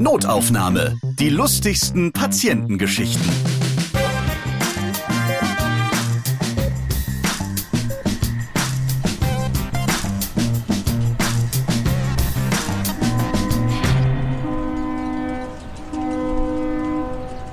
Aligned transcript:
Notaufnahme. 0.00 0.96
Die 1.18 1.28
lustigsten 1.28 2.12
Patientengeschichten. 2.12 3.28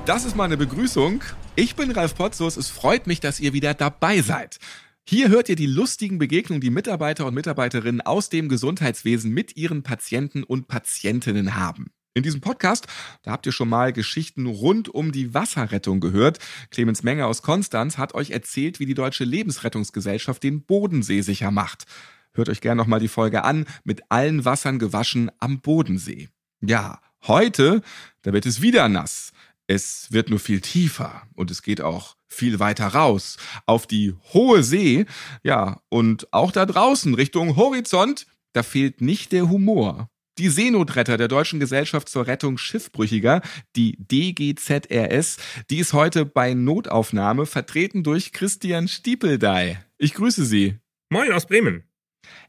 Das 0.04 0.24
ist 0.24 0.36
meine 0.36 0.56
Begrüßung. 0.56 1.24
Ich 1.56 1.74
bin 1.74 1.90
Ralf 1.90 2.14
Potzus. 2.14 2.56
Es 2.56 2.68
freut 2.70 3.08
mich, 3.08 3.18
dass 3.18 3.40
ihr 3.40 3.54
wieder 3.54 3.74
dabei 3.74 4.20
seid. 4.20 4.58
Hier 5.02 5.30
hört 5.30 5.48
ihr 5.48 5.56
die 5.56 5.66
lustigen 5.66 6.18
Begegnungen, 6.18 6.60
die 6.60 6.70
Mitarbeiter 6.70 7.26
und 7.26 7.34
Mitarbeiterinnen 7.34 8.02
aus 8.02 8.28
dem 8.28 8.48
Gesundheitswesen 8.48 9.32
mit 9.32 9.56
ihren 9.56 9.82
Patienten 9.82 10.44
und 10.44 10.68
Patientinnen 10.68 11.56
haben. 11.56 11.90
In 12.16 12.22
diesem 12.22 12.40
Podcast, 12.40 12.86
da 13.24 13.32
habt 13.32 13.44
ihr 13.44 13.52
schon 13.52 13.68
mal 13.68 13.92
Geschichten 13.92 14.46
rund 14.46 14.88
um 14.88 15.12
die 15.12 15.34
Wasserrettung 15.34 16.00
gehört. 16.00 16.38
Clemens 16.70 17.02
Menger 17.02 17.26
aus 17.26 17.42
Konstanz 17.42 17.98
hat 17.98 18.14
euch 18.14 18.30
erzählt, 18.30 18.80
wie 18.80 18.86
die 18.86 18.94
Deutsche 18.94 19.24
Lebensrettungsgesellschaft 19.24 20.42
den 20.42 20.62
Bodensee 20.62 21.20
sicher 21.20 21.50
macht. 21.50 21.84
Hört 22.32 22.48
euch 22.48 22.62
gerne 22.62 22.78
nochmal 22.78 23.00
die 23.00 23.08
Folge 23.08 23.44
an, 23.44 23.66
mit 23.84 24.10
allen 24.10 24.46
Wassern 24.46 24.78
gewaschen 24.78 25.30
am 25.40 25.60
Bodensee. 25.60 26.30
Ja, 26.62 27.02
heute, 27.26 27.82
da 28.22 28.32
wird 28.32 28.46
es 28.46 28.62
wieder 28.62 28.88
nass. 28.88 29.34
Es 29.66 30.10
wird 30.10 30.30
nur 30.30 30.38
viel 30.38 30.62
tiefer 30.62 31.20
und 31.34 31.50
es 31.50 31.60
geht 31.60 31.82
auch 31.82 32.16
viel 32.28 32.58
weiter 32.58 32.86
raus 32.86 33.36
auf 33.66 33.86
die 33.86 34.14
hohe 34.32 34.62
See. 34.62 35.04
Ja, 35.42 35.82
und 35.90 36.32
auch 36.32 36.50
da 36.50 36.64
draußen 36.64 37.12
Richtung 37.12 37.56
Horizont, 37.56 38.26
da 38.54 38.62
fehlt 38.62 39.02
nicht 39.02 39.32
der 39.32 39.50
Humor. 39.50 40.08
Die 40.38 40.50
Seenotretter 40.50 41.16
der 41.16 41.28
Deutschen 41.28 41.60
Gesellschaft 41.60 42.10
zur 42.10 42.26
Rettung 42.26 42.58
Schiffbrüchiger, 42.58 43.40
die 43.74 43.96
DGZRS, 43.98 45.38
die 45.70 45.78
ist 45.78 45.94
heute 45.94 46.26
bei 46.26 46.52
Notaufnahme 46.52 47.46
vertreten 47.46 48.02
durch 48.02 48.32
Christian 48.32 48.86
Stiepeldey. 48.86 49.78
Ich 49.96 50.12
grüße 50.12 50.44
Sie. 50.44 50.78
Moin 51.08 51.32
aus 51.32 51.46
Bremen. 51.46 51.84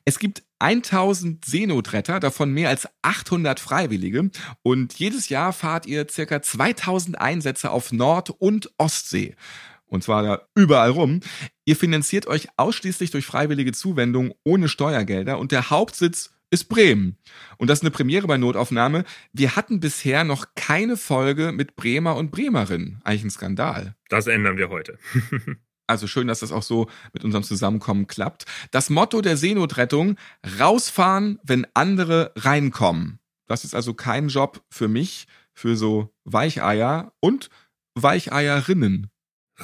Es 0.03 0.19
gibt 0.19 0.43
1000 0.59 1.45
Seenotretter, 1.45 2.19
davon 2.19 2.51
mehr 2.51 2.67
als 2.67 2.89
800 3.03 3.61
Freiwillige. 3.61 4.31
Und 4.63 4.93
jedes 4.95 5.29
Jahr 5.29 5.53
fahrt 5.53 5.85
ihr 5.85 6.07
circa 6.09 6.41
2000 6.41 7.21
Einsätze 7.21 7.71
auf 7.71 7.93
Nord- 7.93 8.31
und 8.31 8.69
Ostsee. 8.77 9.37
Und 9.85 10.03
zwar 10.03 10.23
da 10.23 10.41
überall 10.55 10.89
rum. 10.89 11.21
Ihr 11.63 11.77
finanziert 11.77 12.27
euch 12.27 12.49
ausschließlich 12.57 13.11
durch 13.11 13.25
freiwillige 13.25 13.71
Zuwendung 13.71 14.33
ohne 14.43 14.67
Steuergelder 14.67 15.39
und 15.39 15.53
der 15.53 15.69
Hauptsitz 15.69 16.36
ist 16.49 16.69
Bremen. 16.69 17.17
Und 17.57 17.69
das 17.69 17.79
ist 17.79 17.83
eine 17.83 17.91
Premiere 17.91 18.27
bei 18.27 18.37
Notaufnahme. 18.37 19.03
Wir 19.33 19.55
hatten 19.55 19.79
bisher 19.79 20.23
noch 20.23 20.47
keine 20.55 20.97
Folge 20.97 21.51
mit 21.51 21.75
Bremer 21.75 22.15
und 22.15 22.31
Bremerin. 22.31 22.99
Eigentlich 23.03 23.25
ein 23.25 23.29
Skandal. 23.31 23.95
Das 24.09 24.27
ändern 24.27 24.57
wir 24.57 24.69
heute. 24.69 24.97
Also 25.89 26.05
schön, 26.05 26.27
dass 26.27 26.41
das 26.41 26.51
auch 26.51 26.63
so 26.63 26.89
mit 27.13 27.23
unserem 27.23 27.45
Zusammenkommen 27.45 28.07
klappt. 28.07 28.43
Das 28.71 28.89
Motto 28.89 29.21
der 29.21 29.37
Seenotrettung, 29.37 30.17
rausfahren, 30.59 31.39
wenn 31.43 31.65
andere 31.73 32.33
reinkommen. 32.35 33.19
Das 33.47 33.63
ist 33.63 33.73
also 33.73 33.93
kein 33.93 34.27
Job 34.27 34.65
für 34.69 34.89
mich, 34.89 35.27
für 35.53 35.77
so 35.77 36.13
Weicheier 36.25 37.13
und 37.21 37.49
Weicheierinnen. 37.95 39.09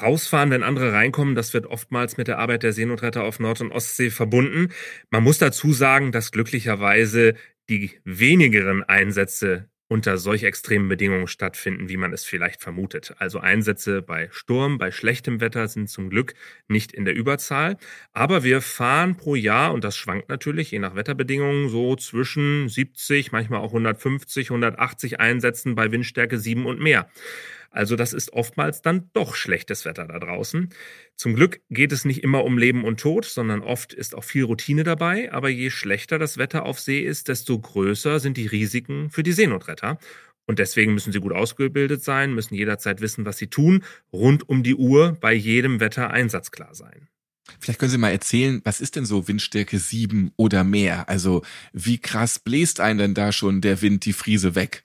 Rausfahren, 0.00 0.50
wenn 0.50 0.62
andere 0.62 0.92
reinkommen, 0.92 1.34
das 1.34 1.54
wird 1.54 1.66
oftmals 1.66 2.16
mit 2.16 2.28
der 2.28 2.38
Arbeit 2.38 2.62
der 2.62 2.72
Seenotretter 2.72 3.24
auf 3.24 3.38
Nord- 3.38 3.60
und 3.60 3.72
Ostsee 3.72 4.10
verbunden. 4.10 4.72
Man 5.10 5.22
muss 5.22 5.38
dazu 5.38 5.72
sagen, 5.72 6.12
dass 6.12 6.32
glücklicherweise 6.32 7.34
die 7.68 7.92
wenigeren 8.04 8.82
Einsätze 8.82 9.68
unter 9.86 10.16
solch 10.16 10.42
extremen 10.42 10.88
Bedingungen 10.88 11.28
stattfinden, 11.28 11.88
wie 11.88 11.96
man 11.96 12.12
es 12.12 12.24
vielleicht 12.24 12.62
vermutet. 12.62 13.14
Also 13.18 13.38
Einsätze 13.38 14.02
bei 14.02 14.28
Sturm, 14.32 14.78
bei 14.78 14.90
schlechtem 14.90 15.40
Wetter 15.40 15.68
sind 15.68 15.88
zum 15.88 16.08
Glück 16.10 16.34
nicht 16.68 16.92
in 16.92 17.04
der 17.04 17.14
Überzahl. 17.14 17.76
Aber 18.12 18.42
wir 18.42 18.62
fahren 18.62 19.16
pro 19.16 19.34
Jahr, 19.34 19.72
und 19.72 19.84
das 19.84 19.96
schwankt 19.96 20.28
natürlich 20.30 20.70
je 20.70 20.78
nach 20.78 20.96
Wetterbedingungen, 20.96 21.68
so 21.68 21.96
zwischen 21.96 22.68
70, 22.68 23.30
manchmal 23.30 23.60
auch 23.60 23.70
150, 23.70 24.50
180 24.50 25.20
Einsätzen 25.20 25.74
bei 25.74 25.92
Windstärke 25.92 26.38
7 26.38 26.64
und 26.66 26.80
mehr. 26.80 27.08
Also 27.74 27.96
das 27.96 28.12
ist 28.12 28.32
oftmals 28.32 28.82
dann 28.82 29.10
doch 29.14 29.34
schlechtes 29.34 29.84
Wetter 29.84 30.06
da 30.06 30.20
draußen. 30.20 30.68
Zum 31.16 31.34
Glück 31.34 31.60
geht 31.70 31.90
es 31.90 32.04
nicht 32.04 32.22
immer 32.22 32.44
um 32.44 32.56
Leben 32.56 32.84
und 32.84 33.00
Tod, 33.00 33.24
sondern 33.24 33.62
oft 33.62 33.92
ist 33.92 34.14
auch 34.14 34.22
viel 34.22 34.44
Routine 34.44 34.84
dabei. 34.84 35.32
Aber 35.32 35.48
je 35.48 35.70
schlechter 35.70 36.20
das 36.20 36.38
Wetter 36.38 36.66
auf 36.66 36.78
See 36.78 37.00
ist, 37.00 37.26
desto 37.26 37.58
größer 37.58 38.20
sind 38.20 38.36
die 38.36 38.46
Risiken 38.46 39.10
für 39.10 39.24
die 39.24 39.32
Seenotretter. 39.32 39.98
Und 40.46 40.60
deswegen 40.60 40.94
müssen 40.94 41.12
sie 41.12 41.18
gut 41.18 41.32
ausgebildet 41.32 42.04
sein, 42.04 42.32
müssen 42.32 42.54
jederzeit 42.54 43.00
wissen, 43.00 43.24
was 43.26 43.38
sie 43.38 43.48
tun, 43.48 43.82
rund 44.12 44.48
um 44.48 44.62
die 44.62 44.76
Uhr 44.76 45.16
bei 45.20 45.32
jedem 45.32 45.80
Wetter 45.80 46.10
einsatzklar 46.10 46.76
sein. 46.76 47.08
Vielleicht 47.58 47.80
können 47.80 47.90
Sie 47.90 47.98
mal 47.98 48.10
erzählen, 48.10 48.60
was 48.64 48.80
ist 48.80 48.94
denn 48.94 49.04
so 49.04 49.26
Windstärke 49.26 49.78
7 49.78 50.30
oder 50.36 50.62
mehr? 50.62 51.08
Also 51.08 51.42
wie 51.72 51.98
krass 51.98 52.38
bläst 52.38 52.78
einen 52.78 52.98
denn 52.98 53.14
da 53.14 53.32
schon 53.32 53.60
der 53.60 53.82
Wind 53.82 54.04
die 54.04 54.12
Friese 54.12 54.54
weg? 54.54 54.84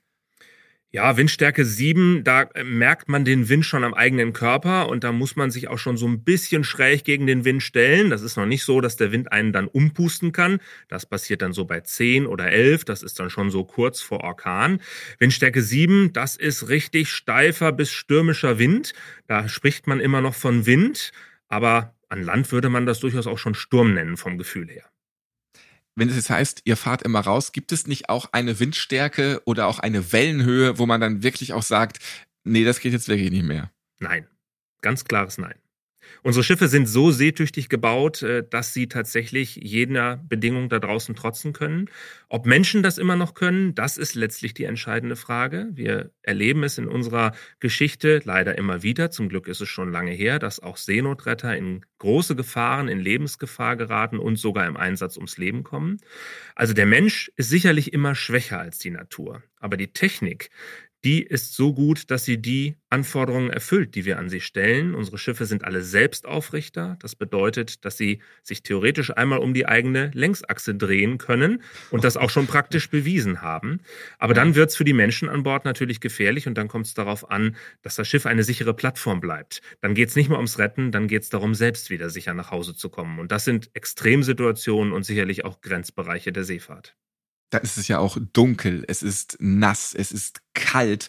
Ja, 0.92 1.16
Windstärke 1.16 1.64
7, 1.64 2.24
da 2.24 2.42
äh, 2.42 2.64
merkt 2.64 3.08
man 3.08 3.24
den 3.24 3.48
Wind 3.48 3.64
schon 3.64 3.84
am 3.84 3.94
eigenen 3.94 4.32
Körper 4.32 4.88
und 4.88 5.04
da 5.04 5.12
muss 5.12 5.36
man 5.36 5.52
sich 5.52 5.68
auch 5.68 5.78
schon 5.78 5.96
so 5.96 6.08
ein 6.08 6.24
bisschen 6.24 6.64
schräg 6.64 7.04
gegen 7.04 7.28
den 7.28 7.44
Wind 7.44 7.62
stellen. 7.62 8.10
Das 8.10 8.22
ist 8.22 8.36
noch 8.36 8.44
nicht 8.44 8.64
so, 8.64 8.80
dass 8.80 8.96
der 8.96 9.12
Wind 9.12 9.30
einen 9.30 9.52
dann 9.52 9.68
umpusten 9.68 10.32
kann. 10.32 10.58
Das 10.88 11.06
passiert 11.06 11.42
dann 11.42 11.52
so 11.52 11.64
bei 11.64 11.78
10 11.80 12.26
oder 12.26 12.50
11, 12.50 12.86
das 12.86 13.04
ist 13.04 13.20
dann 13.20 13.30
schon 13.30 13.50
so 13.50 13.62
kurz 13.62 14.00
vor 14.00 14.24
Orkan. 14.24 14.80
Windstärke 15.20 15.62
7, 15.62 16.12
das 16.12 16.34
ist 16.34 16.68
richtig 16.68 17.10
steifer 17.10 17.70
bis 17.70 17.92
stürmischer 17.92 18.58
Wind. 18.58 18.92
Da 19.28 19.48
spricht 19.48 19.86
man 19.86 20.00
immer 20.00 20.20
noch 20.20 20.34
von 20.34 20.66
Wind, 20.66 21.12
aber 21.46 21.94
an 22.08 22.20
Land 22.24 22.50
würde 22.50 22.68
man 22.68 22.84
das 22.84 22.98
durchaus 22.98 23.28
auch 23.28 23.38
schon 23.38 23.54
Sturm 23.54 23.94
nennen 23.94 24.16
vom 24.16 24.38
Gefühl 24.38 24.68
her 24.68 24.90
wenn 25.96 26.08
es 26.08 26.16
jetzt 26.16 26.30
heißt, 26.30 26.62
ihr 26.64 26.76
fahrt 26.76 27.02
immer 27.02 27.20
raus, 27.20 27.52
gibt 27.52 27.72
es 27.72 27.86
nicht 27.86 28.08
auch 28.08 28.32
eine 28.32 28.58
Windstärke 28.58 29.42
oder 29.44 29.66
auch 29.66 29.78
eine 29.78 30.12
Wellenhöhe, 30.12 30.78
wo 30.78 30.86
man 30.86 31.00
dann 31.00 31.22
wirklich 31.22 31.52
auch 31.52 31.62
sagt, 31.62 31.98
nee, 32.44 32.64
das 32.64 32.80
geht 32.80 32.92
jetzt 32.92 33.08
wirklich 33.08 33.30
nicht 33.30 33.44
mehr? 33.44 33.70
Nein. 33.98 34.26
Ganz 34.82 35.04
klares 35.04 35.36
Nein. 35.36 35.59
Unsere 36.22 36.44
Schiffe 36.44 36.68
sind 36.68 36.86
so 36.86 37.10
seetüchtig 37.10 37.68
gebaut, 37.68 38.22
äh, 38.22 38.44
dass 38.48 38.72
sie 38.74 38.88
tatsächlich 38.88 39.56
jeder 39.56 40.16
Bedingung 40.28 40.68
da 40.68 40.78
draußen 40.78 41.14
trotzen 41.14 41.52
können. 41.52 41.88
Ob 42.28 42.46
Menschen 42.46 42.82
das 42.82 42.98
immer 42.98 43.16
noch 43.16 43.34
können, 43.34 43.74
das 43.74 43.96
ist 43.96 44.14
letztlich 44.14 44.54
die 44.54 44.64
entscheidende 44.64 45.16
Frage. 45.16 45.68
Wir 45.72 46.10
erleben 46.22 46.62
es 46.62 46.78
in 46.78 46.86
unserer 46.86 47.32
Geschichte 47.58 48.20
leider 48.24 48.56
immer 48.58 48.82
wieder. 48.82 49.10
Zum 49.10 49.28
Glück 49.28 49.48
ist 49.48 49.60
es 49.60 49.68
schon 49.68 49.90
lange 49.90 50.12
her, 50.12 50.38
dass 50.38 50.60
auch 50.60 50.76
Seenotretter 50.76 51.56
in 51.56 51.84
große 51.98 52.34
Gefahren, 52.36 52.88
in 52.88 52.98
Lebensgefahr 52.98 53.76
geraten 53.76 54.18
und 54.18 54.36
sogar 54.36 54.66
im 54.66 54.76
Einsatz 54.76 55.16
ums 55.16 55.38
Leben 55.38 55.62
kommen. 55.62 55.98
Also 56.54 56.74
der 56.74 56.86
Mensch 56.86 57.30
ist 57.36 57.50
sicherlich 57.50 57.92
immer 57.92 58.14
schwächer 58.14 58.58
als 58.58 58.78
die 58.78 58.90
Natur. 58.90 59.42
Aber 59.58 59.76
die 59.76 59.92
Technik, 59.92 60.50
die 61.04 61.22
ist 61.22 61.54
so 61.54 61.72
gut, 61.72 62.10
dass 62.10 62.26
sie 62.26 62.42
die 62.42 62.76
Anforderungen 62.90 63.48
erfüllt, 63.50 63.94
die 63.94 64.04
wir 64.04 64.18
an 64.18 64.28
sie 64.28 64.40
stellen. 64.40 64.94
Unsere 64.94 65.16
Schiffe 65.16 65.46
sind 65.46 65.64
alle 65.64 65.82
Selbstaufrichter. 65.82 66.98
Das 67.00 67.14
bedeutet, 67.14 67.84
dass 67.84 67.96
sie 67.96 68.20
sich 68.42 68.62
theoretisch 68.62 69.10
einmal 69.16 69.38
um 69.38 69.54
die 69.54 69.66
eigene 69.66 70.10
Längsachse 70.12 70.74
drehen 70.74 71.16
können 71.16 71.62
und 71.90 72.04
das 72.04 72.18
auch 72.18 72.28
schon 72.28 72.46
praktisch 72.46 72.90
bewiesen 72.90 73.40
haben. 73.40 73.80
Aber 74.18 74.34
dann 74.34 74.54
wird 74.54 74.70
es 74.70 74.76
für 74.76 74.84
die 74.84 74.92
Menschen 74.92 75.30
an 75.30 75.42
Bord 75.42 75.64
natürlich 75.64 76.00
gefährlich 76.00 76.46
und 76.46 76.58
dann 76.58 76.68
kommt 76.68 76.86
es 76.86 76.94
darauf 76.94 77.30
an, 77.30 77.56
dass 77.80 77.94
das 77.94 78.06
Schiff 78.06 78.26
eine 78.26 78.44
sichere 78.44 78.74
Plattform 78.74 79.20
bleibt. 79.20 79.62
Dann 79.80 79.94
geht 79.94 80.10
es 80.10 80.16
nicht 80.16 80.28
mehr 80.28 80.38
ums 80.38 80.58
Retten, 80.58 80.92
dann 80.92 81.08
geht 81.08 81.22
es 81.22 81.30
darum, 81.30 81.54
selbst 81.54 81.88
wieder 81.88 82.10
sicher 82.10 82.34
nach 82.34 82.50
Hause 82.50 82.74
zu 82.74 82.90
kommen. 82.90 83.18
Und 83.18 83.32
das 83.32 83.44
sind 83.46 83.70
Extremsituationen 83.74 84.92
und 84.92 85.04
sicherlich 85.04 85.46
auch 85.46 85.62
Grenzbereiche 85.62 86.32
der 86.32 86.44
Seefahrt 86.44 86.96
dann 87.50 87.62
ist 87.62 87.76
es 87.76 87.88
ja 87.88 87.98
auch 87.98 88.16
dunkel, 88.32 88.84
es 88.88 89.02
ist 89.02 89.36
nass, 89.40 89.94
es 89.94 90.12
ist 90.12 90.42
kalt. 90.54 91.08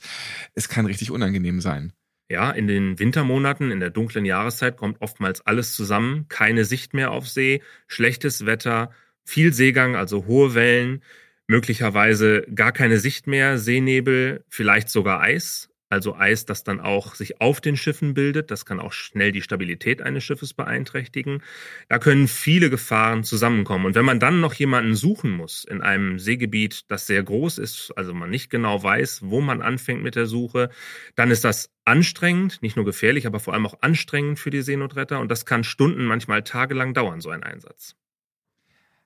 Es 0.53 0.69
kann 0.69 0.85
richtig 0.85 1.11
unangenehm 1.11 1.61
sein. 1.61 1.93
Ja, 2.29 2.51
in 2.51 2.67
den 2.67 2.97
Wintermonaten, 2.97 3.71
in 3.71 3.79
der 3.79 3.89
dunklen 3.89 4.25
Jahreszeit 4.25 4.77
kommt 4.77 5.01
oftmals 5.01 5.41
alles 5.41 5.75
zusammen. 5.75 6.27
Keine 6.29 6.65
Sicht 6.65 6.93
mehr 6.93 7.11
auf 7.11 7.27
See, 7.27 7.61
schlechtes 7.87 8.45
Wetter, 8.45 8.91
viel 9.25 9.53
Seegang, 9.53 9.95
also 9.95 10.25
hohe 10.25 10.55
Wellen, 10.55 11.03
möglicherweise 11.47 12.43
gar 12.55 12.71
keine 12.71 12.99
Sicht 12.99 13.27
mehr, 13.27 13.57
Seenebel, 13.57 14.45
vielleicht 14.47 14.89
sogar 14.89 15.21
Eis 15.21 15.70
also 15.91 16.15
Eis, 16.15 16.45
das 16.45 16.63
dann 16.63 16.79
auch 16.79 17.15
sich 17.15 17.41
auf 17.41 17.61
den 17.61 17.77
Schiffen 17.77 18.13
bildet. 18.13 18.49
Das 18.49 18.65
kann 18.65 18.79
auch 18.79 18.93
schnell 18.93 19.31
die 19.31 19.41
Stabilität 19.41 20.01
eines 20.01 20.23
Schiffes 20.23 20.53
beeinträchtigen. 20.53 21.43
Da 21.89 21.99
können 21.99 22.27
viele 22.27 22.69
Gefahren 22.69 23.23
zusammenkommen. 23.23 23.85
Und 23.85 23.95
wenn 23.95 24.05
man 24.05 24.19
dann 24.19 24.39
noch 24.39 24.53
jemanden 24.53 24.95
suchen 24.95 25.31
muss 25.31 25.65
in 25.65 25.81
einem 25.81 26.17
Seegebiet, 26.19 26.85
das 26.89 27.07
sehr 27.07 27.23
groß 27.23 27.57
ist, 27.57 27.91
also 27.95 28.13
man 28.13 28.29
nicht 28.29 28.49
genau 28.49 28.81
weiß, 28.81 29.21
wo 29.23 29.41
man 29.41 29.61
anfängt 29.61 30.01
mit 30.01 30.15
der 30.15 30.27
Suche, 30.27 30.69
dann 31.15 31.31
ist 31.31 31.43
das 31.43 31.69
anstrengend, 31.85 32.61
nicht 32.61 32.75
nur 32.75 32.85
gefährlich, 32.85 33.27
aber 33.27 33.39
vor 33.39 33.53
allem 33.53 33.65
auch 33.65 33.81
anstrengend 33.81 34.39
für 34.39 34.49
die 34.49 34.61
Seenotretter. 34.61 35.19
Und 35.19 35.29
das 35.29 35.45
kann 35.45 35.63
Stunden, 35.63 36.05
manchmal 36.05 36.43
tagelang 36.43 36.93
dauern, 36.93 37.21
so 37.21 37.29
ein 37.29 37.43
Einsatz. 37.43 37.95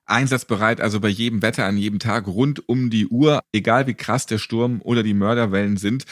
einsatzbereit, 0.06 0.80
also 0.80 1.00
bei 1.00 1.08
jedem 1.08 1.42
Wetter 1.42 1.64
an 1.64 1.76
jedem 1.76 1.98
Tag 1.98 2.28
rund 2.28 2.68
um 2.68 2.90
die 2.90 3.08
Uhr, 3.08 3.40
egal 3.52 3.86
wie 3.88 3.94
krass 3.94 4.26
der 4.26 4.38
Sturm 4.38 4.80
oder 4.82 5.02
die 5.02 5.14
Mörderwellen 5.14 5.76
sind. 5.76 6.04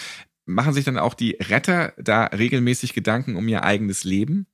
Machen 0.47 0.75
sich 0.75 0.85
dann 0.85 0.99
auch 0.99 1.15
die 1.15 1.39
Retter 1.41 1.95
da 1.97 2.25
regelmäßig 2.27 2.93
Gedanken 2.93 3.37
um 3.37 3.49
ihr 3.49 3.65
eigenes 3.65 4.05
Leben? 4.05 4.47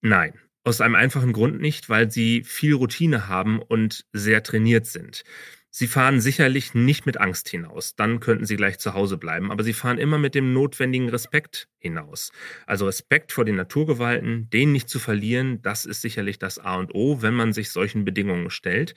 Nein. 0.00 0.34
Aus 0.64 0.80
einem 0.82 0.96
einfachen 0.96 1.32
Grund 1.32 1.60
nicht, 1.60 1.88
weil 1.88 2.10
sie 2.10 2.44
viel 2.44 2.74
Routine 2.74 3.28
haben 3.28 3.62
und 3.62 4.04
sehr 4.12 4.42
trainiert 4.42 4.86
sind. 4.86 5.24
Sie 5.70 5.86
fahren 5.86 6.20
sicherlich 6.20 6.74
nicht 6.74 7.04
mit 7.04 7.18
Angst 7.18 7.48
hinaus, 7.48 7.94
dann 7.94 8.20
könnten 8.20 8.46
Sie 8.46 8.56
gleich 8.56 8.78
zu 8.78 8.94
Hause 8.94 9.18
bleiben, 9.18 9.52
aber 9.52 9.62
Sie 9.62 9.74
fahren 9.74 9.98
immer 9.98 10.18
mit 10.18 10.34
dem 10.34 10.52
notwendigen 10.52 11.08
Respekt 11.10 11.68
hinaus. 11.78 12.32
Also 12.66 12.86
Respekt 12.86 13.32
vor 13.32 13.44
den 13.44 13.56
Naturgewalten, 13.56 14.48
den 14.50 14.72
nicht 14.72 14.88
zu 14.88 14.98
verlieren, 14.98 15.60
das 15.62 15.84
ist 15.84 16.00
sicherlich 16.00 16.38
das 16.38 16.58
A 16.58 16.76
und 16.76 16.94
O, 16.94 17.20
wenn 17.22 17.34
man 17.34 17.52
sich 17.52 17.70
solchen 17.70 18.04
Bedingungen 18.04 18.50
stellt. 18.50 18.94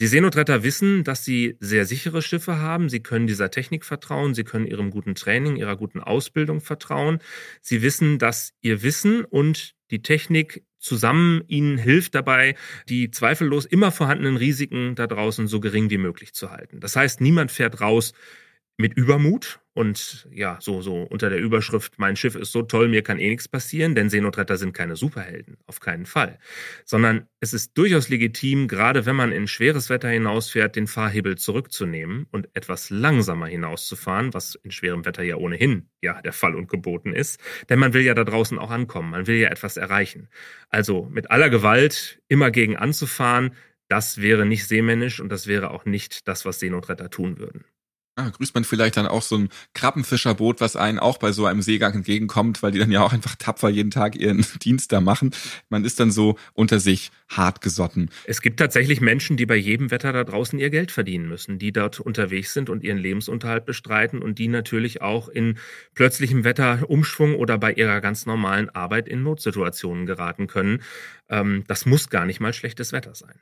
Die 0.00 0.06
Seenotretter 0.06 0.62
wissen, 0.62 1.04
dass 1.04 1.24
sie 1.24 1.56
sehr 1.60 1.86
sichere 1.86 2.22
Schiffe 2.22 2.58
haben, 2.58 2.88
sie 2.88 3.00
können 3.00 3.26
dieser 3.26 3.50
Technik 3.50 3.84
vertrauen, 3.84 4.34
sie 4.34 4.44
können 4.44 4.66
ihrem 4.66 4.90
guten 4.90 5.14
Training, 5.14 5.56
ihrer 5.56 5.76
guten 5.76 6.00
Ausbildung 6.00 6.60
vertrauen. 6.60 7.18
Sie 7.62 7.82
wissen, 7.82 8.18
dass 8.18 8.52
ihr 8.60 8.82
Wissen 8.82 9.24
und 9.24 9.74
die 9.90 10.02
Technik 10.02 10.64
zusammen 10.80 11.42
ihnen 11.46 11.78
hilft 11.78 12.14
dabei, 12.14 12.56
die 12.88 13.10
zweifellos 13.10 13.66
immer 13.66 13.92
vorhandenen 13.92 14.36
Risiken 14.36 14.94
da 14.96 15.06
draußen 15.06 15.46
so 15.46 15.60
gering 15.60 15.90
wie 15.90 15.98
möglich 15.98 16.32
zu 16.32 16.50
halten. 16.50 16.80
Das 16.80 16.96
heißt, 16.96 17.20
niemand 17.20 17.52
fährt 17.52 17.80
raus 17.80 18.12
mit 18.80 18.94
Übermut 18.94 19.60
und 19.72 20.28
ja, 20.32 20.58
so, 20.60 20.82
so 20.82 21.02
unter 21.02 21.30
der 21.30 21.38
Überschrift, 21.38 21.98
mein 21.98 22.16
Schiff 22.16 22.34
ist 22.34 22.50
so 22.50 22.62
toll, 22.62 22.88
mir 22.88 23.02
kann 23.02 23.18
eh 23.18 23.28
nichts 23.28 23.46
passieren, 23.46 23.94
denn 23.94 24.10
Seenotretter 24.10 24.56
sind 24.56 24.72
keine 24.72 24.96
Superhelden, 24.96 25.58
auf 25.66 25.80
keinen 25.80 26.06
Fall. 26.06 26.38
Sondern 26.84 27.28
es 27.38 27.52
ist 27.52 27.78
durchaus 27.78 28.08
legitim, 28.08 28.66
gerade 28.66 29.06
wenn 29.06 29.16
man 29.16 29.32
in 29.32 29.46
schweres 29.46 29.88
Wetter 29.88 30.08
hinausfährt, 30.08 30.74
den 30.76 30.86
Fahrhebel 30.86 31.38
zurückzunehmen 31.38 32.26
und 32.32 32.48
etwas 32.54 32.90
langsamer 32.90 33.46
hinauszufahren, 33.46 34.34
was 34.34 34.56
in 34.56 34.70
schwerem 34.70 35.04
Wetter 35.04 35.22
ja 35.22 35.36
ohnehin 35.36 35.88
ja 36.02 36.20
der 36.20 36.32
Fall 36.32 36.56
und 36.56 36.68
geboten 36.68 37.12
ist. 37.12 37.40
Denn 37.68 37.78
man 37.78 37.92
will 37.92 38.02
ja 38.02 38.14
da 38.14 38.24
draußen 38.24 38.58
auch 38.58 38.70
ankommen, 38.70 39.10
man 39.10 39.26
will 39.26 39.36
ja 39.36 39.50
etwas 39.50 39.76
erreichen. 39.76 40.28
Also 40.68 41.08
mit 41.10 41.30
aller 41.30 41.48
Gewalt 41.48 42.20
immer 42.28 42.50
gegen 42.50 42.76
anzufahren, 42.76 43.52
das 43.88 44.20
wäre 44.20 44.46
nicht 44.46 44.66
seemännisch 44.66 45.20
und 45.20 45.30
das 45.30 45.46
wäre 45.46 45.70
auch 45.70 45.84
nicht 45.84 46.28
das, 46.28 46.44
was 46.44 46.60
Seenotretter 46.60 47.10
tun 47.10 47.38
würden. 47.38 47.64
Ah, 48.20 48.28
grüßt 48.28 48.54
man 48.54 48.64
vielleicht 48.64 48.98
dann 48.98 49.06
auch 49.06 49.22
so 49.22 49.38
ein 49.38 49.48
Krabbenfischerboot, 49.72 50.60
was 50.60 50.76
einen 50.76 50.98
auch 50.98 51.16
bei 51.16 51.32
so 51.32 51.46
einem 51.46 51.62
Seegang 51.62 51.94
entgegenkommt, 51.94 52.62
weil 52.62 52.70
die 52.70 52.78
dann 52.78 52.90
ja 52.90 53.02
auch 53.02 53.14
einfach 53.14 53.34
tapfer 53.34 53.70
jeden 53.70 53.90
Tag 53.90 54.14
ihren 54.14 54.44
Dienst 54.62 54.92
da 54.92 55.00
machen. 55.00 55.30
Man 55.70 55.86
ist 55.86 56.00
dann 56.00 56.10
so 56.10 56.36
unter 56.52 56.80
sich 56.80 57.12
hart 57.30 57.62
gesotten. 57.62 58.10
Es 58.24 58.42
gibt 58.42 58.58
tatsächlich 58.58 59.00
Menschen, 59.00 59.38
die 59.38 59.46
bei 59.46 59.56
jedem 59.56 59.90
Wetter 59.90 60.12
da 60.12 60.24
draußen 60.24 60.58
ihr 60.58 60.68
Geld 60.68 60.92
verdienen 60.92 61.28
müssen, 61.28 61.58
die 61.58 61.72
dort 61.72 61.98
unterwegs 61.98 62.52
sind 62.52 62.68
und 62.68 62.84
ihren 62.84 62.98
Lebensunterhalt 62.98 63.64
bestreiten 63.64 64.20
und 64.20 64.38
die 64.38 64.48
natürlich 64.48 65.00
auch 65.00 65.28
in 65.28 65.56
plötzlichem 65.94 66.44
Wetterumschwung 66.44 67.36
oder 67.36 67.56
bei 67.56 67.72
ihrer 67.72 68.02
ganz 68.02 68.26
normalen 68.26 68.68
Arbeit 68.68 69.08
in 69.08 69.22
Notsituationen 69.22 70.04
geraten 70.04 70.46
können. 70.46 70.82
Ähm, 71.30 71.64
das 71.68 71.86
muss 71.86 72.10
gar 72.10 72.26
nicht 72.26 72.40
mal 72.40 72.52
schlechtes 72.52 72.92
Wetter 72.92 73.14
sein. 73.14 73.40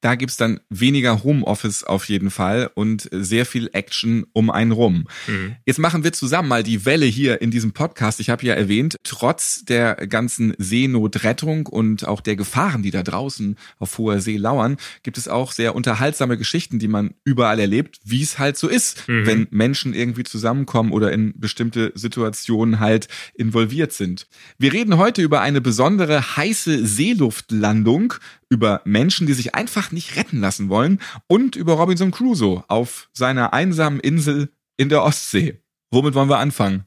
Da 0.00 0.14
gibt's 0.14 0.36
dann 0.36 0.60
weniger 0.68 1.24
Homeoffice 1.24 1.82
auf 1.82 2.04
jeden 2.08 2.30
Fall 2.30 2.70
und 2.74 3.08
sehr 3.10 3.44
viel 3.44 3.68
Action 3.72 4.26
um 4.32 4.48
einen 4.48 4.70
rum. 4.70 5.08
Mhm. 5.26 5.56
Jetzt 5.66 5.78
machen 5.78 6.04
wir 6.04 6.12
zusammen 6.12 6.48
mal 6.48 6.62
die 6.62 6.84
Welle 6.84 7.06
hier 7.06 7.42
in 7.42 7.50
diesem 7.50 7.72
Podcast. 7.72 8.20
Ich 8.20 8.30
habe 8.30 8.46
ja 8.46 8.54
erwähnt, 8.54 8.96
trotz 9.02 9.64
der 9.64 9.94
ganzen 9.94 10.54
Seenotrettung 10.58 11.66
und 11.66 12.06
auch 12.06 12.20
der 12.20 12.36
Gefahren, 12.36 12.82
die 12.82 12.92
da 12.92 13.02
draußen 13.02 13.56
auf 13.78 13.98
hoher 13.98 14.20
See 14.20 14.36
lauern, 14.36 14.76
gibt 15.02 15.18
es 15.18 15.26
auch 15.26 15.50
sehr 15.50 15.74
unterhaltsame 15.74 16.38
Geschichten, 16.38 16.78
die 16.78 16.88
man 16.88 17.14
überall 17.24 17.58
erlebt, 17.58 17.98
wie 18.04 18.22
es 18.22 18.38
halt 18.38 18.56
so 18.56 18.68
ist, 18.68 19.08
mhm. 19.08 19.26
wenn 19.26 19.46
Menschen 19.50 19.94
irgendwie 19.94 20.24
zusammenkommen 20.24 20.92
oder 20.92 21.10
in 21.10 21.32
bestimmte 21.36 21.92
Situationen 21.96 22.78
halt 22.78 23.08
involviert 23.34 23.92
sind. 23.92 24.28
Wir 24.58 24.72
reden 24.72 24.96
heute 24.96 25.22
über 25.22 25.40
eine 25.40 25.60
besondere 25.60 26.36
heiße 26.36 26.86
Seeluftlandung 26.86 28.14
über 28.50 28.80
Menschen, 28.84 29.26
die 29.26 29.34
sich 29.34 29.54
einfach 29.54 29.92
nicht 29.92 30.16
retten 30.16 30.40
lassen 30.40 30.68
wollen 30.68 31.00
und 31.26 31.56
über 31.56 31.74
Robinson 31.74 32.10
Crusoe 32.10 32.64
auf 32.68 33.08
seiner 33.12 33.52
einsamen 33.52 34.00
Insel 34.00 34.50
in 34.76 34.88
der 34.88 35.02
Ostsee. 35.02 35.60
Womit 35.90 36.14
wollen 36.14 36.28
wir 36.28 36.38
anfangen? 36.38 36.84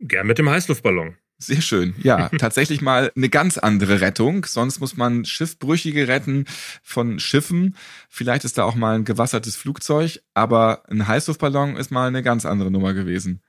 Gern 0.00 0.26
mit 0.26 0.38
dem 0.38 0.48
Heißluftballon. 0.48 1.16
Sehr 1.38 1.60
schön. 1.60 1.94
Ja, 1.98 2.28
tatsächlich 2.38 2.80
mal 2.80 3.12
eine 3.16 3.28
ganz 3.28 3.58
andere 3.58 4.00
Rettung. 4.00 4.44
Sonst 4.44 4.80
muss 4.80 4.96
man 4.96 5.24
Schiffbrüchige 5.24 6.08
retten 6.08 6.46
von 6.82 7.18
Schiffen. 7.18 7.76
Vielleicht 8.08 8.44
ist 8.44 8.58
da 8.58 8.64
auch 8.64 8.74
mal 8.74 8.96
ein 8.96 9.04
gewassertes 9.04 9.56
Flugzeug, 9.56 10.20
aber 10.34 10.84
ein 10.88 11.06
Heißluftballon 11.06 11.76
ist 11.76 11.90
mal 11.90 12.08
eine 12.08 12.22
ganz 12.22 12.46
andere 12.46 12.70
Nummer 12.70 12.94
gewesen. 12.94 13.40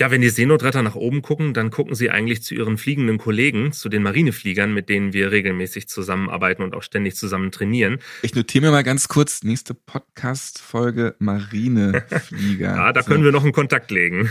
Ja, 0.00 0.10
wenn 0.10 0.22
die 0.22 0.30
Seenotretter 0.30 0.82
nach 0.82 0.94
oben 0.94 1.20
gucken, 1.20 1.52
dann 1.52 1.70
gucken 1.70 1.94
sie 1.94 2.08
eigentlich 2.08 2.42
zu 2.42 2.54
ihren 2.54 2.78
fliegenden 2.78 3.18
Kollegen, 3.18 3.72
zu 3.72 3.90
den 3.90 4.02
Marinefliegern, 4.02 4.72
mit 4.72 4.88
denen 4.88 5.12
wir 5.12 5.30
regelmäßig 5.30 5.88
zusammenarbeiten 5.88 6.62
und 6.62 6.74
auch 6.74 6.82
ständig 6.82 7.16
zusammen 7.16 7.52
trainieren. 7.52 7.98
Ich 8.22 8.34
notiere 8.34 8.64
mir 8.64 8.70
mal 8.70 8.82
ganz 8.82 9.08
kurz, 9.08 9.42
nächste 9.42 9.74
Podcast-Folge 9.74 11.16
Marineflieger. 11.18 12.66
ja, 12.76 12.92
da 12.94 13.02
so. 13.02 13.10
können 13.10 13.24
wir 13.24 13.30
noch 13.30 13.42
einen 13.42 13.52
Kontakt 13.52 13.90
legen. 13.90 14.30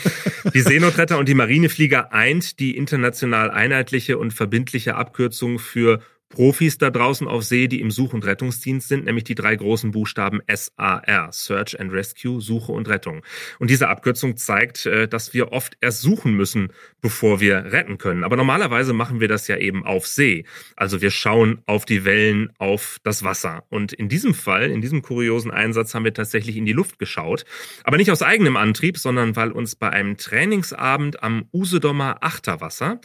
die 0.52 0.62
Seenotretter 0.62 1.16
und 1.16 1.28
die 1.28 1.34
Marineflieger 1.34 2.12
eint 2.12 2.58
die 2.58 2.76
international 2.76 3.52
einheitliche 3.52 4.18
und 4.18 4.34
verbindliche 4.34 4.96
Abkürzung 4.96 5.60
für 5.60 6.00
Profis 6.34 6.78
da 6.78 6.90
draußen 6.90 7.26
auf 7.26 7.44
See, 7.44 7.68
die 7.68 7.80
im 7.80 7.90
Such- 7.90 8.12
und 8.12 8.24
Rettungsdienst 8.26 8.88
sind, 8.88 9.04
nämlich 9.04 9.24
die 9.24 9.34
drei 9.34 9.56
großen 9.56 9.92
Buchstaben 9.92 10.40
SAR, 10.46 11.28
Search 11.32 11.78
and 11.80 11.92
Rescue, 11.92 12.40
Suche 12.40 12.72
und 12.72 12.88
Rettung. 12.88 13.22
Und 13.58 13.70
diese 13.70 13.88
Abkürzung 13.88 14.36
zeigt, 14.36 14.86
äh, 14.86 15.08
dass 15.08 15.32
wir 15.32 15.52
oft 15.52 15.76
erst 15.80 16.02
suchen 16.02 16.34
müssen, 16.34 16.68
bevor 17.00 17.40
wir 17.40 17.72
retten 17.72 17.98
können. 17.98 18.24
Aber 18.24 18.36
normalerweise 18.36 18.92
machen 18.92 19.20
wir 19.20 19.28
das 19.28 19.48
ja 19.48 19.56
eben 19.56 19.84
auf 19.84 20.06
See. 20.06 20.44
Also 20.76 21.00
wir 21.00 21.10
schauen 21.10 21.62
auf 21.66 21.84
die 21.84 22.04
Wellen, 22.04 22.52
auf 22.58 22.98
das 23.04 23.24
Wasser. 23.24 23.64
Und 23.70 23.92
in 23.92 24.08
diesem 24.08 24.34
Fall, 24.34 24.70
in 24.70 24.80
diesem 24.80 25.02
kuriosen 25.02 25.50
Einsatz, 25.50 25.94
haben 25.94 26.04
wir 26.04 26.14
tatsächlich 26.14 26.56
in 26.56 26.66
die 26.66 26.72
Luft 26.72 26.98
geschaut. 26.98 27.44
Aber 27.84 27.96
nicht 27.96 28.10
aus 28.10 28.22
eigenem 28.22 28.56
Antrieb, 28.56 28.98
sondern 28.98 29.36
weil 29.36 29.52
uns 29.52 29.76
bei 29.76 29.90
einem 29.90 30.16
Trainingsabend 30.16 31.22
am 31.22 31.48
Usedomer 31.52 32.18
Achterwasser 32.20 33.00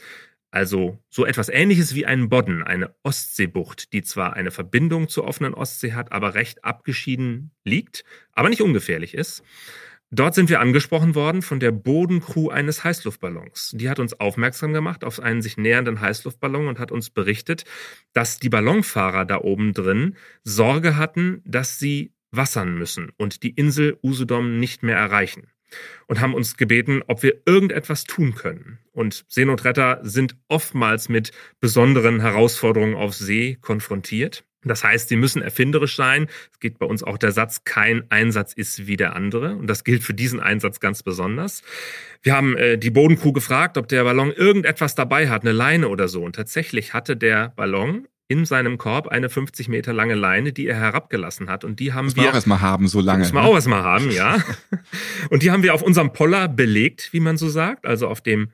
also 0.52 1.00
so 1.10 1.26
etwas 1.26 1.50
ähnliches 1.50 1.94
wie 1.96 2.06
ein 2.06 2.30
Bodden, 2.30 2.64
eine 2.64 2.96
Ostseebucht, 3.04 3.94
die 3.94 4.02
zwar 4.02 4.34
eine 4.34 4.52
Verbindung 4.52 5.08
zur 5.08 5.26
offenen 5.26 5.54
Ostsee 5.54 5.94
hat, 5.94 6.12
aber 6.12 6.34
recht 6.34 6.66
abgeschieden 6.66 7.52
liegt, 7.64 8.04
aber 8.34 8.50
nicht 8.50 8.62
ungefährlich 8.62 9.14
ist. 9.14 9.44
Dort 10.12 10.34
sind 10.34 10.50
wir 10.50 10.60
angesprochen 10.60 11.14
worden 11.14 11.44
von 11.44 11.60
der 11.60 11.72
Bodencrew 11.72 12.50
eines 12.50 12.84
Heißluftballons. 12.84 13.74
Die 13.76 13.92
hat 13.92 14.00
uns 14.00 14.20
aufmerksam 14.20 14.74
gemacht 14.74 15.04
auf 15.04 15.20
einen 15.20 15.44
sich 15.44 15.58
nähernden 15.58 16.02
Heißluftballon 16.02 16.68
und 16.68 16.80
hat 16.80 16.92
uns 16.92 17.12
berichtet, 17.12 17.64
dass 18.14 18.40
die 18.40 18.50
Ballonfahrer 18.50 19.26
da 19.26 19.38
oben 19.38 19.74
drin 19.74 20.16
Sorge 20.44 20.98
hatten, 20.98 21.44
dass 21.46 21.78
sie 21.78 22.14
wassern 22.32 22.76
müssen 22.76 23.12
und 23.18 23.44
die 23.44 23.52
Insel 23.52 24.00
Usedom 24.02 24.60
nicht 24.60 24.82
mehr 24.82 24.98
erreichen 24.98 25.52
und 26.08 26.20
haben 26.20 26.34
uns 26.34 26.58
gebeten, 26.58 27.02
ob 27.08 27.24
wir 27.24 27.42
irgendetwas 27.46 28.04
tun 28.04 28.36
können. 28.36 28.80
Und 28.92 29.26
Seenotretter 29.28 30.00
sind 30.04 30.36
oftmals 30.48 31.10
mit 31.10 31.32
besonderen 31.60 32.22
Herausforderungen 32.22 32.96
auf 32.96 33.14
See 33.14 33.58
konfrontiert. 33.62 34.44
Das 34.64 34.84
heißt, 34.84 35.08
sie 35.08 35.16
müssen 35.16 35.42
erfinderisch 35.42 35.96
sein. 35.96 36.28
Es 36.52 36.60
geht 36.60 36.80
bei 36.80 36.86
uns 36.86 37.02
auch 37.02 37.18
der 37.18 37.32
Satz, 37.32 37.64
kein 37.64 38.10
Einsatz 38.12 38.52
ist 38.52 38.88
wie 38.88 38.98
der 38.98 39.16
andere. 39.16 39.56
Und 39.56 39.68
das 39.68 39.86
gilt 39.86 40.04
für 40.04 40.14
diesen 40.14 40.42
Einsatz 40.42 40.82
ganz 40.82 41.02
besonders. 41.02 41.64
Wir 42.22 42.36
haben 42.36 42.58
äh, 42.58 42.78
die 42.78 42.90
Bodencrew 42.90 43.32
gefragt, 43.32 43.78
ob 43.78 43.88
der 43.88 44.04
Ballon 44.04 44.34
irgendetwas 44.34 44.96
dabei 44.96 45.30
hat, 45.30 45.44
eine 45.44 45.54
Leine 45.54 45.88
oder 45.88 46.10
so. 46.10 46.24
Und 46.24 46.36
tatsächlich 46.36 46.94
hatte 46.94 47.16
der 47.16 47.50
Ballon 47.56 48.08
in 48.30 48.46
seinem 48.46 48.78
Korb 48.78 49.08
eine 49.08 49.28
50 49.28 49.70
Meter 49.70 49.92
lange 49.92 50.14
Leine, 50.14 50.54
die 50.54 50.68
er 50.68 50.78
herabgelassen 50.78 51.50
hat. 51.50 51.64
Und 51.64 51.80
die 51.80 51.94
haben 51.94 52.06
muss 52.06 52.16
wir. 52.16 52.22
Muss 52.22 52.26
man 52.26 52.32
auch 52.32 52.36
erstmal 52.36 52.62
haben, 52.62 52.88
so 52.88 53.02
lange. 53.02 53.24
Muss 53.24 53.34
man 53.34 53.44
ne? 53.44 53.50
auch 53.50 53.56
erstmal 53.56 53.84
haben, 53.84 54.12
ja. 54.12 54.38
und 55.32 55.42
die 55.42 55.50
haben 55.50 55.64
wir 55.64 55.74
auf 55.74 55.82
unserem 55.82 56.14
Poller 56.14 56.48
belegt, 56.48 57.10
wie 57.12 57.20
man 57.20 57.38
so 57.38 57.50
sagt, 57.50 57.88
also 57.88 58.08
auf 58.08 58.22
dem 58.22 58.52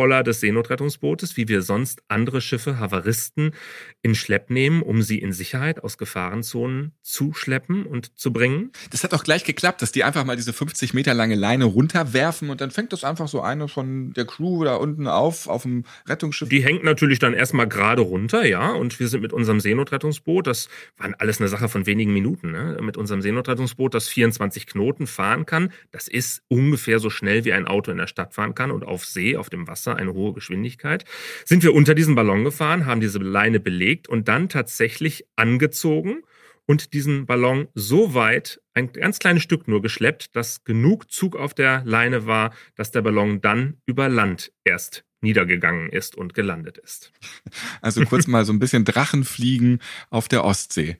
Schlepppoller 0.00 0.22
des 0.22 0.40
Seenotrettungsbootes, 0.40 1.36
wie 1.36 1.46
wir 1.48 1.60
sonst 1.60 2.02
andere 2.08 2.40
Schiffe, 2.40 2.78
Havaristen, 2.78 3.52
in 4.00 4.14
Schlepp 4.14 4.48
nehmen, 4.48 4.80
um 4.80 5.02
sie 5.02 5.18
in 5.18 5.32
Sicherheit 5.32 5.84
aus 5.84 5.98
Gefahrenzonen 5.98 6.92
zu 7.02 7.34
schleppen 7.34 7.84
und 7.84 8.18
zu 8.18 8.32
bringen. 8.32 8.70
Das 8.90 9.04
hat 9.04 9.12
auch 9.12 9.24
gleich 9.24 9.44
geklappt, 9.44 9.82
dass 9.82 9.92
die 9.92 10.02
einfach 10.02 10.24
mal 10.24 10.36
diese 10.36 10.54
50 10.54 10.94
Meter 10.94 11.12
lange 11.12 11.34
Leine 11.34 11.66
runterwerfen 11.66 12.48
und 12.48 12.62
dann 12.62 12.70
fängt 12.70 12.94
das 12.94 13.04
einfach 13.04 13.28
so 13.28 13.42
eine 13.42 13.68
von 13.68 14.14
der 14.14 14.24
Crew 14.24 14.64
da 14.64 14.76
unten 14.76 15.06
auf, 15.06 15.48
auf 15.48 15.62
dem 15.62 15.84
Rettungsschiff. 16.08 16.48
Die 16.48 16.64
hängt 16.64 16.82
natürlich 16.82 17.18
dann 17.18 17.34
erstmal 17.34 17.68
gerade 17.68 18.00
runter, 18.00 18.46
ja, 18.46 18.72
und 18.72 18.98
wir 19.00 19.08
sind 19.08 19.20
mit 19.20 19.34
unserem 19.34 19.60
Seenotrettungsboot, 19.60 20.46
das 20.46 20.70
war 20.96 21.10
alles 21.18 21.40
eine 21.40 21.48
Sache 21.48 21.68
von 21.68 21.84
wenigen 21.84 22.14
Minuten, 22.14 22.52
ne? 22.52 22.78
mit 22.80 22.96
unserem 22.96 23.20
Seenotrettungsboot, 23.20 23.92
das 23.92 24.08
24 24.08 24.66
Knoten 24.66 25.06
fahren 25.06 25.44
kann. 25.44 25.72
Das 25.90 26.08
ist 26.08 26.42
ungefähr 26.48 27.00
so 27.00 27.10
schnell 27.10 27.44
wie 27.44 27.52
ein 27.52 27.66
Auto 27.66 27.90
in 27.90 27.98
der 27.98 28.06
Stadt 28.06 28.32
fahren 28.32 28.54
kann 28.54 28.70
und 28.70 28.84
auf 28.84 29.04
See, 29.04 29.36
auf 29.36 29.50
dem 29.50 29.68
Wasser 29.68 29.89
Wasser 29.90 29.96
eine 29.96 30.14
hohe 30.14 30.32
Geschwindigkeit, 30.32 31.04
sind 31.44 31.62
wir 31.62 31.74
unter 31.74 31.94
diesen 31.94 32.14
Ballon 32.14 32.44
gefahren, 32.44 32.86
haben 32.86 33.00
diese 33.00 33.18
Leine 33.18 33.60
belegt 33.60 34.08
und 34.08 34.28
dann 34.28 34.48
tatsächlich 34.48 35.26
angezogen 35.36 36.22
und 36.66 36.92
diesen 36.92 37.26
Ballon 37.26 37.68
so 37.74 38.14
weit, 38.14 38.60
ein 38.74 38.92
ganz 38.92 39.18
kleines 39.18 39.42
Stück 39.42 39.66
nur 39.66 39.82
geschleppt, 39.82 40.36
dass 40.36 40.64
genug 40.64 41.10
Zug 41.10 41.36
auf 41.36 41.54
der 41.54 41.82
Leine 41.84 42.26
war, 42.26 42.54
dass 42.76 42.92
der 42.92 43.02
Ballon 43.02 43.40
dann 43.40 43.78
über 43.86 44.08
Land 44.08 44.52
erst 44.64 45.04
niedergegangen 45.22 45.90
ist 45.90 46.16
und 46.16 46.32
gelandet 46.32 46.78
ist. 46.78 47.12
Also 47.82 48.04
kurz 48.04 48.26
mal 48.26 48.44
so 48.44 48.52
ein 48.52 48.58
bisschen 48.58 48.84
Drachenfliegen 48.84 49.80
auf 50.08 50.28
der 50.28 50.44
Ostsee. 50.44 50.96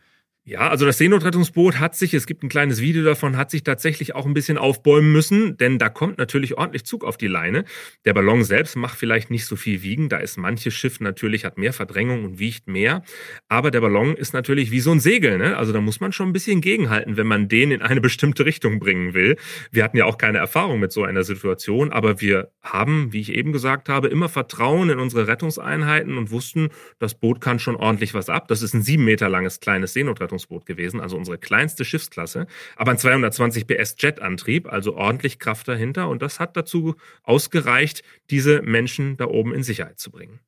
Ja, 0.47 0.71
also 0.71 0.87
das 0.87 0.97
Seenotrettungsboot 0.97 1.79
hat 1.79 1.95
sich, 1.95 2.15
es 2.15 2.27
gibt 2.27 2.43
ein 2.43 2.49
kleines 2.49 2.81
Video 2.81 3.05
davon, 3.05 3.37
hat 3.37 3.51
sich 3.51 3.63
tatsächlich 3.63 4.15
auch 4.15 4.25
ein 4.25 4.33
bisschen 4.33 4.57
aufbäumen 4.57 5.13
müssen, 5.13 5.59
denn 5.59 5.79
da 5.79 5.91
kommt 5.91 6.17
natürlich 6.17 6.57
ordentlich 6.57 6.85
Zug 6.87 7.05
auf 7.05 7.19
die 7.19 7.27
Leine. 7.27 7.65
Der 8.07 8.15
Ballon 8.15 8.43
selbst 8.43 8.75
macht 8.75 8.99
vielleicht 8.99 9.31
nicht 9.31 9.45
so 9.45 9.55
viel 9.55 9.83
wiegen, 9.83 10.09
da 10.09 10.17
ist 10.17 10.39
manches 10.39 10.73
Schiff 10.73 10.99
natürlich, 10.99 11.45
hat 11.45 11.59
mehr 11.59 11.75
Verdrängung 11.75 12.25
und 12.25 12.39
wiegt 12.39 12.69
mehr. 12.69 13.03
Aber 13.49 13.71
der 13.71 13.83
Ballon 13.83 14.17
ist 14.17 14.33
natürlich 14.33 14.71
wie 14.71 14.81
so 14.81 14.91
ein 14.93 14.99
Segel, 14.99 15.37
ne? 15.37 15.59
Also 15.59 15.75
da 15.75 15.83
muss 15.83 16.01
man 16.01 16.11
schon 16.11 16.31
ein 16.31 16.33
bisschen 16.33 16.63
gegenhalten, 16.63 17.19
wenn 17.19 17.27
man 17.27 17.49
den 17.49 17.71
in 17.71 17.83
eine 17.83 18.01
bestimmte 18.01 18.47
Richtung 18.47 18.81
bringen 18.81 19.13
will. 19.13 19.37
Wir 19.71 19.85
hatten 19.85 19.99
ja 19.99 20.07
auch 20.07 20.17
keine 20.17 20.39
Erfahrung 20.39 20.81
mit 20.81 20.91
so 20.91 21.05
einer 21.05 21.23
Situation, 21.23 21.93
aber 21.93 22.23
wir 22.23 22.51
haben, 22.63 23.13
wie 23.13 23.21
ich 23.21 23.35
eben 23.35 23.53
gesagt 23.53 23.91
habe, 23.91 24.09
immer 24.09 24.31
Vertrauen 24.31 24.89
in 24.89 25.01
unsere 25.01 25.27
Rettungseinheiten 25.27 26.17
und 26.17 26.31
wussten, 26.31 26.71
das 26.99 27.15
Boot 27.15 27.43
kann 27.43 27.59
schon 27.59 27.77
ordentlich 27.77 28.15
was 28.15 28.31
ab. 28.31 28.49
Das 28.49 28.63
ist 28.63 28.73
ein 28.73 28.83
sieben 28.83 29.05
Meter 29.05 29.29
langes 29.29 29.61
kleines 29.61 29.93
Seenotrettungsboot. 29.93 30.30
Rettungsboot 30.31 30.67
gewesen, 30.67 31.01
also 31.01 31.17
unsere 31.17 31.39
kleinste 31.39 31.85
Schiffsklasse, 31.85 32.47
aber 32.77 32.93
ein 32.93 32.99
220 32.99 33.67
PS 33.67 33.97
Jetantrieb, 33.99 34.73
also 34.73 34.95
ordentlich 34.95 35.39
Kraft 35.39 35.69
dahinter 35.69 36.09
und 36.09 36.23
das 36.23 36.41
hat 36.41 36.57
dazu 36.57 36.95
ausgereicht, 37.23 38.03
diese 38.31 38.63
Menschen 38.63 39.17
da 39.17 39.27
oben 39.27 39.53
in 39.55 39.63
Sicherheit 39.63 39.99
zu 39.99 40.11
bringen. 40.11 40.41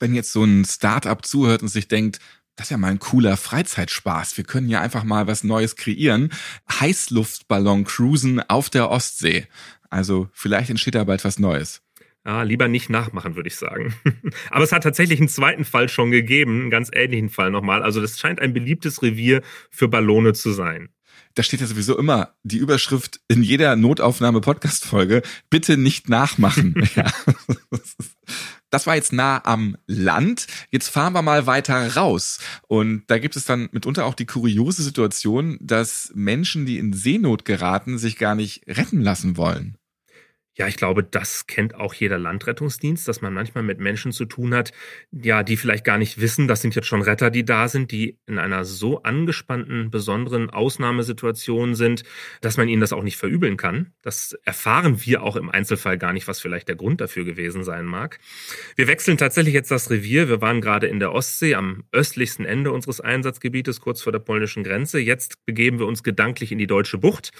Wenn 0.00 0.14
jetzt 0.14 0.32
so 0.32 0.44
ein 0.44 0.64
Startup 0.64 1.24
zuhört 1.24 1.62
und 1.62 1.68
sich 1.68 1.88
denkt, 1.88 2.18
das 2.56 2.66
ist 2.66 2.70
ja 2.70 2.76
mal 2.76 2.90
ein 2.90 2.98
cooler 2.98 3.36
Freizeitspaß. 3.36 4.36
Wir 4.36 4.44
können 4.44 4.68
ja 4.68 4.80
einfach 4.80 5.04
mal 5.04 5.28
was 5.28 5.44
Neues 5.44 5.76
kreieren. 5.76 6.32
Heißluftballon 6.68 7.84
cruisen 7.84 8.40
auf 8.40 8.68
der 8.68 8.90
Ostsee. 8.90 9.46
Also 9.90 10.28
vielleicht 10.32 10.68
entsteht 10.68 10.96
da 10.96 11.04
bald 11.04 11.24
was 11.24 11.38
Neues. 11.38 11.82
Ja, 12.28 12.42
lieber 12.42 12.68
nicht 12.68 12.90
nachmachen, 12.90 13.36
würde 13.36 13.48
ich 13.48 13.56
sagen. 13.56 13.94
Aber 14.50 14.62
es 14.62 14.70
hat 14.70 14.82
tatsächlich 14.82 15.18
einen 15.18 15.30
zweiten 15.30 15.64
Fall 15.64 15.88
schon 15.88 16.10
gegeben, 16.10 16.60
einen 16.60 16.70
ganz 16.70 16.90
ähnlichen 16.92 17.30
Fall 17.30 17.50
nochmal. 17.50 17.82
Also 17.82 18.02
das 18.02 18.18
scheint 18.18 18.38
ein 18.38 18.52
beliebtes 18.52 19.02
Revier 19.02 19.40
für 19.70 19.88
Ballone 19.88 20.34
zu 20.34 20.52
sein. 20.52 20.90
Da 21.32 21.42
steht 21.42 21.62
ja 21.62 21.66
sowieso 21.66 21.96
immer 21.98 22.34
die 22.42 22.58
Überschrift 22.58 23.20
in 23.28 23.42
jeder 23.42 23.76
Notaufnahme-Podcast-Folge, 23.76 25.22
bitte 25.48 25.78
nicht 25.78 26.10
nachmachen. 26.10 26.74
ja. 26.94 27.10
Das 28.68 28.86
war 28.86 28.94
jetzt 28.94 29.14
nah 29.14 29.40
am 29.46 29.78
Land. 29.86 30.48
Jetzt 30.70 30.88
fahren 30.88 31.14
wir 31.14 31.22
mal 31.22 31.46
weiter 31.46 31.94
raus. 31.94 32.40
Und 32.66 33.04
da 33.06 33.18
gibt 33.18 33.36
es 33.36 33.46
dann 33.46 33.70
mitunter 33.72 34.04
auch 34.04 34.14
die 34.14 34.26
kuriose 34.26 34.82
Situation, 34.82 35.56
dass 35.62 36.12
Menschen, 36.14 36.66
die 36.66 36.76
in 36.76 36.92
Seenot 36.92 37.46
geraten, 37.46 37.96
sich 37.96 38.18
gar 38.18 38.34
nicht 38.34 38.64
retten 38.66 39.00
lassen 39.00 39.38
wollen. 39.38 39.78
Ja, 40.58 40.66
ich 40.66 40.76
glaube, 40.76 41.04
das 41.04 41.46
kennt 41.46 41.76
auch 41.76 41.94
jeder 41.94 42.18
Landrettungsdienst, 42.18 43.06
dass 43.06 43.20
man 43.20 43.32
manchmal 43.32 43.62
mit 43.62 43.78
Menschen 43.78 44.10
zu 44.10 44.24
tun 44.24 44.54
hat, 44.54 44.72
ja, 45.12 45.44
die 45.44 45.56
vielleicht 45.56 45.84
gar 45.84 45.98
nicht 45.98 46.20
wissen, 46.20 46.48
das 46.48 46.62
sind 46.62 46.74
jetzt 46.74 46.88
schon 46.88 47.00
Retter, 47.00 47.30
die 47.30 47.44
da 47.44 47.68
sind, 47.68 47.92
die 47.92 48.18
in 48.26 48.40
einer 48.40 48.64
so 48.64 49.04
angespannten, 49.04 49.92
besonderen 49.92 50.50
Ausnahmesituation 50.50 51.76
sind, 51.76 52.02
dass 52.40 52.56
man 52.56 52.66
ihnen 52.66 52.80
das 52.80 52.92
auch 52.92 53.04
nicht 53.04 53.16
verübeln 53.16 53.56
kann. 53.56 53.92
Das 54.02 54.36
erfahren 54.44 55.06
wir 55.06 55.22
auch 55.22 55.36
im 55.36 55.48
Einzelfall 55.48 55.96
gar 55.96 56.12
nicht, 56.12 56.26
was 56.26 56.40
vielleicht 56.40 56.66
der 56.66 56.74
Grund 56.74 57.00
dafür 57.00 57.24
gewesen 57.24 57.62
sein 57.62 57.84
mag. 57.84 58.18
Wir 58.74 58.88
wechseln 58.88 59.16
tatsächlich 59.16 59.54
jetzt 59.54 59.70
das 59.70 59.90
Revier. 59.90 60.28
Wir 60.28 60.40
waren 60.40 60.60
gerade 60.60 60.88
in 60.88 60.98
der 60.98 61.12
Ostsee 61.12 61.54
am 61.54 61.84
östlichsten 61.92 62.44
Ende 62.44 62.72
unseres 62.72 63.00
Einsatzgebietes, 63.00 63.80
kurz 63.80 64.02
vor 64.02 64.10
der 64.10 64.18
polnischen 64.18 64.64
Grenze. 64.64 64.98
Jetzt 64.98 65.46
begeben 65.46 65.78
wir 65.78 65.86
uns 65.86 66.02
gedanklich 66.02 66.50
in 66.50 66.58
die 66.58 66.66
deutsche 66.66 66.98
Bucht 66.98 67.30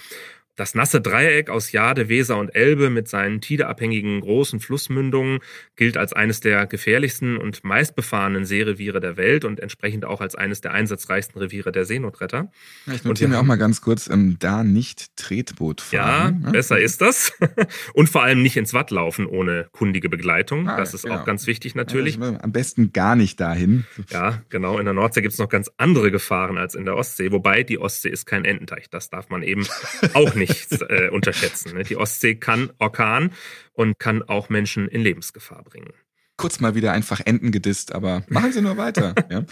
das 0.59 0.75
nasse 0.75 0.99
Dreieck 0.99 1.49
aus 1.49 1.71
Jade, 1.71 2.09
Weser 2.09 2.37
und 2.37 2.53
Elbe 2.53 2.89
mit 2.89 3.07
seinen 3.07 3.39
tideabhängigen 3.39 4.19
großen 4.19 4.59
Flussmündungen 4.59 5.39
gilt 5.77 5.95
als 5.95 6.11
eines 6.11 6.41
der 6.41 6.67
gefährlichsten 6.67 7.37
und 7.37 7.63
meistbefahrenen 7.63 8.43
Seereviere 8.43 8.99
der 8.99 9.15
Welt 9.15 9.45
und 9.45 9.61
entsprechend 9.61 10.03
auch 10.03 10.19
als 10.19 10.35
eines 10.35 10.59
der 10.59 10.73
einsatzreichsten 10.73 11.39
Reviere 11.39 11.71
der 11.71 11.85
Seenotretter. 11.85 12.51
Ja, 12.85 12.93
ich 12.93 13.05
notiere 13.05 13.29
mir 13.29 13.39
auch 13.39 13.43
mal 13.43 13.55
ganz 13.55 13.79
kurz, 13.79 14.09
ähm, 14.09 14.35
da 14.39 14.65
nicht 14.65 15.15
Tretboot 15.15 15.79
fahren. 15.79 16.41
Ja, 16.41 16.47
ja, 16.47 16.51
besser 16.51 16.77
ist 16.77 16.99
das. 16.99 17.31
und 17.93 18.09
vor 18.09 18.23
allem 18.23 18.41
nicht 18.41 18.57
ins 18.57 18.73
Watt 18.73 18.91
laufen 18.91 19.27
ohne 19.27 19.67
kundige 19.71 20.09
Begleitung. 20.09 20.67
Ah, 20.67 20.75
das 20.75 20.93
ist 20.93 21.03
genau. 21.03 21.19
auch 21.19 21.25
ganz 21.25 21.47
wichtig 21.47 21.73
natürlich. 21.75 22.17
Ja, 22.17 22.37
am 22.41 22.51
besten 22.51 22.91
gar 22.91 23.15
nicht 23.15 23.39
dahin. 23.39 23.85
Ja, 24.09 24.41
genau. 24.49 24.77
In 24.77 24.83
der 24.83 24.93
Nordsee 24.93 25.21
gibt 25.21 25.31
es 25.31 25.39
noch 25.39 25.47
ganz 25.47 25.71
andere 25.77 26.11
Gefahren 26.11 26.57
als 26.57 26.75
in 26.75 26.83
der 26.83 26.97
Ostsee. 26.97 27.31
Wobei 27.31 27.63
die 27.63 27.79
Ostsee 27.79 28.09
ist 28.09 28.25
kein 28.25 28.43
Ententeich. 28.43 28.89
Das 28.89 29.09
darf 29.09 29.29
man 29.29 29.41
eben 29.41 29.65
auch 30.13 30.35
nicht 30.35 30.48
nicht 30.49 30.81
äh, 30.81 31.09
unterschätzen. 31.09 31.77
Ne? 31.77 31.83
Die 31.83 31.95
Ostsee 31.95 32.35
kann 32.35 32.71
Orkan 32.79 33.31
und 33.73 33.97
kann 33.99 34.23
auch 34.23 34.49
Menschen 34.49 34.87
in 34.87 35.01
Lebensgefahr 35.01 35.63
bringen 35.63 35.93
kurz 36.39 36.61
mal 36.61 36.73
wieder 36.73 36.93
einfach 36.93 37.19
Enten 37.23 37.51
gedisst, 37.51 37.93
aber 37.93 38.23
machen 38.29 38.51
Sie 38.51 38.61
nur 38.61 38.77
weiter. 38.77 39.13
ja. 39.29 39.43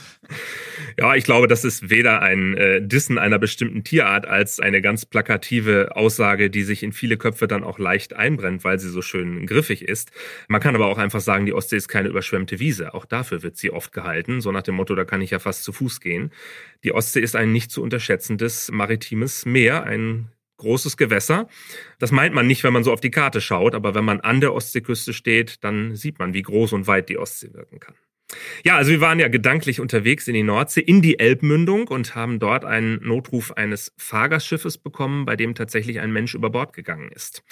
ja, 0.98 1.16
ich 1.16 1.26
glaube, 1.26 1.48
das 1.48 1.66
ist 1.66 1.90
weder 1.90 2.22
ein 2.22 2.56
äh, 2.56 2.82
Dissen 2.82 3.18
einer 3.18 3.38
bestimmten 3.38 3.84
Tierart 3.84 4.26
als 4.26 4.60
eine 4.62 4.82
ganz 4.82 5.06
plakative 5.06 5.96
Aussage, 5.96 6.50
die 6.50 6.64
sich 6.64 6.84
in 6.84 6.94
viele 6.94 7.18
Köpfe 7.18 7.48
dann 7.48 7.66
auch 7.66 7.78
leicht 7.78 8.14
einbrennt, 8.14 8.64
weil 8.64 8.80
sie 8.80 8.90
so 8.90 9.02
schön 9.02 9.46
griffig 9.46 9.82
ist. 9.84 10.12
Man 10.48 10.62
kann 10.62 10.76
aber 10.76 10.88
auch 10.88 10.98
einfach 10.98 11.20
sagen, 11.20 11.46
die 11.46 11.54
Ostsee 11.54 11.76
ist 11.76 11.90
keine 11.90 12.08
überschwemmte 12.08 12.60
Wiese. 12.60 12.94
Auch 12.94 13.06
dafür 13.06 13.44
wird 13.44 13.58
sie 13.58 13.72
oft 13.72 13.92
gehalten, 13.92 14.40
so 14.40 14.54
nach 14.54 14.64
dem 14.64 14.76
Motto, 14.76 14.96
da 14.96 15.04
kann 15.04 15.22
ich 15.22 15.32
ja 15.32 15.40
fast 15.40 15.66
zu 15.66 15.74
Fuß 15.74 16.00
gehen. 16.00 16.32
Die 16.86 16.94
Ostsee 16.94 17.20
ist 17.20 17.36
ein 17.36 17.52
nicht 17.52 17.70
zu 17.70 17.84
unterschätzendes 17.84 18.72
maritimes 18.72 19.46
Meer, 19.46 19.84
ein 19.84 20.32
großes 20.58 20.98
Gewässer. 20.98 21.48
Das 22.00 22.12
meint 22.12 22.34
man 22.34 22.48
nicht, 22.48 22.64
wenn 22.64 22.74
man 22.74 22.84
so 22.84 22.92
auf 22.92 23.02
die 23.02 23.12
Karte 23.12 23.42
schaut, 23.42 23.76
aber 23.76 23.96
wenn 23.96 24.06
man 24.06 24.20
an 24.22 24.42
der 24.42 24.54
Ostseeküste 24.54 25.14
steht, 25.14 25.64
dann 25.64 25.96
sieht 25.96 26.20
man, 26.20 26.34
wie 26.34 26.42
groß 26.42 26.74
und 26.74 26.88
weit 26.88 27.10
die 27.10 27.18
Ostsee 27.18 27.54
wirken 27.54 27.80
kann. 27.80 27.96
Ja, 28.66 28.76
also 28.76 28.92
wir 28.92 29.00
waren 29.00 29.20
ja 29.20 29.30
gedanklich 29.30 29.80
unterwegs 29.80 30.28
in 30.28 30.34
die 30.34 30.44
Nordsee, 30.44 30.82
in 30.82 31.02
die 31.02 31.18
Elbmündung 31.18 31.88
und 31.88 32.14
haben 32.14 32.40
dort 32.40 32.66
einen 32.66 33.00
Notruf 33.02 33.54
eines 33.54 33.94
Fahrgastschiffes 33.98 34.78
bekommen, 34.78 35.26
bei 35.26 35.38
dem 35.38 35.56
tatsächlich 35.56 36.02
ein 36.02 36.12
Mensch 36.12 36.36
über 36.36 36.50
Bord 36.50 36.74
gegangen 36.74 37.10
ist. 37.14 37.44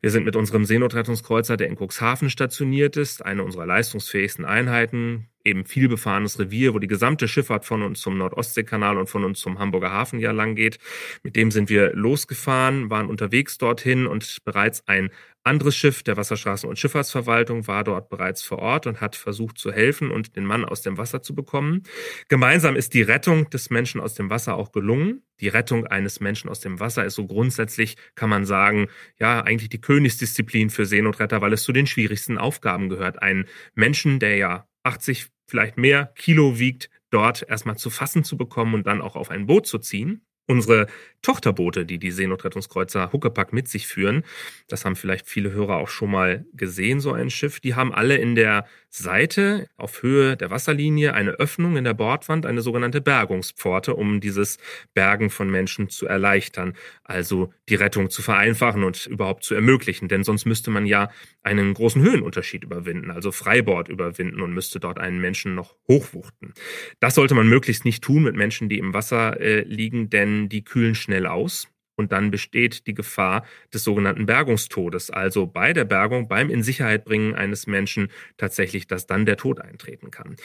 Wir 0.00 0.10
sind 0.10 0.24
mit 0.24 0.34
unserem 0.34 0.64
Seenotrettungskreuzer, 0.64 1.58
der 1.58 1.68
in 1.68 1.76
Cuxhaven 1.76 2.30
stationiert 2.30 2.96
ist, 2.96 3.24
eine 3.24 3.44
unserer 3.44 3.66
leistungsfähigsten 3.66 4.46
Einheiten, 4.46 5.28
eben 5.44 5.66
viel 5.66 5.88
befahrenes 5.88 6.38
Revier, 6.38 6.72
wo 6.72 6.78
die 6.78 6.86
gesamte 6.86 7.28
Schifffahrt 7.28 7.66
von 7.66 7.82
uns 7.82 8.00
zum 8.00 8.16
Nordostseekanal 8.16 8.96
und 8.96 9.10
von 9.10 9.24
uns 9.24 9.40
zum 9.40 9.58
Hamburger 9.58 9.90
Hafen 9.90 10.18
ja 10.18 10.32
lang 10.32 10.54
geht. 10.54 10.78
Mit 11.22 11.36
dem 11.36 11.50
sind 11.50 11.68
wir 11.68 11.92
losgefahren, 11.94 12.88
waren 12.88 13.10
unterwegs 13.10 13.58
dorthin 13.58 14.06
und 14.06 14.38
bereits 14.44 14.88
ein 14.88 15.10
anderes 15.44 15.76
Schiff 15.76 16.02
der 16.02 16.16
Wasserstraßen- 16.16 16.66
und 16.66 16.78
Schifffahrtsverwaltung 16.78 17.66
war 17.66 17.84
dort 17.84 18.08
bereits 18.08 18.42
vor 18.42 18.58
Ort 18.58 18.86
und 18.86 19.00
hat 19.00 19.14
versucht 19.14 19.58
zu 19.58 19.70
helfen 19.70 20.10
und 20.10 20.36
den 20.36 20.44
Mann 20.44 20.64
aus 20.64 20.82
dem 20.82 20.98
Wasser 20.98 21.22
zu 21.22 21.34
bekommen. 21.34 21.82
Gemeinsam 22.28 22.76
ist 22.76 22.94
die 22.94 23.02
Rettung 23.02 23.50
des 23.50 23.70
Menschen 23.70 24.00
aus 24.00 24.14
dem 24.14 24.30
Wasser 24.30 24.56
auch 24.56 24.72
gelungen. 24.72 25.22
Die 25.40 25.48
Rettung 25.48 25.86
eines 25.86 26.20
Menschen 26.20 26.48
aus 26.48 26.60
dem 26.60 26.80
Wasser 26.80 27.04
ist 27.04 27.14
so 27.14 27.26
grundsätzlich, 27.26 27.96
kann 28.14 28.30
man 28.30 28.46
sagen, 28.46 28.88
ja, 29.18 29.42
eigentlich 29.42 29.68
die 29.68 29.80
Königsdisziplin 29.80 30.70
für 30.70 30.86
Seenotretter, 30.86 31.40
weil 31.40 31.52
es 31.52 31.62
zu 31.62 31.72
den 31.72 31.86
schwierigsten 31.86 32.38
Aufgaben 32.38 32.88
gehört. 32.88 33.22
Einen 33.22 33.46
Menschen, 33.74 34.18
der 34.18 34.36
ja 34.36 34.66
80, 34.82 35.28
vielleicht 35.46 35.76
mehr 35.76 36.12
Kilo 36.16 36.58
wiegt, 36.58 36.90
dort 37.10 37.44
erstmal 37.48 37.76
zu 37.76 37.90
fassen 37.90 38.24
zu 38.24 38.36
bekommen 38.36 38.74
und 38.74 38.86
dann 38.86 39.00
auch 39.00 39.16
auf 39.16 39.30
ein 39.30 39.46
Boot 39.46 39.66
zu 39.66 39.78
ziehen. 39.78 40.24
Unsere 40.46 40.88
Tochterboote, 41.24 41.84
die 41.84 41.98
die 41.98 42.10
Seenotrettungskreuzer 42.10 43.12
Huckepack 43.12 43.52
mit 43.52 43.66
sich 43.66 43.86
führen, 43.86 44.22
das 44.68 44.84
haben 44.84 44.94
vielleicht 44.94 45.26
viele 45.26 45.52
Hörer 45.52 45.76
auch 45.76 45.88
schon 45.88 46.10
mal 46.10 46.44
gesehen, 46.52 47.00
so 47.00 47.12
ein 47.12 47.30
Schiff, 47.30 47.60
die 47.60 47.74
haben 47.74 47.92
alle 47.92 48.16
in 48.16 48.34
der 48.34 48.66
Seite 48.90 49.66
auf 49.76 50.02
Höhe 50.02 50.36
der 50.36 50.52
Wasserlinie 50.52 51.14
eine 51.14 51.32
Öffnung 51.32 51.76
in 51.76 51.82
der 51.82 51.94
Bordwand, 51.94 52.46
eine 52.46 52.60
sogenannte 52.60 53.00
Bergungspforte, 53.00 53.94
um 53.94 54.20
dieses 54.20 54.58
Bergen 54.94 55.30
von 55.30 55.50
Menschen 55.50 55.88
zu 55.88 56.06
erleichtern, 56.06 56.74
also 57.02 57.52
die 57.68 57.74
Rettung 57.74 58.08
zu 58.08 58.22
vereinfachen 58.22 58.84
und 58.84 59.06
überhaupt 59.06 59.42
zu 59.42 59.54
ermöglichen, 59.54 60.06
denn 60.08 60.22
sonst 60.22 60.44
müsste 60.44 60.70
man 60.70 60.86
ja 60.86 61.10
einen 61.42 61.74
großen 61.74 62.02
Höhenunterschied 62.02 62.62
überwinden, 62.62 63.10
also 63.10 63.32
Freibord 63.32 63.88
überwinden 63.88 64.40
und 64.40 64.52
müsste 64.52 64.78
dort 64.78 65.00
einen 65.00 65.20
Menschen 65.20 65.56
noch 65.56 65.74
hochwuchten. 65.88 66.54
Das 67.00 67.16
sollte 67.16 67.34
man 67.34 67.48
möglichst 67.48 67.84
nicht 67.84 68.04
tun 68.04 68.22
mit 68.22 68.36
Menschen, 68.36 68.68
die 68.68 68.78
im 68.78 68.94
Wasser 68.94 69.40
äh, 69.40 69.62
liegen, 69.62 70.08
denn 70.08 70.48
die 70.48 70.62
kühlen 70.62 70.94
schnell 70.94 71.13
aus 71.26 71.68
und 71.96 72.12
dann 72.12 72.30
besteht 72.30 72.86
die 72.86 72.94
Gefahr 72.94 73.44
des 73.72 73.84
sogenannten 73.84 74.26
Bergungstodes. 74.26 75.10
Also 75.10 75.46
bei 75.46 75.72
der 75.72 75.84
Bergung, 75.84 76.28
beim 76.28 76.50
in 76.50 76.62
Sicherheit 76.62 77.04
bringen 77.04 77.34
eines 77.34 77.66
Menschen 77.66 78.08
tatsächlich, 78.36 78.86
dass 78.86 79.06
dann 79.06 79.26
der 79.26 79.36
Tod 79.36 79.60
eintreten 79.60 80.10
kann. 80.10 80.36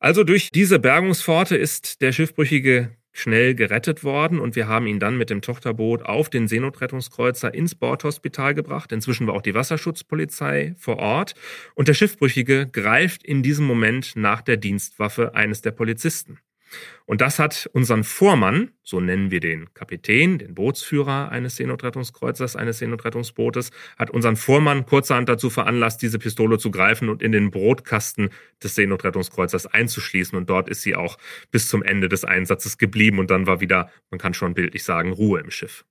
Also 0.00 0.24
durch 0.24 0.50
diese 0.50 0.78
Bergungspforte 0.78 1.56
ist 1.56 2.02
der 2.02 2.12
Schiffbrüchige 2.12 2.90
schnell 3.12 3.54
gerettet 3.54 4.04
worden 4.04 4.38
und 4.38 4.54
wir 4.54 4.68
haben 4.68 4.86
ihn 4.86 5.00
dann 5.00 5.18
mit 5.18 5.30
dem 5.30 5.42
Tochterboot 5.42 6.02
auf 6.02 6.30
den 6.30 6.46
Seenotrettungskreuzer 6.46 7.52
ins 7.52 7.74
Bordhospital 7.74 8.54
gebracht. 8.54 8.92
Inzwischen 8.92 9.26
war 9.26 9.34
auch 9.34 9.42
die 9.42 9.54
Wasserschutzpolizei 9.54 10.74
vor 10.78 10.98
Ort 10.98 11.34
und 11.74 11.88
der 11.88 11.94
Schiffbrüchige 11.94 12.68
greift 12.68 13.24
in 13.24 13.42
diesem 13.42 13.66
Moment 13.66 14.14
nach 14.14 14.42
der 14.42 14.56
Dienstwaffe 14.56 15.34
eines 15.34 15.62
der 15.62 15.72
Polizisten. 15.72 16.38
Und 17.06 17.20
das 17.20 17.38
hat 17.38 17.68
unseren 17.72 18.04
Vormann, 18.04 18.72
so 18.82 19.00
nennen 19.00 19.30
wir 19.30 19.40
den 19.40 19.72
Kapitän, 19.74 20.38
den 20.38 20.54
Bootsführer 20.54 21.30
eines 21.30 21.56
Seenotrettungskreuzers, 21.56 22.56
eines 22.56 22.78
Seenotrettungsbootes, 22.78 23.70
hat 23.96 24.10
unseren 24.10 24.36
Vormann 24.36 24.84
kurzerhand 24.84 25.28
dazu 25.28 25.50
veranlasst, 25.50 26.02
diese 26.02 26.18
Pistole 26.18 26.58
zu 26.58 26.70
greifen 26.70 27.08
und 27.08 27.22
in 27.22 27.32
den 27.32 27.50
Brotkasten 27.50 28.30
des 28.62 28.74
Seenotrettungskreuzers 28.74 29.66
einzuschließen. 29.66 30.36
Und 30.36 30.50
dort 30.50 30.68
ist 30.68 30.82
sie 30.82 30.96
auch 30.96 31.18
bis 31.50 31.68
zum 31.68 31.82
Ende 31.82 32.08
des 32.08 32.24
Einsatzes 32.24 32.78
geblieben. 32.78 33.18
Und 33.18 33.30
dann 33.30 33.46
war 33.46 33.60
wieder, 33.60 33.90
man 34.10 34.18
kann 34.18 34.34
schon 34.34 34.54
bildlich 34.54 34.84
sagen, 34.84 35.12
Ruhe 35.12 35.40
im 35.40 35.50
Schiff. 35.50 35.84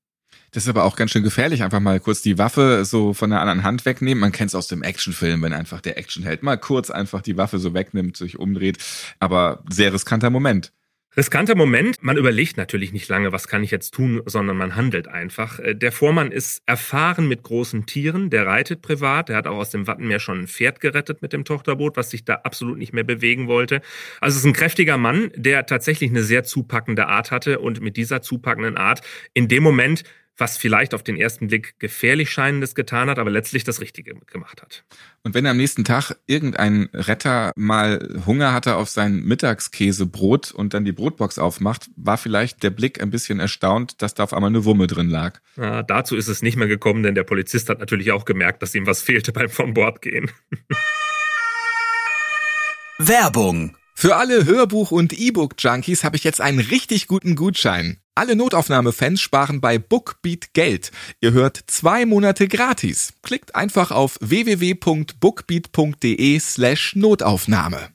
Das 0.51 0.63
ist 0.63 0.70
aber 0.70 0.86
auch 0.86 0.96
ganz 0.96 1.12
schön 1.12 1.24
gefährlich, 1.24 1.63
einfach 1.63 1.80
mal 1.80 2.00
kurz 2.00 2.22
die 2.22 2.38
Waffe 2.38 2.86
so 2.86 3.13
von 3.13 3.30
der 3.30 3.42
anderen 3.42 3.63
Hand 3.63 3.86
wegnehmen. 3.86 4.22
Man 4.22 4.32
kennt 4.32 4.50
es 4.50 4.56
aus 4.56 4.68
dem 4.68 4.82
Actionfilm, 4.82 5.42
wenn 5.42 5.54
einfach 5.54 5.82
der 5.82 5.98
Actionheld 5.98 6.42
mal 6.42 6.58
kurz 6.58 6.89
einfach 6.89 7.22
die 7.22 7.38
Waffe 7.38 7.60
so 7.60 7.74
wegnimmt, 7.74 8.16
sich 8.16 8.39
umdreht. 8.39 8.77
Aber 9.20 9.63
sehr 9.70 9.92
riskanter 9.94 10.30
Moment. 10.30 10.72
Riskanter 11.18 11.56
Moment, 11.56 11.98
man 12.01 12.16
überlegt 12.16 12.58
natürlich 12.58 12.94
nicht 12.94 13.10
lange, 13.10 13.32
was 13.32 13.48
kann 13.48 13.63
ich 13.63 13.72
jetzt 13.72 13.96
tun, 13.96 14.22
sondern 14.27 14.56
man 14.56 14.75
handelt 14.75 15.08
einfach. 15.08 15.58
Äh, 15.58 15.74
der 15.74 15.92
Vormann 15.92 16.32
ist 16.32 16.62
erfahren 16.68 17.27
mit 17.27 17.42
großen 17.42 17.88
Tieren, 17.88 18.30
der 18.30 18.46
reitet 18.46 18.84
privat, 18.84 19.30
der 19.30 19.38
hat 19.38 19.48
auch 19.48 19.58
aus 19.58 19.72
dem 19.72 19.88
Wattenmeer 19.88 20.20
schon 20.20 20.42
ein 20.42 20.48
Pferd 20.48 20.80
gerettet 20.80 21.24
mit 21.24 21.34
dem 21.34 21.44
Tochterboot, 21.44 21.98
was 21.98 22.12
sich 22.12 22.24
da 22.24 22.36
absolut 22.44 22.77
nicht 22.77 22.94
mehr 22.94 23.04
bewegen 23.04 23.48
wollte. 23.48 23.82
Also 24.22 24.36
es 24.36 24.44
ist 24.44 24.46
ein 24.46 24.54
kräftiger 24.54 25.00
Mann, 25.00 25.32
der 25.36 25.66
tatsächlich 25.66 26.12
eine 26.12 26.22
sehr 26.22 26.44
zupackende 26.44 27.08
Art 27.08 27.32
hatte 27.32 27.58
und 27.58 27.82
mit 27.82 27.98
dieser 27.98 28.22
zupackenden 28.22 28.77
Art 28.77 29.01
in 29.34 29.48
dem 29.48 29.63
Moment 29.63 30.04
was 30.38 30.58
vielleicht 30.58 30.94
auf 30.94 31.03
den 31.03 31.17
ersten 31.17 31.48
Blick 31.48 31.79
gefährlich 31.79 32.29
scheinendes 32.29 32.75
getan 32.75 33.10
hat, 33.10 33.20
aber 33.20 33.29
letztlich 33.29 33.63
das 33.63 33.82
Richtige 33.82 34.15
gemacht 34.27 34.62
hat. 34.62 34.84
Und 35.24 35.34
wenn 35.34 35.46
am 35.48 35.58
nächsten 35.58 35.84
Tag 35.84 36.15
irgendein 36.27 36.89
Retter 36.94 37.51
mal 37.56 38.22
Hunger 38.25 38.53
hatte 38.53 38.75
auf 38.75 38.89
sein 38.89 39.24
Mittagskäsebrot 39.24 40.51
und 40.51 40.74
dann 40.74 40.86
die 40.86 40.91
Brotbox 40.91 41.39
aufmacht, 41.39 41.89
war 41.96 42.17
vielleicht 42.17 42.63
der 42.63 42.70
Blick 42.70 43.01
ein 43.01 43.10
bisschen 43.10 43.39
erstaunt, 43.39 44.01
dass 44.01 44.13
da 44.13 44.24
auf 44.24 44.34
einmal 44.34 44.50
eine 44.50 44.65
Wumme 44.65 44.88
drin 44.88 45.10
lag. 45.10 45.39
Ja, 45.56 45.84
dazu 45.84 46.15
ist 46.15 46.27
es 46.27 46.41
nicht 46.41 46.56
mehr 46.56 46.67
gekommen, 46.67 47.03
denn 47.03 47.15
der 47.15 47.24
Polizist 47.24 47.70
hat 47.70 47.79
natürlich 47.79 48.12
auch 48.12 48.25
gemerkt, 48.25 48.62
dass 48.62 48.75
ihm 48.75 48.86
was 48.86 49.01
fehlte 49.01 49.32
beim 49.32 49.50
vom 49.50 49.74
Bord 49.74 50.01
gehen. 50.01 50.32
Werbung 53.00 53.75
für 54.00 54.15
alle 54.15 54.46
Hörbuch- 54.46 54.91
und 54.91 55.12
E-Book-Junkies 55.13 56.03
habe 56.03 56.17
ich 56.17 56.24
jetzt 56.24 56.39
einen 56.39 56.60
richtig 56.60 57.08
guten 57.08 57.36
Gutschein. 57.36 57.98
Alle 58.18 58.36
Notaufnahmefans 58.36 59.22
sparen 59.22 59.62
bei 59.62 59.78
Bookbeat 59.78 60.56
Geld. 60.56 60.92
Ihr 61.22 61.34
hört 61.34 61.60
zwei 61.68 62.08
Monate 62.08 62.48
gratis. 62.48 63.14
Klickt 63.22 63.54
einfach 63.54 63.92
auf 63.92 64.18
www.bookbeat.de 64.22 66.40
slash 66.40 66.96
Notaufnahme. 66.96 67.90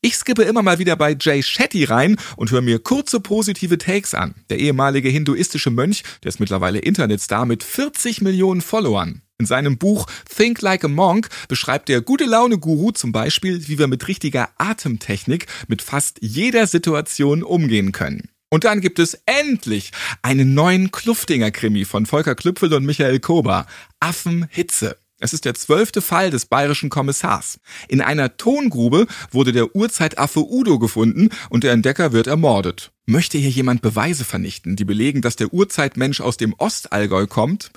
Ich 0.00 0.14
skippe 0.14 0.44
immer 0.44 0.62
mal 0.62 0.78
wieder 0.78 0.94
bei 0.94 1.16
Jay 1.20 1.42
Shetty 1.42 1.82
rein 1.82 2.14
und 2.36 2.52
höre 2.52 2.60
mir 2.60 2.78
kurze 2.78 3.18
positive 3.18 3.76
Takes 3.76 4.14
an. 4.14 4.36
Der 4.48 4.60
ehemalige 4.60 5.08
hinduistische 5.08 5.70
Mönch, 5.70 6.04
der 6.22 6.28
ist 6.28 6.38
mittlerweile 6.38 6.78
Internetstar 6.78 7.44
mit 7.44 7.64
40 7.64 8.20
Millionen 8.20 8.60
Followern. 8.60 9.22
In 9.38 9.46
seinem 9.46 9.76
Buch 9.76 10.06
Think 10.32 10.62
Like 10.62 10.84
a 10.84 10.88
Monk 10.88 11.30
beschreibt 11.48 11.88
der 11.88 12.00
gute 12.00 12.26
Laune 12.26 12.58
Guru 12.58 12.92
zum 12.92 13.10
Beispiel, 13.10 13.66
wie 13.66 13.80
wir 13.80 13.88
mit 13.88 14.06
richtiger 14.06 14.50
Atemtechnik 14.56 15.48
mit 15.66 15.82
fast 15.82 16.18
jeder 16.20 16.68
Situation 16.68 17.42
umgehen 17.42 17.90
können. 17.90 18.28
Und 18.54 18.62
dann 18.62 18.80
gibt 18.80 19.00
es 19.00 19.20
endlich 19.26 19.90
einen 20.22 20.54
neuen 20.54 20.92
Kluftinger-Krimi 20.92 21.84
von 21.84 22.06
Volker 22.06 22.36
Klüpfel 22.36 22.72
und 22.72 22.86
Michael 22.86 23.18
Kober. 23.18 23.66
Affenhitze. 23.98 24.96
Es 25.18 25.32
ist 25.32 25.44
der 25.44 25.54
zwölfte 25.54 26.00
Fall 26.00 26.30
des 26.30 26.46
bayerischen 26.46 26.88
Kommissars. 26.88 27.58
In 27.88 28.00
einer 28.00 28.36
Tongrube 28.36 29.08
wurde 29.32 29.50
der 29.50 29.74
Urzeitaffe 29.74 30.48
Udo 30.48 30.78
gefunden 30.78 31.30
und 31.50 31.64
der 31.64 31.72
Entdecker 31.72 32.12
wird 32.12 32.28
ermordet. 32.28 32.93
Möchte 33.06 33.36
hier 33.36 33.50
jemand 33.50 33.82
Beweise 33.82 34.24
vernichten, 34.24 34.76
die 34.76 34.86
belegen, 34.86 35.20
dass 35.20 35.36
der 35.36 35.52
Urzeitmensch 35.52 36.22
aus 36.22 36.38
dem 36.38 36.54
Ostallgäu 36.56 37.26
kommt? 37.26 37.70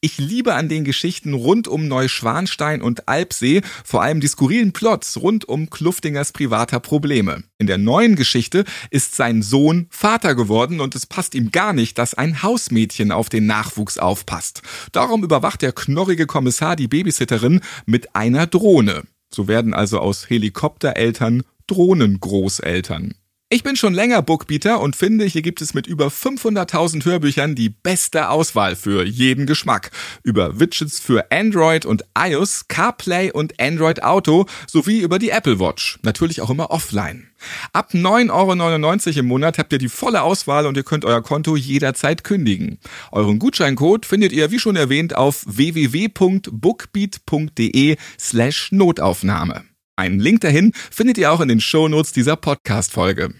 Ich 0.00 0.16
liebe 0.16 0.54
an 0.54 0.70
den 0.70 0.84
Geschichten 0.84 1.34
rund 1.34 1.68
um 1.68 1.86
Neuschwanstein 1.86 2.80
und 2.80 3.06
Alpsee 3.06 3.60
vor 3.84 4.02
allem 4.02 4.20
die 4.20 4.26
skurrilen 4.28 4.72
Plots 4.72 5.18
rund 5.18 5.46
um 5.46 5.68
Kluftingers 5.68 6.32
privater 6.32 6.80
Probleme. 6.80 7.42
In 7.58 7.66
der 7.66 7.76
neuen 7.76 8.16
Geschichte 8.16 8.64
ist 8.90 9.16
sein 9.16 9.42
Sohn 9.42 9.86
Vater 9.90 10.34
geworden 10.34 10.80
und 10.80 10.94
es 10.94 11.04
passt 11.04 11.34
ihm 11.34 11.50
gar 11.50 11.74
nicht, 11.74 11.98
dass 11.98 12.14
ein 12.14 12.42
Hausmädchen 12.42 13.12
auf 13.12 13.28
den 13.28 13.44
Nachwuchs 13.44 13.98
aufpasst. 13.98 14.62
Darum 14.92 15.22
überwacht 15.22 15.60
der 15.60 15.72
knorrige 15.72 16.24
Kommissar 16.24 16.74
die 16.74 16.88
Babysitterin 16.88 17.60
mit 17.84 18.16
einer 18.16 18.46
Drohne. 18.46 19.02
So 19.28 19.46
werden 19.46 19.74
also 19.74 19.98
aus 19.98 20.30
Helikoptereltern 20.30 21.42
Drohnengroßeltern. 21.66 23.14
Ich 23.52 23.64
bin 23.64 23.74
schon 23.74 23.94
länger 23.94 24.22
Bookbeater 24.22 24.80
und 24.80 24.94
finde, 24.94 25.24
hier 25.24 25.42
gibt 25.42 25.60
es 25.60 25.74
mit 25.74 25.88
über 25.88 26.06
500.000 26.06 27.04
Hörbüchern 27.04 27.56
die 27.56 27.68
beste 27.68 28.28
Auswahl 28.28 28.76
für 28.76 29.04
jeden 29.04 29.46
Geschmack. 29.46 29.90
Über 30.22 30.60
Widgets 30.60 31.00
für 31.00 31.32
Android 31.32 31.84
und 31.84 32.04
iOS, 32.16 32.68
CarPlay 32.68 33.32
und 33.32 33.60
Android 33.60 34.04
Auto 34.04 34.46
sowie 34.68 35.00
über 35.00 35.18
die 35.18 35.30
Apple 35.30 35.58
Watch. 35.58 35.98
Natürlich 36.04 36.42
auch 36.42 36.50
immer 36.50 36.70
offline. 36.70 37.26
Ab 37.72 37.90
9,99 37.92 39.08
Euro 39.08 39.18
im 39.18 39.26
Monat 39.26 39.58
habt 39.58 39.72
ihr 39.72 39.78
die 39.78 39.88
volle 39.88 40.22
Auswahl 40.22 40.66
und 40.66 40.76
ihr 40.76 40.84
könnt 40.84 41.04
euer 41.04 41.20
Konto 41.20 41.56
jederzeit 41.56 42.22
kündigen. 42.22 42.78
Euren 43.10 43.40
Gutscheincode 43.40 44.06
findet 44.06 44.30
ihr, 44.30 44.52
wie 44.52 44.60
schon 44.60 44.76
erwähnt, 44.76 45.16
auf 45.16 45.42
www.bookbeat.de 45.44 47.96
slash 48.16 48.70
Notaufnahme. 48.70 49.64
Einen 50.00 50.18
Link 50.18 50.40
dahin 50.40 50.72
findet 50.90 51.18
ihr 51.18 51.30
auch 51.30 51.42
in 51.42 51.48
den 51.48 51.60
Shownotes 51.60 52.12
dieser 52.12 52.34
Podcast-Folge. 52.34 53.34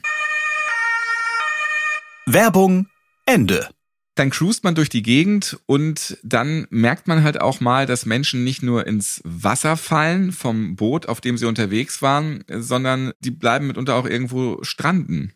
Werbung 2.26 2.86
Ende. 3.24 3.70
Dann 4.14 4.28
cruist 4.28 4.62
man 4.62 4.74
durch 4.74 4.90
die 4.90 5.00
Gegend 5.00 5.58
und 5.64 6.18
dann 6.22 6.66
merkt 6.68 7.08
man 7.08 7.22
halt 7.22 7.40
auch 7.40 7.60
mal, 7.60 7.86
dass 7.86 8.04
Menschen 8.04 8.44
nicht 8.44 8.62
nur 8.62 8.86
ins 8.86 9.22
Wasser 9.24 9.78
fallen 9.78 10.32
vom 10.32 10.76
Boot, 10.76 11.06
auf 11.08 11.22
dem 11.22 11.38
sie 11.38 11.46
unterwegs 11.46 12.02
waren, 12.02 12.44
sondern 12.46 13.12
die 13.20 13.30
bleiben 13.30 13.66
mitunter 13.66 13.94
auch 13.94 14.04
irgendwo 14.04 14.62
stranden. 14.62 15.32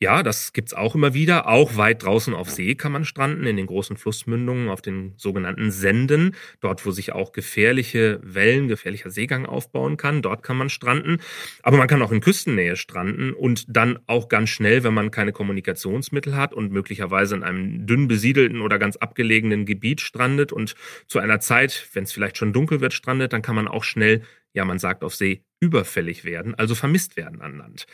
Ja, 0.00 0.22
das 0.22 0.52
gibt's 0.52 0.74
auch 0.74 0.94
immer 0.94 1.12
wieder. 1.12 1.48
Auch 1.48 1.76
weit 1.76 2.04
draußen 2.04 2.32
auf 2.32 2.48
See 2.50 2.76
kann 2.76 2.92
man 2.92 3.04
stranden, 3.04 3.46
in 3.48 3.56
den 3.56 3.66
großen 3.66 3.96
Flussmündungen, 3.96 4.68
auf 4.68 4.80
den 4.80 5.14
sogenannten 5.16 5.72
Senden. 5.72 6.36
Dort, 6.60 6.86
wo 6.86 6.92
sich 6.92 7.10
auch 7.12 7.32
gefährliche 7.32 8.20
Wellen, 8.22 8.68
gefährlicher 8.68 9.10
Seegang 9.10 9.44
aufbauen 9.44 9.96
kann, 9.96 10.22
dort 10.22 10.44
kann 10.44 10.56
man 10.56 10.70
stranden. 10.70 11.18
Aber 11.64 11.78
man 11.78 11.88
kann 11.88 12.00
auch 12.02 12.12
in 12.12 12.20
Küstennähe 12.20 12.76
stranden 12.76 13.32
und 13.32 13.64
dann 13.66 13.98
auch 14.06 14.28
ganz 14.28 14.50
schnell, 14.50 14.84
wenn 14.84 14.94
man 14.94 15.10
keine 15.10 15.32
Kommunikationsmittel 15.32 16.36
hat 16.36 16.54
und 16.54 16.70
möglicherweise 16.70 17.34
in 17.34 17.42
einem 17.42 17.84
dünn 17.84 18.06
besiedelten 18.06 18.60
oder 18.60 18.78
ganz 18.78 18.96
abgelegenen 18.98 19.66
Gebiet 19.66 20.00
strandet 20.00 20.52
und 20.52 20.76
zu 21.08 21.18
einer 21.18 21.40
Zeit, 21.40 21.88
wenn 21.92 22.04
es 22.04 22.12
vielleicht 22.12 22.36
schon 22.36 22.52
dunkel 22.52 22.80
wird, 22.80 22.92
strandet, 22.92 23.32
dann 23.32 23.42
kann 23.42 23.56
man 23.56 23.66
auch 23.66 23.82
schnell 23.82 24.22
ja, 24.58 24.64
man 24.64 24.80
sagt 24.80 25.04
auf 25.04 25.14
See, 25.14 25.44
überfällig 25.60 26.24
werden, 26.24 26.56
also 26.56 26.74
vermisst 26.74 27.16
werden 27.16 27.40
an 27.40 27.56
Land. 27.56 27.86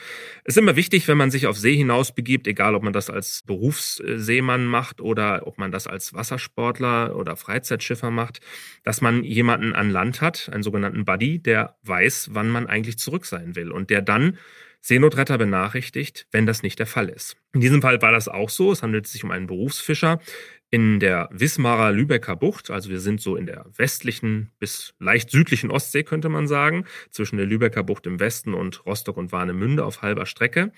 Es 0.44 0.54
ist 0.54 0.62
immer 0.62 0.76
wichtig, 0.76 1.06
wenn 1.08 1.18
man 1.18 1.30
sich 1.30 1.46
auf 1.46 1.58
See 1.58 1.76
hinaus 1.76 2.14
begibt, 2.14 2.46
egal 2.46 2.74
ob 2.74 2.82
man 2.82 2.94
das 2.94 3.10
als 3.10 3.42
Berufsseemann 3.42 4.64
macht 4.64 5.02
oder 5.02 5.46
ob 5.46 5.58
man 5.58 5.70
das 5.70 5.86
als 5.86 6.14
Wassersportler 6.14 7.16
oder 7.16 7.36
Freizeitschiffer 7.36 8.10
macht, 8.10 8.40
dass 8.82 9.02
man 9.02 9.24
jemanden 9.24 9.74
an 9.74 9.90
Land 9.90 10.22
hat, 10.22 10.48
einen 10.50 10.62
sogenannten 10.62 11.04
Buddy, 11.04 11.38
der 11.38 11.76
weiß, 11.82 12.30
wann 12.32 12.48
man 12.48 12.66
eigentlich 12.66 12.96
zurück 12.96 13.26
sein 13.26 13.56
will 13.56 13.70
und 13.70 13.90
der 13.90 14.00
dann 14.00 14.38
Seenotretter 14.80 15.36
benachrichtigt, 15.36 16.26
wenn 16.30 16.46
das 16.46 16.62
nicht 16.62 16.78
der 16.78 16.86
Fall 16.86 17.10
ist. 17.10 17.36
In 17.52 17.60
diesem 17.60 17.82
Fall 17.82 18.00
war 18.00 18.12
das 18.12 18.28
auch 18.28 18.50
so. 18.50 18.72
Es 18.72 18.82
handelt 18.82 19.06
sich 19.06 19.22
um 19.22 19.30
einen 19.30 19.46
Berufsfischer, 19.46 20.18
in 20.74 20.98
der 20.98 21.28
Wismarer 21.30 21.92
Lübecker 21.92 22.34
Bucht, 22.34 22.68
also 22.68 22.90
wir 22.90 22.98
sind 22.98 23.20
so 23.20 23.36
in 23.36 23.46
der 23.46 23.64
westlichen 23.76 24.50
bis 24.58 24.92
leicht 24.98 25.30
südlichen 25.30 25.70
Ostsee, 25.70 26.02
könnte 26.02 26.28
man 26.28 26.48
sagen, 26.48 26.84
zwischen 27.10 27.36
der 27.36 27.46
Lübecker 27.46 27.84
Bucht 27.84 28.08
im 28.08 28.18
Westen 28.18 28.54
und 28.54 28.84
Rostock 28.84 29.16
und 29.16 29.30
Warnemünde 29.30 29.84
auf 29.84 30.02
halber 30.02 30.26
Strecke. 30.26 30.72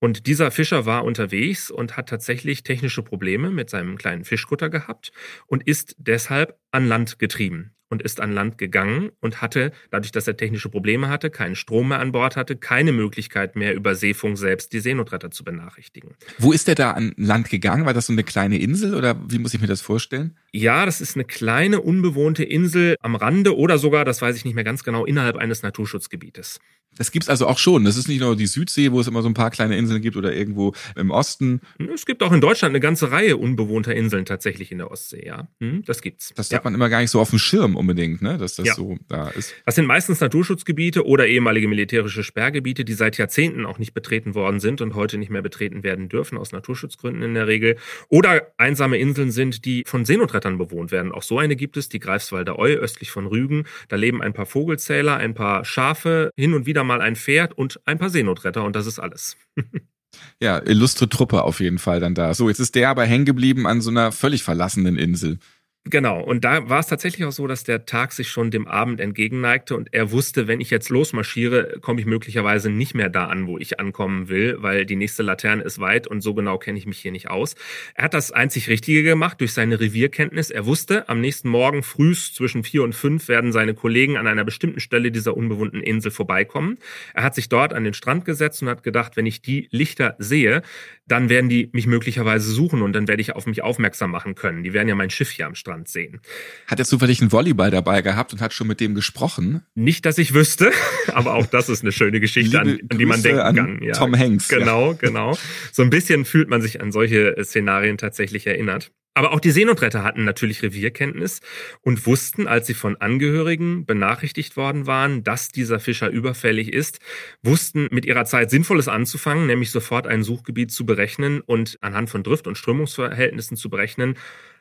Und 0.00 0.26
dieser 0.26 0.50
Fischer 0.50 0.84
war 0.84 1.04
unterwegs 1.04 1.70
und 1.70 1.96
hat 1.96 2.08
tatsächlich 2.08 2.64
technische 2.64 3.04
Probleme 3.04 3.50
mit 3.50 3.70
seinem 3.70 3.98
kleinen 3.98 4.24
Fischkutter 4.24 4.68
gehabt 4.68 5.12
und 5.46 5.64
ist 5.64 5.94
deshalb 5.98 6.58
an 6.72 6.86
Land 6.86 7.18
getrieben. 7.18 7.72
und 7.92 8.02
ist 8.02 8.20
an 8.20 8.32
Land 8.32 8.56
gegangen 8.56 9.10
und 9.20 9.42
hatte, 9.42 9.72
dadurch, 9.90 10.12
dass 10.12 10.28
er 10.28 10.36
technische 10.36 10.68
Probleme 10.68 11.08
hatte, 11.08 11.28
keinen 11.28 11.56
Strom 11.56 11.88
mehr 11.88 11.98
an 11.98 12.12
Bord 12.12 12.36
hatte, 12.36 12.54
keine 12.54 12.92
Möglichkeit 12.92 13.56
mehr 13.56 13.74
über 13.74 13.96
Seefunk 13.96 14.38
selbst 14.38 14.72
die 14.72 14.78
Seenotretter 14.78 15.32
zu 15.32 15.42
benachrichtigen. 15.42 16.14
Wo 16.38 16.52
ist 16.52 16.68
er 16.68 16.76
da 16.76 16.92
an 16.92 17.12
Land 17.16 17.50
gegangen? 17.50 17.86
War 17.86 17.92
das 17.92 18.06
so 18.06 18.12
eine 18.12 18.22
kleine 18.22 18.58
Insel 18.58 18.94
oder 18.94 19.20
wie 19.28 19.40
muss 19.40 19.54
ich 19.54 19.60
mir 19.60 19.66
das 19.66 19.80
vorstellen? 19.80 20.36
Ja, 20.52 20.86
das 20.86 21.00
ist 21.00 21.16
eine 21.16 21.24
kleine 21.24 21.80
unbewohnte 21.80 22.44
Insel 22.44 22.94
am 23.00 23.16
Rande 23.16 23.56
oder 23.56 23.76
sogar, 23.76 24.04
das 24.04 24.22
weiß 24.22 24.36
ich 24.36 24.44
nicht 24.44 24.54
mehr 24.54 24.64
ganz 24.64 24.84
genau, 24.84 25.04
innerhalb 25.04 25.36
eines 25.36 25.62
Naturschutzgebietes. 25.64 26.60
Das 26.96 27.12
gibt's 27.12 27.28
also 27.28 27.46
auch 27.46 27.58
schon. 27.58 27.84
Das 27.84 27.96
ist 27.96 28.08
nicht 28.08 28.20
nur 28.20 28.34
die 28.36 28.48
Südsee, 28.48 28.90
wo 28.90 28.98
es 28.98 29.06
immer 29.06 29.22
so 29.22 29.28
ein 29.28 29.34
paar 29.34 29.50
kleine 29.50 29.76
Inseln 29.76 30.02
gibt 30.02 30.16
oder 30.16 30.34
irgendwo 30.34 30.74
im 30.96 31.12
Osten. 31.12 31.60
Es 31.94 32.04
gibt 32.04 32.20
auch 32.20 32.32
in 32.32 32.40
Deutschland 32.40 32.72
eine 32.72 32.80
ganze 32.80 33.12
Reihe 33.12 33.36
unbewohnter 33.36 33.94
Inseln 33.94 34.24
tatsächlich 34.24 34.72
in 34.72 34.78
der 34.78 34.90
Ostsee, 34.90 35.24
ja. 35.24 35.46
Hm, 35.60 35.84
das 35.86 36.02
gibt's. 36.02 36.32
Das 36.34 36.48
hat 36.60 36.64
man 36.64 36.74
immer 36.74 36.90
gar 36.90 37.00
nicht 37.00 37.10
so 37.10 37.20
auf 37.20 37.30
dem 37.30 37.38
Schirm 37.38 37.74
unbedingt, 37.74 38.20
ne, 38.20 38.36
dass 38.36 38.56
das 38.56 38.66
ja. 38.66 38.74
so 38.74 38.98
da 39.08 39.28
ist. 39.30 39.54
Das 39.64 39.76
sind 39.76 39.86
meistens 39.86 40.20
Naturschutzgebiete 40.20 41.06
oder 41.06 41.26
ehemalige 41.26 41.68
militärische 41.68 42.22
Sperrgebiete, 42.22 42.84
die 42.84 42.92
seit 42.92 43.16
Jahrzehnten 43.16 43.64
auch 43.64 43.78
nicht 43.78 43.94
betreten 43.94 44.34
worden 44.34 44.60
sind 44.60 44.82
und 44.82 44.94
heute 44.94 45.16
nicht 45.16 45.30
mehr 45.30 45.40
betreten 45.40 45.82
werden 45.82 46.10
dürfen, 46.10 46.36
aus 46.36 46.52
Naturschutzgründen 46.52 47.22
in 47.22 47.32
der 47.32 47.46
Regel. 47.46 47.76
Oder 48.08 48.52
einsame 48.58 48.98
Inseln 48.98 49.30
sind, 49.30 49.64
die 49.64 49.84
von 49.86 50.04
Seenotrettern 50.04 50.58
bewohnt 50.58 50.92
werden. 50.92 51.12
Auch 51.12 51.22
so 51.22 51.38
eine 51.38 51.56
gibt 51.56 51.78
es, 51.78 51.88
die 51.88 51.98
Greifswalder 51.98 52.58
Eu, 52.58 52.74
östlich 52.74 53.10
von 53.10 53.26
Rügen. 53.26 53.64
Da 53.88 53.96
leben 53.96 54.20
ein 54.20 54.34
paar 54.34 54.46
Vogelzähler, 54.46 55.16
ein 55.16 55.32
paar 55.32 55.64
Schafe, 55.64 56.30
hin 56.36 56.52
und 56.52 56.66
wieder 56.66 56.84
mal 56.84 57.00
ein 57.00 57.16
Pferd 57.16 57.56
und 57.56 57.80
ein 57.86 57.98
paar 57.98 58.10
Seenotretter 58.10 58.64
und 58.64 58.76
das 58.76 58.86
ist 58.86 58.98
alles. 58.98 59.38
ja, 60.40 60.58
illustre 60.58 61.08
Truppe 61.08 61.42
auf 61.42 61.60
jeden 61.60 61.78
Fall 61.78 62.00
dann 62.00 62.14
da. 62.14 62.34
So, 62.34 62.48
jetzt 62.48 62.60
ist 62.60 62.74
der 62.74 62.90
aber 62.90 63.04
hängen 63.06 63.24
geblieben 63.24 63.66
an 63.66 63.80
so 63.80 63.90
einer 63.90 64.12
völlig 64.12 64.42
verlassenen 64.42 64.98
Insel. 64.98 65.38
Genau, 65.84 66.22
und 66.22 66.44
da 66.44 66.68
war 66.68 66.80
es 66.80 66.88
tatsächlich 66.88 67.24
auch 67.24 67.32
so, 67.32 67.46
dass 67.46 67.64
der 67.64 67.86
Tag 67.86 68.12
sich 68.12 68.28
schon 68.28 68.50
dem 68.50 68.68
Abend 68.68 69.00
entgegenneigte 69.00 69.74
und 69.74 69.88
er 69.94 70.12
wusste, 70.12 70.46
wenn 70.46 70.60
ich 70.60 70.68
jetzt 70.68 70.90
losmarschiere, 70.90 71.78
komme 71.80 72.00
ich 72.00 72.06
möglicherweise 72.06 72.68
nicht 72.68 72.94
mehr 72.94 73.08
da 73.08 73.28
an, 73.28 73.46
wo 73.46 73.56
ich 73.56 73.80
ankommen 73.80 74.28
will, 74.28 74.56
weil 74.60 74.84
die 74.84 74.94
nächste 74.94 75.22
Laterne 75.22 75.62
ist 75.62 75.78
weit 75.78 76.06
und 76.06 76.20
so 76.20 76.34
genau 76.34 76.58
kenne 76.58 76.76
ich 76.76 76.84
mich 76.84 76.98
hier 76.98 77.12
nicht 77.12 77.30
aus. 77.30 77.54
Er 77.94 78.04
hat 78.04 78.12
das 78.12 78.30
einzig 78.30 78.68
Richtige 78.68 79.02
gemacht 79.02 79.40
durch 79.40 79.54
seine 79.54 79.80
Revierkenntnis. 79.80 80.50
Er 80.50 80.66
wusste, 80.66 81.08
am 81.08 81.22
nächsten 81.22 81.48
Morgen 81.48 81.82
frühs 81.82 82.34
zwischen 82.34 82.62
vier 82.62 82.82
und 82.82 82.94
fünf 82.94 83.28
werden 83.28 83.50
seine 83.50 83.72
Kollegen 83.72 84.18
an 84.18 84.26
einer 84.26 84.44
bestimmten 84.44 84.80
Stelle 84.80 85.10
dieser 85.10 85.34
unbewohnten 85.34 85.82
Insel 85.82 86.10
vorbeikommen. 86.10 86.76
Er 87.14 87.22
hat 87.22 87.34
sich 87.34 87.48
dort 87.48 87.72
an 87.72 87.84
den 87.84 87.94
Strand 87.94 88.26
gesetzt 88.26 88.60
und 88.60 88.68
hat 88.68 88.82
gedacht, 88.82 89.16
wenn 89.16 89.24
ich 89.24 89.40
die 89.40 89.66
Lichter 89.70 90.14
sehe, 90.18 90.60
dann 91.06 91.30
werden 91.30 91.48
die 91.48 91.70
mich 91.72 91.86
möglicherweise 91.86 92.52
suchen 92.52 92.82
und 92.82 92.92
dann 92.92 93.08
werde 93.08 93.22
ich 93.22 93.34
auf 93.34 93.46
mich 93.46 93.62
aufmerksam 93.62 94.10
machen 94.10 94.34
können. 94.34 94.62
Die 94.62 94.74
werden 94.74 94.86
ja 94.86 94.94
mein 94.94 95.10
Schiff 95.10 95.30
hier 95.30 95.46
am 95.46 95.54
Strand 95.54 95.69
sehen. 95.86 96.20
Hat 96.66 96.78
er 96.78 96.84
zufällig 96.84 97.20
einen 97.20 97.32
Volleyball 97.32 97.70
dabei 97.70 98.02
gehabt 98.02 98.32
und 98.32 98.40
hat 98.40 98.52
schon 98.52 98.66
mit 98.66 98.80
dem 98.80 98.94
gesprochen? 98.94 99.62
Nicht, 99.74 100.06
dass 100.06 100.18
ich 100.18 100.34
wüsste, 100.34 100.72
aber 101.12 101.34
auch 101.34 101.46
das 101.46 101.68
ist 101.68 101.82
eine 101.82 101.92
schöne 101.92 102.20
Geschichte, 102.20 102.60
an, 102.60 102.78
an, 102.88 102.98
die 102.98 103.06
man 103.06 103.22
denken 103.22 103.56
kann. 103.56 103.82
Ja, 103.82 103.92
Tom 103.92 104.16
Hanks. 104.16 104.48
Genau, 104.48 104.92
ja. 104.92 104.98
genau. 104.98 105.38
So 105.72 105.82
ein 105.82 105.90
bisschen 105.90 106.24
fühlt 106.24 106.48
man 106.48 106.62
sich 106.62 106.80
an 106.80 106.92
solche 106.92 107.36
Szenarien 107.42 107.98
tatsächlich 107.98 108.46
erinnert. 108.46 108.92
Aber 109.12 109.32
auch 109.32 109.40
die 109.40 109.50
Seenotretter 109.50 110.04
hatten 110.04 110.24
natürlich 110.24 110.62
Revierkenntnis 110.62 111.40
und 111.82 112.06
wussten, 112.06 112.46
als 112.46 112.68
sie 112.68 112.74
von 112.74 112.96
Angehörigen 112.96 113.84
benachrichtigt 113.84 114.56
worden 114.56 114.86
waren, 114.86 115.24
dass 115.24 115.48
dieser 115.48 115.80
Fischer 115.80 116.08
überfällig 116.10 116.72
ist, 116.72 117.00
wussten 117.42 117.88
mit 117.90 118.06
ihrer 118.06 118.24
Zeit 118.24 118.50
Sinnvolles 118.50 118.86
anzufangen, 118.86 119.46
nämlich 119.46 119.72
sofort 119.72 120.06
ein 120.06 120.22
Suchgebiet 120.22 120.70
zu 120.70 120.86
berechnen 120.86 121.40
und 121.40 121.76
anhand 121.80 122.08
von 122.08 122.22
Drift- 122.22 122.46
und 122.46 122.56
Strömungsverhältnissen 122.56 123.56
zu 123.56 123.68
berechnen, 123.68 124.16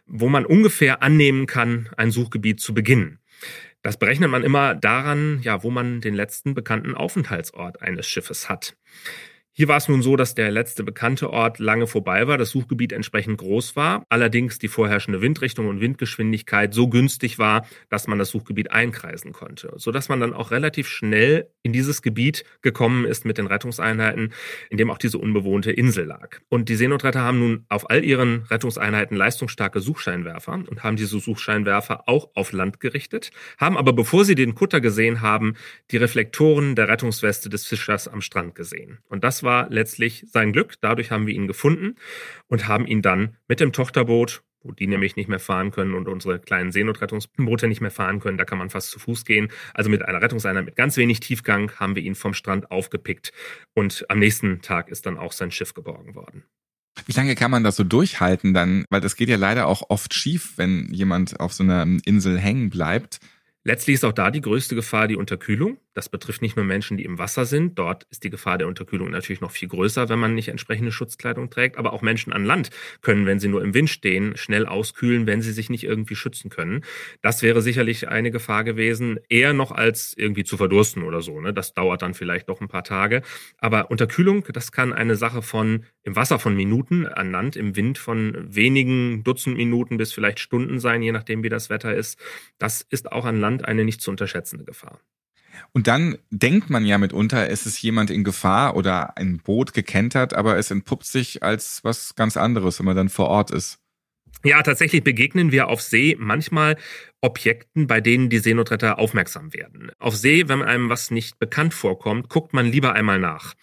wo 0.09 0.27
man 0.27 0.45
ungefähr 0.45 1.01
annehmen 1.01 1.45
kann, 1.45 1.89
ein 1.95 2.11
Suchgebiet 2.11 2.59
zu 2.59 2.73
beginnen. 2.73 3.19
Das 3.81 3.97
berechnet 3.97 4.29
man 4.29 4.43
immer 4.43 4.75
daran, 4.75 5.39
ja, 5.41 5.63
wo 5.63 5.71
man 5.71 6.01
den 6.01 6.13
letzten 6.13 6.53
bekannten 6.53 6.95
Aufenthaltsort 6.95 7.81
eines 7.81 8.07
Schiffes 8.07 8.49
hat. 8.49 8.75
Hier 9.59 9.67
war 9.67 9.75
es 9.75 9.89
nun 9.89 10.01
so, 10.01 10.15
dass 10.15 10.35
der 10.35 10.51
letzte 10.51 10.85
bekannte 10.85 11.31
Ort 11.31 11.59
lange 11.59 11.85
vorbei 11.85 12.27
war, 12.27 12.37
das 12.37 12.49
Suchgebiet 12.51 12.93
entsprechend 12.93 13.39
groß 13.39 13.75
war, 13.75 14.05
allerdings 14.07 14.57
die 14.57 14.69
vorherrschende 14.69 15.19
Windrichtung 15.19 15.67
und 15.67 15.81
Windgeschwindigkeit 15.81 16.73
so 16.73 16.87
günstig 16.87 17.39
war, 17.39 17.65
dass 17.89 18.07
man 18.07 18.17
das 18.17 18.29
Suchgebiet 18.29 18.71
einkreisen 18.71 19.33
konnte, 19.33 19.73
so 19.75 19.91
dass 19.91 20.07
man 20.07 20.21
dann 20.21 20.31
auch 20.31 20.51
relativ 20.51 20.87
schnell 20.87 21.49
in 21.61 21.73
dieses 21.73 22.01
Gebiet 22.01 22.45
gekommen 22.61 23.03
ist 23.03 23.25
mit 23.25 23.37
den 23.37 23.47
Rettungseinheiten, 23.47 24.31
in 24.69 24.77
dem 24.77 24.89
auch 24.89 24.97
diese 24.97 25.17
unbewohnte 25.17 25.73
Insel 25.73 26.05
lag. 26.05 26.37
Und 26.47 26.69
die 26.69 26.75
Seenotretter 26.77 27.19
haben 27.19 27.39
nun 27.39 27.65
auf 27.67 27.89
all 27.89 28.05
ihren 28.05 28.43
Rettungseinheiten 28.43 29.17
leistungsstarke 29.17 29.81
Suchscheinwerfer 29.81 30.53
und 30.53 30.83
haben 30.83 30.95
diese 30.95 31.19
Suchscheinwerfer 31.19 32.07
auch 32.07 32.29
auf 32.33 32.53
Land 32.53 32.79
gerichtet, 32.79 33.31
haben 33.57 33.75
aber 33.75 33.91
bevor 33.91 34.23
sie 34.23 34.35
den 34.35 34.55
Kutter 34.55 34.79
gesehen 34.79 35.19
haben, 35.19 35.55
die 35.91 35.97
Reflektoren 35.97 36.75
der 36.75 36.87
Rettungsweste 36.87 37.49
des 37.49 37.67
Fischers 37.67 38.07
am 38.07 38.21
Strand 38.21 38.55
gesehen. 38.55 38.99
Und 39.09 39.25
das 39.25 39.43
war 39.43 39.48
letztlich 39.69 40.25
sein 40.27 40.53
Glück. 40.53 40.75
Dadurch 40.81 41.11
haben 41.11 41.27
wir 41.27 41.33
ihn 41.33 41.47
gefunden 41.47 41.95
und 42.47 42.67
haben 42.67 42.85
ihn 42.85 43.01
dann 43.01 43.37
mit 43.47 43.59
dem 43.59 43.71
Tochterboot, 43.71 44.43
wo 44.61 44.71
die 44.71 44.87
nämlich 44.87 45.15
nicht 45.15 45.29
mehr 45.29 45.39
fahren 45.39 45.71
können 45.71 45.93
und 45.93 46.07
unsere 46.07 46.39
kleinen 46.39 46.71
Seenotrettungsboote 46.71 47.67
nicht 47.67 47.81
mehr 47.81 47.91
fahren 47.91 48.19
können, 48.19 48.37
da 48.37 48.45
kann 48.45 48.57
man 48.57 48.69
fast 48.69 48.91
zu 48.91 48.99
Fuß 48.99 49.25
gehen. 49.25 49.49
Also 49.73 49.89
mit 49.89 50.03
einer 50.03 50.21
Rettungseinheit 50.21 50.65
mit 50.65 50.75
ganz 50.75 50.97
wenig 50.97 51.19
Tiefgang 51.19 51.71
haben 51.79 51.95
wir 51.95 52.03
ihn 52.03 52.15
vom 52.15 52.33
Strand 52.33 52.71
aufgepickt 52.71 53.31
und 53.73 54.05
am 54.09 54.19
nächsten 54.19 54.61
Tag 54.61 54.89
ist 54.89 55.05
dann 55.05 55.17
auch 55.17 55.31
sein 55.31 55.51
Schiff 55.51 55.73
geborgen 55.73 56.15
worden. 56.15 56.43
Wie 57.05 57.13
lange 57.13 57.35
kann 57.35 57.51
man 57.51 57.63
das 57.63 57.77
so 57.77 57.83
durchhalten 57.83 58.53
dann? 58.53 58.83
Weil 58.89 59.01
das 59.01 59.15
geht 59.15 59.29
ja 59.29 59.37
leider 59.37 59.67
auch 59.67 59.83
oft 59.89 60.13
schief, 60.13 60.53
wenn 60.57 60.91
jemand 60.91 61.39
auf 61.39 61.53
so 61.53 61.63
einer 61.63 61.87
Insel 62.03 62.37
hängen 62.37 62.69
bleibt. 62.69 63.19
Letztlich 63.69 63.93
ist 63.93 64.03
auch 64.03 64.13
da 64.13 64.31
die 64.31 64.41
größte 64.41 64.73
Gefahr 64.73 65.07
die 65.07 65.15
Unterkühlung. 65.15 65.77
Das 65.93 66.09
betrifft 66.09 66.41
nicht 66.41 66.55
nur 66.55 66.65
Menschen, 66.65 66.97
die 66.97 67.03
im 67.03 67.19
Wasser 67.19 67.45
sind. 67.45 67.77
Dort 67.77 68.07
ist 68.09 68.23
die 68.23 68.31
Gefahr 68.31 68.57
der 68.57 68.67
Unterkühlung 68.67 69.11
natürlich 69.11 69.41
noch 69.41 69.51
viel 69.51 69.67
größer, 69.67 70.09
wenn 70.09 70.17
man 70.17 70.33
nicht 70.33 70.47
entsprechende 70.47 70.91
Schutzkleidung 70.91 71.51
trägt. 71.51 71.77
Aber 71.77 71.93
auch 71.93 72.01
Menschen 72.01 72.33
an 72.33 72.45
Land 72.45 72.71
können, 73.01 73.27
wenn 73.27 73.39
sie 73.39 73.47
nur 73.47 73.63
im 73.63 73.75
Wind 73.75 73.91
stehen, 73.91 74.35
schnell 74.37 74.65
auskühlen, 74.65 75.27
wenn 75.27 75.43
sie 75.43 75.51
sich 75.51 75.69
nicht 75.69 75.83
irgendwie 75.83 76.15
schützen 76.15 76.49
können. 76.49 76.83
Das 77.21 77.43
wäre 77.43 77.61
sicherlich 77.61 78.07
eine 78.07 78.31
Gefahr 78.31 78.63
gewesen, 78.63 79.19
eher 79.29 79.53
noch 79.53 79.71
als 79.71 80.15
irgendwie 80.17 80.45
zu 80.45 80.57
verdursten 80.57 81.03
oder 81.03 81.21
so. 81.21 81.39
Ne? 81.39 81.53
Das 81.53 81.75
dauert 81.75 82.01
dann 82.01 82.15
vielleicht 82.15 82.49
doch 82.49 82.61
ein 82.61 82.69
paar 82.69 82.83
Tage. 82.83 83.21
Aber 83.59 83.91
Unterkühlung, 83.91 84.43
das 84.51 84.71
kann 84.71 84.93
eine 84.93 85.15
Sache 85.15 85.43
von 85.43 85.85
im 86.01 86.15
Wasser 86.15 86.39
von 86.39 86.55
Minuten, 86.55 87.05
an 87.05 87.31
Land 87.31 87.55
im 87.55 87.75
Wind 87.75 87.99
von 87.99 88.35
wenigen 88.47 89.23
Dutzend 89.23 89.57
Minuten 89.57 89.97
bis 89.97 90.11
vielleicht 90.11 90.39
Stunden 90.39 90.79
sein, 90.79 91.03
je 91.03 91.11
nachdem 91.11 91.43
wie 91.43 91.49
das 91.49 91.69
Wetter 91.69 91.93
ist. 91.93 92.17
Das 92.57 92.81
ist 92.81 93.11
auch 93.11 93.25
an 93.25 93.39
Land 93.39 93.58
eine 93.65 93.85
nicht 93.85 94.01
zu 94.01 94.11
unterschätzende 94.11 94.65
Gefahr. 94.65 94.99
Und 95.71 95.87
dann 95.87 96.17
denkt 96.29 96.69
man 96.69 96.85
ja 96.85 96.97
mitunter, 96.97 97.49
es 97.49 97.65
ist 97.65 97.81
jemand 97.81 98.09
in 98.09 98.23
Gefahr 98.23 98.75
oder 98.75 99.17
ein 99.17 99.39
Boot 99.39 99.73
gekentert, 99.73 100.33
aber 100.33 100.57
es 100.57 100.71
entpuppt 100.71 101.05
sich 101.05 101.43
als 101.43 101.83
was 101.83 102.15
ganz 102.15 102.37
anderes, 102.37 102.79
wenn 102.79 102.85
man 102.85 102.95
dann 102.95 103.09
vor 103.09 103.27
Ort 103.27 103.51
ist. 103.51 103.79
Ja, 104.43 104.61
tatsächlich 104.63 105.03
begegnen 105.03 105.51
wir 105.51 105.67
auf 105.67 105.81
See 105.81 106.15
manchmal 106.17 106.77
Objekten, 107.21 107.87
bei 107.87 107.99
denen 107.99 108.29
die 108.29 108.39
Seenotretter 108.39 108.97
aufmerksam 108.97 109.53
werden. 109.53 109.91
Auf 109.99 110.15
See, 110.15 110.47
wenn 110.47 110.61
einem 110.61 110.89
was 110.89 111.11
nicht 111.11 111.37
bekannt 111.37 111.73
vorkommt, 111.73 112.29
guckt 112.29 112.53
man 112.53 112.65
lieber 112.65 112.93
einmal 112.93 113.19
nach. 113.19 113.55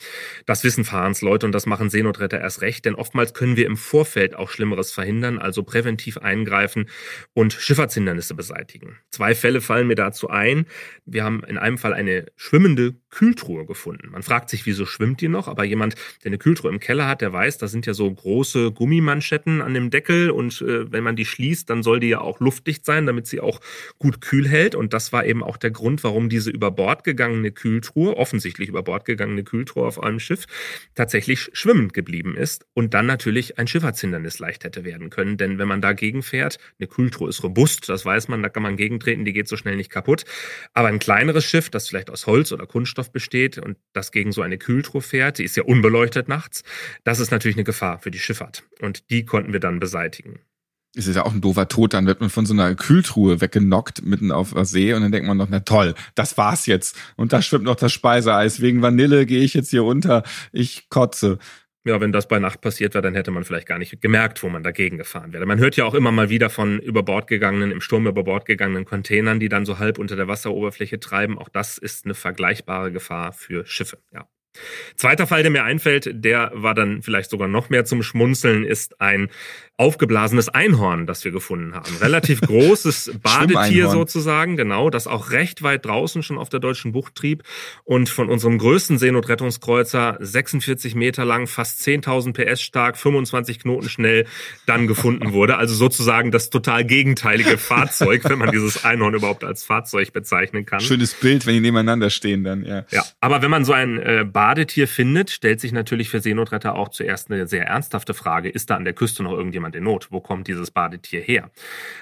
Das 0.45 0.62
wissen 0.62 0.85
Fahrensleute 0.85 1.47
und 1.47 1.53
das 1.53 1.64
machen 1.64 1.88
Seenotretter 1.88 2.38
erst 2.38 2.61
recht, 2.61 2.85
denn 2.85 2.95
oftmals 2.95 3.33
können 3.33 3.57
wir 3.57 3.66
im 3.66 3.79
Vorfeld 3.79 4.37
auch 4.37 4.51
Schlimmeres 4.51 4.92
verhindern, 4.92 5.38
also 5.38 5.62
präventiv 5.62 6.19
eingreifen 6.19 6.90
und 7.33 7.55
Schifffahrtshindernisse 7.55 8.35
beseitigen. 8.35 8.99
Zwei 9.11 9.35
Fälle 9.35 9.62
fallen 9.62 9.87
mir 9.87 9.95
dazu 9.95 10.29
ein. 10.29 10.66
Wir 11.07 11.25
haben 11.25 11.42
in 11.45 11.57
einem 11.57 11.79
Fall 11.79 11.95
eine 11.95 12.27
schwimmende 12.37 12.97
Kühltruhe 13.09 13.64
gefunden. 13.64 14.11
Man 14.11 14.23
fragt 14.23 14.51
sich, 14.51 14.66
wieso 14.66 14.85
schwimmt 14.85 15.23
die 15.23 15.29
noch? 15.29 15.49
Aber 15.49 15.64
jemand, 15.64 15.95
der 16.23 16.29
eine 16.29 16.38
Kühltruhe 16.38 16.71
im 16.71 16.81
Keller 16.81 17.09
hat, 17.09 17.23
der 17.23 17.33
weiß, 17.33 17.57
da 17.57 17.69
sind 17.69 17.87
ja 17.87 17.95
so 17.95 18.12
große 18.12 18.73
Gummimanschetten 18.73 19.62
an 19.62 19.73
dem 19.73 19.88
Deckel 19.88 20.31
und 20.31 20.61
äh, 20.61 20.92
wenn 20.92 21.03
man 21.03 21.16
die 21.16 21.25
schließt, 21.25 21.71
dann 21.71 21.83
soll 21.83 22.01
die 22.01 22.09
ja 22.09 22.21
auch 22.21 22.40
luftdicht 22.40 22.85
sein, 22.85 23.07
damit 23.07 23.27
sie 23.27 23.40
gut 23.99 24.21
kühl 24.21 24.49
hält. 24.49 24.75
Und 24.75 24.93
das 24.93 25.13
war 25.13 25.25
eben 25.25 25.43
auch 25.43 25.57
der 25.57 25.71
Grund, 25.71 26.05
warum 26.05 26.29
diese 26.29 26.51
über 26.51 26.71
Bord 26.71 27.05
gegangene 27.05 27.53
Kühltruhe, 27.53 28.17
offensichtlich 28.17 28.69
über 28.69 28.83
Bord 28.83 29.05
gegangene 29.05 29.45
Kühltruhe 29.45 29.87
auf 29.87 30.03
einem 30.03 30.21
Schiff, 30.21 30.47
tatsächlich 30.95 31.51
schwimmend 31.53 31.95
geblieben 31.95 32.37
ist 32.37 32.67
und 32.75 32.95
dann 32.95 33.07
natürlich 33.07 33.59
ein 33.59 33.67
Schifffahrtshindernis 33.67 34.39
leicht 34.39 34.65
hätte 34.65 34.85
werden 34.85 35.11
können. 35.11 35.37
Denn 35.37 35.59
wenn 35.59 35.69
man 35.69 35.81
dagegen 35.81 36.23
fährt, 36.23 36.59
eine 36.79 36.89
Kühltruhe 36.89 37.29
ist 37.29 37.43
robust, 37.43 37.89
das 37.89 38.05
weiß 38.05 38.29
man, 38.29 38.43
da 38.43 38.49
kann 38.49 38.63
man 38.63 38.77
gegentreten, 38.77 39.25
die 39.25 39.33
geht 39.33 39.49
so 39.49 39.57
schnell 39.57 39.77
nicht 39.77 39.91
kaputt. 39.91 40.25
Aber 40.73 40.89
ein 40.89 40.99
kleineres 40.99 41.45
Schiff, 41.45 41.71
das 41.71 41.89
vielleicht 41.89 42.11
aus 42.11 42.27
Holz 42.27 42.53
oder 42.53 42.67
Kunststoff 42.67 43.13
besteht 43.13 43.59
und 43.59 43.77
das 43.93 44.13
gegen 44.13 44.33
so 44.33 44.43
eine 44.43 44.59
Kühltruhe 44.59 45.03
fährt, 45.03 45.39
die 45.39 45.45
ist 45.45 45.57
ja 45.57 45.65
unbeleuchtet 45.65 46.29
nachts, 46.29 46.63
das 47.05 47.21
ist 47.21 47.31
natürlich 47.31 47.57
eine 47.57 47.65
Gefahr 47.65 47.99
für 47.99 48.11
die 48.11 48.19
Schifffahrt. 48.19 48.65
Und 48.81 49.11
die 49.11 49.25
konnten 49.25 49.53
wir 49.53 49.61
dann 49.61 49.81
beseitigen 49.81 50.41
ist 50.97 51.15
ja 51.15 51.25
auch 51.25 51.33
ein 51.33 51.41
doofer 51.41 51.69
Tod, 51.69 51.95
dann 51.95 52.07
wird 52.07 52.21
man 52.21 52.31
von 52.31 52.47
so 52.47 52.55
einer 52.55 52.75
Kühltruhe 52.75 53.41
weggenockt 53.41 54.05
mitten 54.05 54.33
auf 54.33 54.55
der 54.55 54.65
See 54.65 54.95
und 54.95 55.03
dann 55.03 55.13
denkt 55.13 55.29
man 55.29 55.37
noch, 55.37 55.49
na 55.51 55.61
toll, 55.61 55.95
das 56.15 56.39
war's 56.39 56.67
jetzt. 56.67 56.97
Und 57.17 57.33
da 57.33 57.43
schwimmt 57.43 57.65
noch 57.65 57.77
das 57.77 57.93
Speiseeis. 57.93 58.61
Wegen 58.61 58.83
Vanille 58.83 59.27
gehe 59.27 59.43
ich 59.43 59.55
jetzt 59.55 59.71
hier 59.71 59.85
unter, 59.85 60.23
ich 60.53 60.89
kotze. 60.89 61.39
Ja, 61.85 62.01
wenn 62.01 62.11
das 62.11 62.27
bei 62.27 62.41
Nacht 62.41 62.63
passiert 62.63 62.95
wäre, 62.95 63.03
dann 63.03 63.15
hätte 63.15 63.31
man 63.31 63.45
vielleicht 63.45 63.69
gar 63.69 63.79
nicht 63.79 64.01
gemerkt, 64.01 64.43
wo 64.43 64.49
man 64.49 64.65
dagegen 64.65 64.99
gefahren 64.99 65.33
wäre. 65.33 65.47
Man 65.47 65.61
hört 65.61 65.77
ja 65.77 65.85
auch 65.85 65.95
immer 65.95 66.11
mal 66.11 66.31
wieder 66.31 66.51
von 66.51 66.81
über 66.81 67.05
Bord 67.05 67.29
gegangenen, 67.29 67.71
im 67.71 67.81
Sturm 67.81 68.09
über 68.09 68.25
Bord 68.25 68.45
gegangenen 68.45 68.85
Containern, 68.85 69.39
die 69.39 69.49
dann 69.49 69.65
so 69.65 69.79
halb 69.79 69.99
unter 69.99 70.17
der 70.17 70.27
Wasseroberfläche 70.27 70.99
treiben. 70.99 71.39
Auch 71.39 71.49
das 71.49 71.79
ist 71.79 72.05
eine 72.05 72.15
vergleichbare 72.15 72.91
Gefahr 72.91 73.33
für 73.33 73.65
Schiffe, 73.67 73.99
ja. 74.13 74.27
Zweiter 74.97 75.27
Fall, 75.27 75.43
der 75.43 75.51
mir 75.51 75.65
einfällt, 75.65 76.11
der 76.13 76.51
war 76.55 76.75
dann 76.75 77.03
vielleicht 77.03 77.31
sogar 77.31 77.49
noch 77.49 77.69
mehr 77.69 77.85
zum 77.85 78.03
Schmunzeln, 78.03 78.65
ist 78.65 79.01
ein 79.01 79.29
aufgeblasenes 79.79 80.49
Einhorn, 80.49 81.07
das 81.07 81.25
wir 81.25 81.33
gefunden 81.33 81.75
haben. 81.75 81.95
Relativ 82.01 82.41
großes 82.41 83.12
Badetier 83.23 83.89
sozusagen, 83.89 84.57
genau, 84.57 84.89
das 84.89 85.07
auch 85.07 85.31
recht 85.31 85.62
weit 85.62 85.85
draußen 85.85 86.23
schon 86.23 86.39
auf 86.39 86.49
der 86.49 86.61
deutschen 86.61 86.93
Bucht 86.93 87.15
trieb 87.15 87.43
und 87.85 88.09
von 88.09 88.31
unserem 88.31 88.57
größten 88.57 88.99
Seenotrettungskreuzer 88.99 90.17
46 90.19 90.95
Meter 90.95 91.27
lang, 91.27 91.47
fast 91.47 91.81
10.000 91.87 92.33
PS 92.33 92.62
stark, 92.62 92.97
25 92.97 93.59
Knoten 93.61 93.91
schnell 93.91 94.27
dann 94.65 94.87
gefunden 94.87 95.33
wurde. 95.33 95.59
Also 95.59 95.75
sozusagen 95.75 96.31
das 96.31 96.49
total 96.49 96.85
gegenteilige 96.85 97.59
Fahrzeug, 97.59 98.25
wenn 98.25 98.39
man 98.39 98.51
dieses 98.51 98.85
Einhorn 98.85 99.12
überhaupt 99.12 99.45
als 99.45 99.62
Fahrzeug 99.65 100.15
bezeichnen 100.15 100.65
kann. 100.65 100.81
Schönes 100.81 101.12
Bild, 101.12 101.47
wenn 101.47 101.55
die 101.55 101.61
nebeneinander 101.61 102.09
stehen 102.09 102.45
dann, 102.45 102.65
ja. 102.65 102.87
Ja, 102.91 103.05
aber 103.21 103.43
wenn 103.43 103.51
man 103.51 103.67
so 103.67 103.75
ein 103.75 103.99
äh, 103.99 104.25
Badetier 104.25 104.89
findet, 104.89 105.31
stellt 105.31 105.61
sich 105.61 105.73
natürlich 105.73 106.09
für 106.09 106.21
Seenotretter 106.21 106.77
auch 106.77 106.89
zuerst 106.89 107.31
eine 107.31 107.47
sehr 107.47 107.67
ernsthafte 107.67 108.15
Frage, 108.15 108.49
ist 108.49 108.71
da 108.71 108.77
an 108.77 108.85
der 108.85 108.95
Küste 108.95 109.23
noch 109.23 109.33
irgendjemand 109.33 109.66
jemand 109.67 109.77
in 109.77 109.85
Not? 109.85 110.09
Wo 110.11 110.21
kommt 110.21 110.47
dieses 110.47 110.71
Badetier 110.71 111.21
her? 111.21 111.51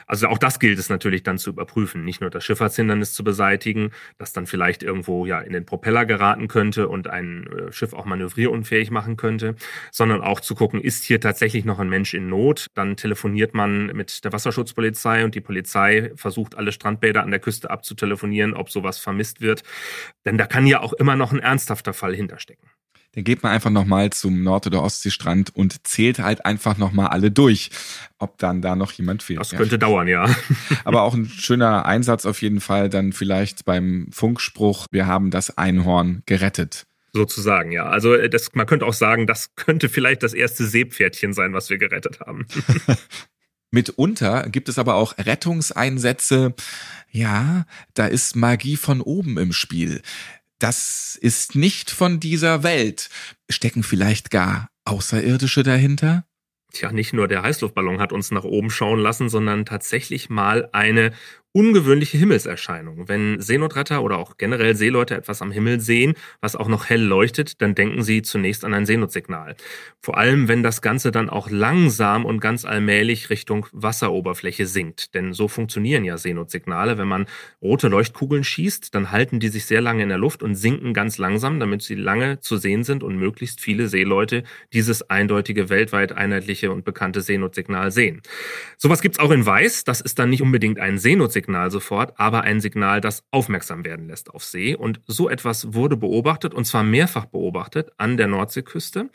Also 0.07 0.29
auch 0.29 0.38
das 0.38 0.59
gilt 0.59 0.79
es 0.79 0.88
natürlich 0.88 1.22
dann 1.22 1.38
zu 1.38 1.50
überprüfen. 1.50 2.05
Nicht 2.05 2.20
nur 2.20 2.31
das 2.31 2.44
Schifffahrtshindernis 2.44 3.14
zu 3.14 3.24
beseitigen, 3.24 3.90
das 4.18 4.33
dann 4.33 4.46
vielleicht 4.46 4.83
irgendwo 4.83 5.27
ja 5.27 5.40
in 5.40 5.53
den 5.53 5.64
Propeller 5.64 6.05
geraten 6.05 6.48
könnte 6.48 6.88
und 6.88 7.09
ein 7.09 7.46
äh, 7.46 7.72
Schiff 7.72 7.92
auch 7.92 8.05
manövrierunfähig 8.05 8.90
machen 8.90 9.16
könnte, 9.16 9.55
sondern 9.90 10.20
auch 10.20 10.40
zu 10.40 10.55
gucken, 10.55 10.81
ist 10.81 11.05
hier 11.05 11.20
tatsächlich 11.20 11.64
noch 11.64 11.79
ein 11.79 11.88
Mensch 11.88 12.14
in 12.14 12.29
Not? 12.29 12.66
Dann 12.74 12.96
telefoniert 12.96 13.55
man 13.55 13.87
mit 13.87 14.24
der 14.24 14.33
Wasserschutzpolizei 14.33 15.24
und 15.24 15.35
die 15.35 15.40
Polizei 15.40 16.12
versucht 16.16 16.57
alle 16.57 16.72
Strandbäder 16.72 17.22
an 17.22 17.31
der 17.31 17.40
Küste 17.40 17.70
abzutelefonieren, 17.70 18.55
ob 18.55 18.70
sowas 18.70 18.98
vermisst 18.98 19.40
wird. 19.40 19.62
Denn 20.24 20.38
da 20.38 20.46
kann 20.46 20.66
ja 20.66 20.81
auch 20.81 20.92
immer 20.92 21.16
noch 21.16 21.33
ein 21.33 21.40
ernsthafter 21.40 21.94
Fall 21.94 22.14
hinterstecken 22.14 22.68
dann 23.14 23.24
geht 23.24 23.42
man 23.42 23.53
einfach 23.53 23.70
nochmal 23.70 24.11
zum 24.11 24.42
Nord- 24.42 24.66
oder 24.66 24.83
Ostseestrand 24.83 25.55
und 25.55 25.87
zählt 25.87 26.18
halt 26.18 26.44
einfach 26.44 26.79
nochmal 26.79 27.09
alle 27.09 27.31
durch, 27.31 27.70
ob 28.18 28.38
dann 28.38 28.61
da 28.61 28.74
noch 28.74 28.92
jemand 28.92 29.22
fehlt. 29.22 29.40
Das 29.40 29.50
könnte 29.50 29.77
ja. 29.77 29.79
dauern, 29.79 30.09
ja. 30.09 30.29
Aber 30.85 31.03
auch 31.03 31.14
ein 31.14 31.27
schöner 31.27 31.87
Einsatz 31.87 32.27
auf 32.27 32.42
jeden 32.42 32.61
Fall 32.61 32.88
dann 32.88 33.12
vielleicht 33.12 33.64
beim 33.64 34.09
Funkspruch, 34.11 34.87
wir 34.90 35.07
haben 35.07 35.31
das 35.31 35.57
Einhorn 35.57 36.22
gerettet. 36.27 36.87
Sozusagen, 37.12 37.70
ja. 37.70 37.87
Also 37.87 38.14
äh, 38.14 38.29
das, 38.29 38.55
man 38.55 38.66
könnte 38.66 38.87
auch 38.87 38.94
sagen, 38.94 39.29
das 39.29 39.55
könnte 39.55 39.88
vielleicht 39.88 40.24
das 40.24 40.35
erste 40.35 40.66
Seepferdchen 40.66 41.33
sein, 41.33 41.53
was 41.53 41.70
wir 41.70 41.79
gerettet 41.79 42.18
haben. 42.20 42.46
Mitunter 43.70 44.48
gibt 44.48 44.68
es 44.68 44.79
aber 44.79 44.94
auch 44.94 45.18
Rettungseinsätze. 45.18 46.55
Ja, 47.11 47.66
da 47.94 48.07
ist 48.07 48.35
Magie 48.35 48.77
von 48.77 49.00
oben 49.00 49.38
im 49.38 49.53
Spiel 49.53 50.03
das 50.58 51.16
ist 51.20 51.54
nicht 51.54 51.90
von 51.90 52.20
dieser 52.20 52.62
Welt. 52.62 53.10
Stecken 53.50 53.82
vielleicht 53.82 54.30
gar 54.30 54.68
Außerirdische 54.84 55.62
dahinter? 55.62 56.24
Tja, 56.72 56.90
nicht 56.90 57.12
nur 57.12 57.28
der 57.28 57.42
Heißluftballon 57.42 58.00
hat 58.00 58.12
uns 58.12 58.30
nach 58.30 58.44
oben 58.44 58.70
schauen 58.70 58.98
lassen, 58.98 59.28
sondern 59.28 59.64
tatsächlich 59.64 60.28
mal 60.28 60.68
eine 60.72 61.12
ungewöhnliche 61.56 62.18
Himmelserscheinung. 62.18 63.06
Wenn 63.08 63.40
Seenotretter 63.40 64.02
oder 64.02 64.18
auch 64.18 64.36
generell 64.38 64.74
Seeleute 64.74 65.14
etwas 65.14 65.40
am 65.40 65.52
Himmel 65.52 65.78
sehen, 65.78 66.14
was 66.40 66.56
auch 66.56 66.66
noch 66.66 66.86
hell 66.86 67.00
leuchtet, 67.00 67.62
dann 67.62 67.76
denken 67.76 68.02
sie 68.02 68.22
zunächst 68.22 68.64
an 68.64 68.74
ein 68.74 68.86
Seenotsignal. 68.86 69.54
Vor 70.00 70.18
allem, 70.18 70.48
wenn 70.48 70.64
das 70.64 70.82
Ganze 70.82 71.12
dann 71.12 71.30
auch 71.30 71.48
langsam 71.48 72.24
und 72.24 72.40
ganz 72.40 72.64
allmählich 72.64 73.30
Richtung 73.30 73.66
Wasseroberfläche 73.70 74.66
sinkt. 74.66 75.14
Denn 75.14 75.32
so 75.32 75.46
funktionieren 75.46 76.04
ja 76.04 76.18
Seenotsignale. 76.18 76.98
Wenn 76.98 77.06
man 77.06 77.26
rote 77.62 77.86
Leuchtkugeln 77.86 78.42
schießt, 78.42 78.92
dann 78.92 79.12
halten 79.12 79.38
die 79.38 79.48
sich 79.48 79.66
sehr 79.66 79.80
lange 79.80 80.02
in 80.02 80.08
der 80.08 80.18
Luft 80.18 80.42
und 80.42 80.56
sinken 80.56 80.92
ganz 80.92 81.18
langsam, 81.18 81.60
damit 81.60 81.82
sie 81.82 81.94
lange 81.94 82.40
zu 82.40 82.56
sehen 82.56 82.82
sind 82.82 83.04
und 83.04 83.16
möglichst 83.16 83.60
viele 83.60 83.86
Seeleute 83.86 84.42
dieses 84.72 85.08
eindeutige, 85.08 85.70
weltweit 85.70 86.10
einheitliche 86.10 86.72
und 86.72 86.84
bekannte 86.84 87.20
Seenotsignal 87.20 87.92
sehen. 87.92 88.22
Sowas 88.76 89.02
gibt's 89.02 89.20
auch 89.20 89.30
in 89.30 89.46
Weiß. 89.46 89.84
Das 89.84 90.00
ist 90.00 90.18
dann 90.18 90.30
nicht 90.30 90.42
unbedingt 90.42 90.80
ein 90.80 90.98
Seenotsignal, 90.98 91.43
Signal 91.44 91.70
sofort, 91.70 92.18
aber 92.18 92.42
ein 92.42 92.61
Signal, 92.61 93.02
das 93.02 93.22
aufmerksam 93.30 93.85
werden 93.85 94.09
lässt 94.09 94.30
auf 94.30 94.44
See. 94.44 94.74
Und 94.74 95.00
so 95.07 95.28
etwas 95.28 95.74
wurde 95.74 95.96
beobachtet, 95.96 96.54
und 96.54 96.64
zwar 96.64 96.83
mehrfach 96.83 97.26
beobachtet 97.26 97.92
an 97.98 98.16
der 98.16 98.28
Nordseeküste. 98.28 99.11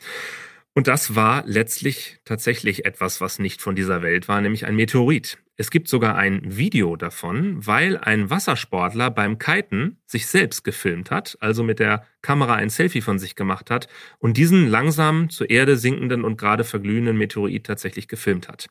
Und 0.72 0.86
das 0.86 1.16
war 1.16 1.42
letztlich 1.46 2.20
tatsächlich 2.24 2.84
etwas, 2.84 3.20
was 3.20 3.40
nicht 3.40 3.60
von 3.60 3.74
dieser 3.74 4.02
Welt 4.02 4.28
war, 4.28 4.40
nämlich 4.40 4.64
ein 4.64 4.76
Meteorit. 4.76 5.38
Es 5.60 5.70
gibt 5.70 5.88
sogar 5.88 6.16
ein 6.16 6.40
Video 6.56 6.96
davon, 6.96 7.66
weil 7.66 7.98
ein 7.98 8.30
Wassersportler 8.30 9.10
beim 9.10 9.38
Kiten 9.38 9.98
sich 10.06 10.26
selbst 10.26 10.64
gefilmt 10.64 11.10
hat, 11.10 11.36
also 11.40 11.62
mit 11.62 11.80
der 11.80 12.06
Kamera 12.22 12.54
ein 12.54 12.68
Selfie 12.68 13.00
von 13.00 13.18
sich 13.18 13.36
gemacht 13.36 13.70
hat 13.70 13.88
und 14.18 14.36
diesen 14.36 14.68
langsam 14.68 15.30
zur 15.30 15.48
Erde 15.48 15.76
sinkenden 15.76 16.24
und 16.24 16.36
gerade 16.36 16.64
verglühenden 16.64 17.16
Meteorit 17.16 17.64
tatsächlich 17.64 18.08
gefilmt 18.08 18.48
hat. 18.48 18.66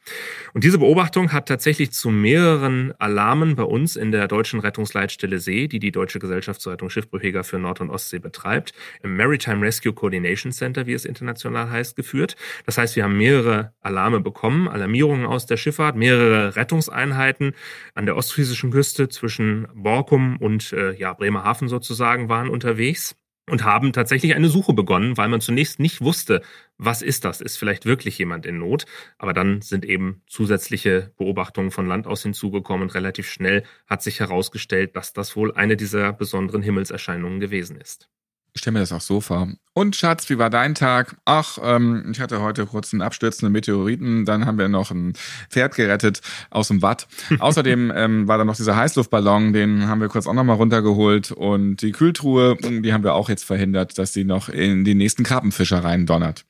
Und 0.54 0.64
diese 0.64 0.78
Beobachtung 0.78 1.32
hat 1.32 1.48
tatsächlich 1.48 1.92
zu 1.92 2.10
mehreren 2.10 2.94
Alarmen 3.00 3.56
bei 3.56 3.64
uns 3.64 3.96
in 3.96 4.12
der 4.12 4.28
deutschen 4.28 4.60
Rettungsleitstelle 4.60 5.40
See, 5.40 5.68
die 5.68 5.80
die 5.80 5.92
Deutsche 5.92 6.20
Gesellschaft 6.20 6.62
zur 6.62 6.74
Rettung 6.74 6.90
Schiffbrüchiger 6.90 7.44
für 7.44 7.58
Nord- 7.58 7.82
und 7.82 7.90
Ostsee 7.90 8.20
betreibt, 8.20 8.74
im 9.02 9.16
Maritime 9.16 9.66
Rescue 9.66 9.94
Coordination 9.94 10.52
Center, 10.52 10.86
wie 10.86 10.94
es 10.94 11.06
international 11.06 11.70
heißt, 11.70 11.96
geführt. 11.96 12.36
Das 12.66 12.78
heißt, 12.78 12.96
wir 12.96 13.04
haben 13.04 13.18
mehrere 13.18 13.74
Alarme 13.82 14.20
bekommen, 14.20 14.68
Alarmierungen 14.68 15.26
aus 15.26 15.46
der 15.46 15.58
Schifffahrt, 15.58 15.96
mehrere 15.96 16.56
Rettungseinheiten 16.80 17.54
an 17.94 18.06
der 18.06 18.16
ostfriesischen 18.16 18.72
Küste 18.72 19.10
zwischen 19.10 19.68
Borkum 19.74 20.38
und 20.38 20.72
äh, 20.74 20.94
ja, 20.94 21.14
Bremerhaven 21.14 21.68
sozusagen 21.68 22.30
waren 22.30 22.50
unterwegs 22.50 23.16
und 23.50 23.64
haben 23.64 23.94
tatsächlich 23.94 24.36
eine 24.36 24.48
Suche 24.48 24.74
begonnen, 24.74 25.18
weil 25.18 25.28
man 25.28 25.42
zunächst 25.42 25.80
nicht 25.80 26.02
wusste, 26.02 26.42
was 26.78 27.02
ist 27.02 27.26
das? 27.26 27.42
Ist 27.42 27.58
vielleicht 27.58 27.86
wirklich 27.86 28.18
jemand 28.18 28.46
in 28.46 28.60
Not? 28.60 28.86
Aber 29.18 29.34
dann 29.34 29.62
sind 29.62 29.86
eben 29.86 30.22
zusätzliche 30.28 31.12
Beobachtungen 31.18 31.72
von 31.72 31.88
Land 31.88 32.06
aus 32.08 32.24
hinzugekommen 32.24 32.84
und 32.84 32.96
relativ 32.96 33.28
schnell 33.30 33.64
hat 33.88 34.04
sich 34.04 34.20
herausgestellt, 34.20 34.96
dass 34.96 35.14
das 35.14 35.36
wohl 35.36 35.52
eine 35.54 35.76
dieser 35.76 36.14
besonderen 36.14 36.62
Himmelserscheinungen 36.62 37.40
gewesen 37.40 37.76
ist. 37.82 38.10
Ich 38.54 38.62
stelle 38.62 38.74
mir 38.74 38.80
das 38.80 38.92
auch 38.92 39.02
so 39.02 39.22
vor. 39.22 39.48
Und 39.74 39.96
Schatz, 39.96 40.30
wie 40.30 40.38
war 40.38 40.50
dein 40.50 40.76
Tag? 40.76 41.16
Ach, 41.26 41.58
ähm, 41.62 42.10
ich 42.12 42.20
hatte 42.20 42.42
heute 42.42 42.66
kurz 42.66 42.94
einen 42.94 43.02
abstürzenden 43.02 43.54
Meteoriten, 43.54 44.26
dann 44.26 44.46
haben 44.46 44.58
wir 44.58 44.68
noch 44.68 44.92
ein 44.92 45.14
Pferd 45.50 45.76
gerettet 45.76 46.22
aus 46.50 46.68
dem 46.68 46.82
Watt. 46.82 47.08
Außerdem 47.40 47.92
ähm, 47.96 48.28
war 48.28 48.38
da 48.38 48.46
noch 48.46 48.56
dieser 48.56 48.76
Heißluftballon, 48.76 49.54
den 49.54 49.88
haben 49.88 50.02
wir 50.02 50.10
kurz 50.10 50.28
auch 50.28 50.34
nochmal 50.34 50.58
runtergeholt 50.58 51.32
und 51.32 51.78
die 51.78 51.92
Kühltruhe, 51.92 52.58
die 52.58 52.92
haben 52.92 53.04
wir 53.04 53.14
auch 53.14 53.30
jetzt 53.30 53.46
verhindert, 53.46 53.98
dass 53.98 54.14
sie 54.14 54.26
noch 54.26 54.50
in 54.50 54.84
die 54.84 54.96
nächsten 54.96 55.24
Krabbenfischereien 55.24 56.06
donnert. 56.06 56.46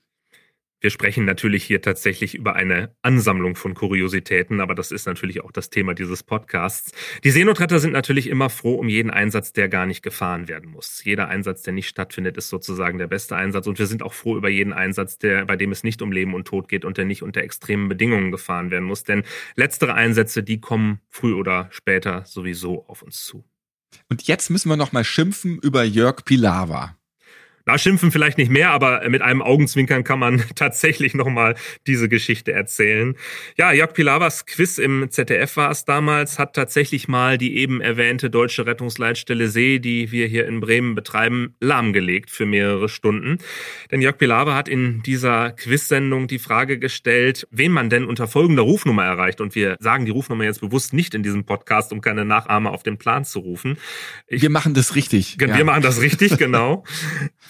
Wir 0.82 0.92
sprechen 0.92 1.26
natürlich 1.26 1.65
hier 1.65 1.82
tatsächlich 1.82 2.36
über 2.36 2.56
eine 2.56 2.96
Ansammlung 3.02 3.58
von 3.58 3.74
Kuriositäten, 3.74 4.62
aber 4.62 4.76
das 4.76 4.92
ist 4.92 5.08
natürlich 5.08 5.42
auch 5.42 5.52
das 5.52 5.70
Thema 5.70 5.94
dieses 5.94 6.24
Podcasts. 6.24 6.94
Die 7.26 7.32
Seenotretter 7.32 7.80
sind 7.80 7.92
natürlich 7.92 8.28
immer 8.28 8.50
froh 8.50 8.76
um 8.76 8.88
jeden 8.88 9.12
Einsatz, 9.12 9.52
der 9.52 9.68
gar 9.68 9.86
nicht 9.86 10.04
gefahren 10.04 10.48
werden 10.48 10.72
muss. 10.72 11.04
Jeder 11.04 11.28
Einsatz, 11.28 11.63
der 11.63 11.74
nicht 11.74 11.89
stattfindet, 11.89 12.38
ist 12.38 12.48
sozusagen 12.48 12.98
der 12.98 13.08
beste 13.08 13.36
Einsatz 13.36 13.68
und 13.68 13.78
wir 13.78 13.88
sind 13.88 14.02
auch 14.02 14.13
froh 14.13 14.38
über 14.38 14.48
jeden 14.48 14.72
Einsatz, 14.72 15.18
der, 15.18 15.46
bei 15.46 15.58
dem 15.58 15.74
es 15.74 15.84
nicht 15.84 16.02
um 16.02 16.13
Leben 16.13 16.34
und 16.34 16.48
Tod 16.48 16.70
geht 16.70 16.86
und 16.86 16.98
der 16.98 17.06
nicht 17.06 17.24
unter 17.24 17.42
extremen 17.42 17.89
Bedingungen 17.89 18.32
gefahren 18.32 18.72
werden 18.72 18.86
muss. 18.86 19.04
Denn 19.04 19.24
letztere 19.56 19.96
Einsätze, 19.96 20.44
die 20.44 20.62
kommen 20.62 21.02
früh 21.10 21.34
oder 21.34 21.68
später 21.72 22.24
sowieso 22.26 22.86
auf 22.88 23.02
uns 23.02 23.26
zu. 23.26 23.44
Und 24.08 24.24
jetzt 24.28 24.50
müssen 24.50 24.70
wir 24.70 24.78
noch 24.78 24.94
mal 24.94 25.04
schimpfen 25.04 25.60
über 25.60 25.84
Jörg 25.84 26.24
Pilawa. 26.24 26.98
Da 27.69 27.77
schimpfen 27.77 28.12
vielleicht 28.12 28.39
nicht 28.39 28.49
mehr, 28.49 28.71
aber 28.71 29.08
mit 29.10 29.21
einem 29.21 29.43
Augenzwinkern 29.43 30.03
kann 30.03 30.17
man 30.17 30.43
tatsächlich 30.55 31.13
nochmal 31.13 31.53
diese 31.86 32.10
Geschichte 32.10 32.51
erzählen. 32.51 33.15
Ja, 33.60 33.71
Jörg 33.71 33.93
Pilawas 33.93 34.47
Quiz 34.47 34.79
im 34.79 35.12
ZDF 35.12 35.55
war 35.55 35.69
es 35.69 35.86
damals, 35.86 36.39
hat 36.39 36.55
tatsächlich 36.55 37.08
mal 37.08 37.38
die 37.38 37.58
eben 37.58 37.79
erwähnte 37.79 38.32
deutsche 38.32 38.65
Rettungsleitstelle 38.65 39.49
See, 39.49 39.77
die 39.77 40.12
wir 40.12 40.25
hier 40.25 40.47
in 40.47 40.62
Bremen 40.62 40.95
betreiben, 40.95 41.53
lahmgelegt 41.60 42.32
für 42.32 42.47
mehrere 42.47 42.89
Stunden. 42.89 43.38
Denn 43.91 44.01
Jörg 44.01 44.17
Pilawa 44.17 44.55
hat 44.55 44.67
in 44.67 45.03
dieser 45.03 45.51
Quiz-Sendung 45.51 46.25
die 46.25 46.39
Frage 46.39 46.79
gestellt, 46.79 47.47
wen 47.51 47.71
man 47.71 47.91
denn 47.91 48.05
unter 48.05 48.27
folgender 48.27 48.63
Rufnummer 48.63 49.05
erreicht. 49.05 49.41
Und 49.41 49.53
wir 49.53 49.77
sagen 49.79 50.05
die 50.05 50.12
Rufnummer 50.12 50.43
jetzt 50.43 50.62
bewusst 50.62 50.91
nicht 50.93 51.13
in 51.13 51.21
diesem 51.21 51.45
Podcast, 51.45 51.93
um 51.93 52.01
keine 52.01 52.25
Nachahmer 52.25 52.71
auf 52.71 52.82
den 52.82 52.97
Plan 52.97 53.25
zu 53.25 53.38
rufen. 53.38 53.77
Ich, 54.25 54.41
wir 54.41 54.49
machen 54.49 54.73
das 54.73 54.95
richtig. 54.95 55.36
Wir 55.38 55.49
ja. 55.49 55.63
machen 55.63 55.84
das 55.84 56.01
richtig, 56.01 56.36
genau. 56.39 56.84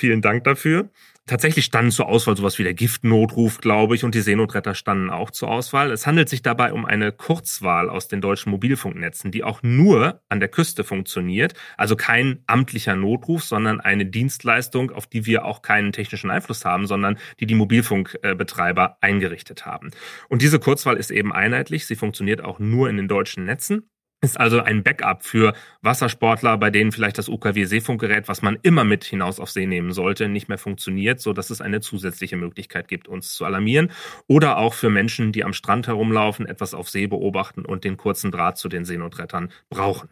Vielen 0.09 0.23
Dank 0.23 0.43
dafür. 0.43 0.89
Tatsächlich 1.27 1.65
standen 1.65 1.91
zur 1.91 2.07
Auswahl 2.07 2.35
sowas 2.35 2.57
wie 2.57 2.63
der 2.63 2.73
Giftnotruf, 2.73 3.61
glaube 3.61 3.93
ich, 3.93 4.03
und 4.03 4.15
die 4.15 4.21
Seenotretter 4.21 4.73
standen 4.73 5.11
auch 5.11 5.29
zur 5.29 5.51
Auswahl. 5.51 5.91
Es 5.91 6.07
handelt 6.07 6.29
sich 6.29 6.41
dabei 6.41 6.73
um 6.73 6.83
eine 6.83 7.11
Kurzwahl 7.11 7.91
aus 7.91 8.07
den 8.07 8.19
deutschen 8.19 8.49
Mobilfunknetzen, 8.49 9.29
die 9.29 9.43
auch 9.43 9.61
nur 9.61 10.23
an 10.27 10.39
der 10.39 10.49
Küste 10.49 10.83
funktioniert. 10.83 11.53
Also 11.77 11.95
kein 11.95 12.39
amtlicher 12.47 12.95
Notruf, 12.95 13.43
sondern 13.43 13.79
eine 13.81 14.07
Dienstleistung, 14.07 14.89
auf 14.89 15.05
die 15.05 15.27
wir 15.27 15.45
auch 15.45 15.61
keinen 15.61 15.91
technischen 15.91 16.31
Einfluss 16.31 16.65
haben, 16.65 16.87
sondern 16.87 17.19
die 17.39 17.45
die 17.45 17.53
Mobilfunkbetreiber 17.53 18.97
eingerichtet 19.01 19.67
haben. 19.67 19.91
Und 20.27 20.41
diese 20.41 20.57
Kurzwahl 20.57 20.97
ist 20.97 21.11
eben 21.11 21.31
einheitlich. 21.31 21.85
Sie 21.85 21.95
funktioniert 21.95 22.43
auch 22.43 22.57
nur 22.57 22.89
in 22.89 22.97
den 22.97 23.07
deutschen 23.07 23.45
Netzen 23.45 23.91
ist 24.21 24.39
also 24.39 24.61
ein 24.61 24.83
Backup 24.83 25.23
für 25.23 25.53
Wassersportler, 25.81 26.57
bei 26.57 26.69
denen 26.69 26.91
vielleicht 26.91 27.17
das 27.17 27.29
UKW-Seefunkgerät, 27.29 28.27
was 28.27 28.41
man 28.41 28.57
immer 28.61 28.83
mit 28.83 29.03
hinaus 29.03 29.39
auf 29.39 29.49
See 29.49 29.65
nehmen 29.65 29.93
sollte, 29.93 30.27
nicht 30.27 30.49
mehr 30.49 30.57
funktioniert, 30.57 31.21
so 31.21 31.33
dass 31.33 31.49
es 31.49 31.61
eine 31.61 31.79
zusätzliche 31.79 32.35
Möglichkeit 32.35 32.87
gibt, 32.87 33.07
uns 33.07 33.33
zu 33.33 33.45
alarmieren. 33.45 33.91
Oder 34.27 34.57
auch 34.57 34.73
für 34.73 34.89
Menschen, 34.89 35.31
die 35.31 35.43
am 35.43 35.53
Strand 35.53 35.87
herumlaufen, 35.87 36.45
etwas 36.45 36.73
auf 36.73 36.89
See 36.89 37.07
beobachten 37.07 37.65
und 37.65 37.83
den 37.83 37.97
kurzen 37.97 38.31
Draht 38.31 38.57
zu 38.57 38.67
den 38.67 38.85
Seenotrettern 38.85 39.51
brauchen. 39.69 40.09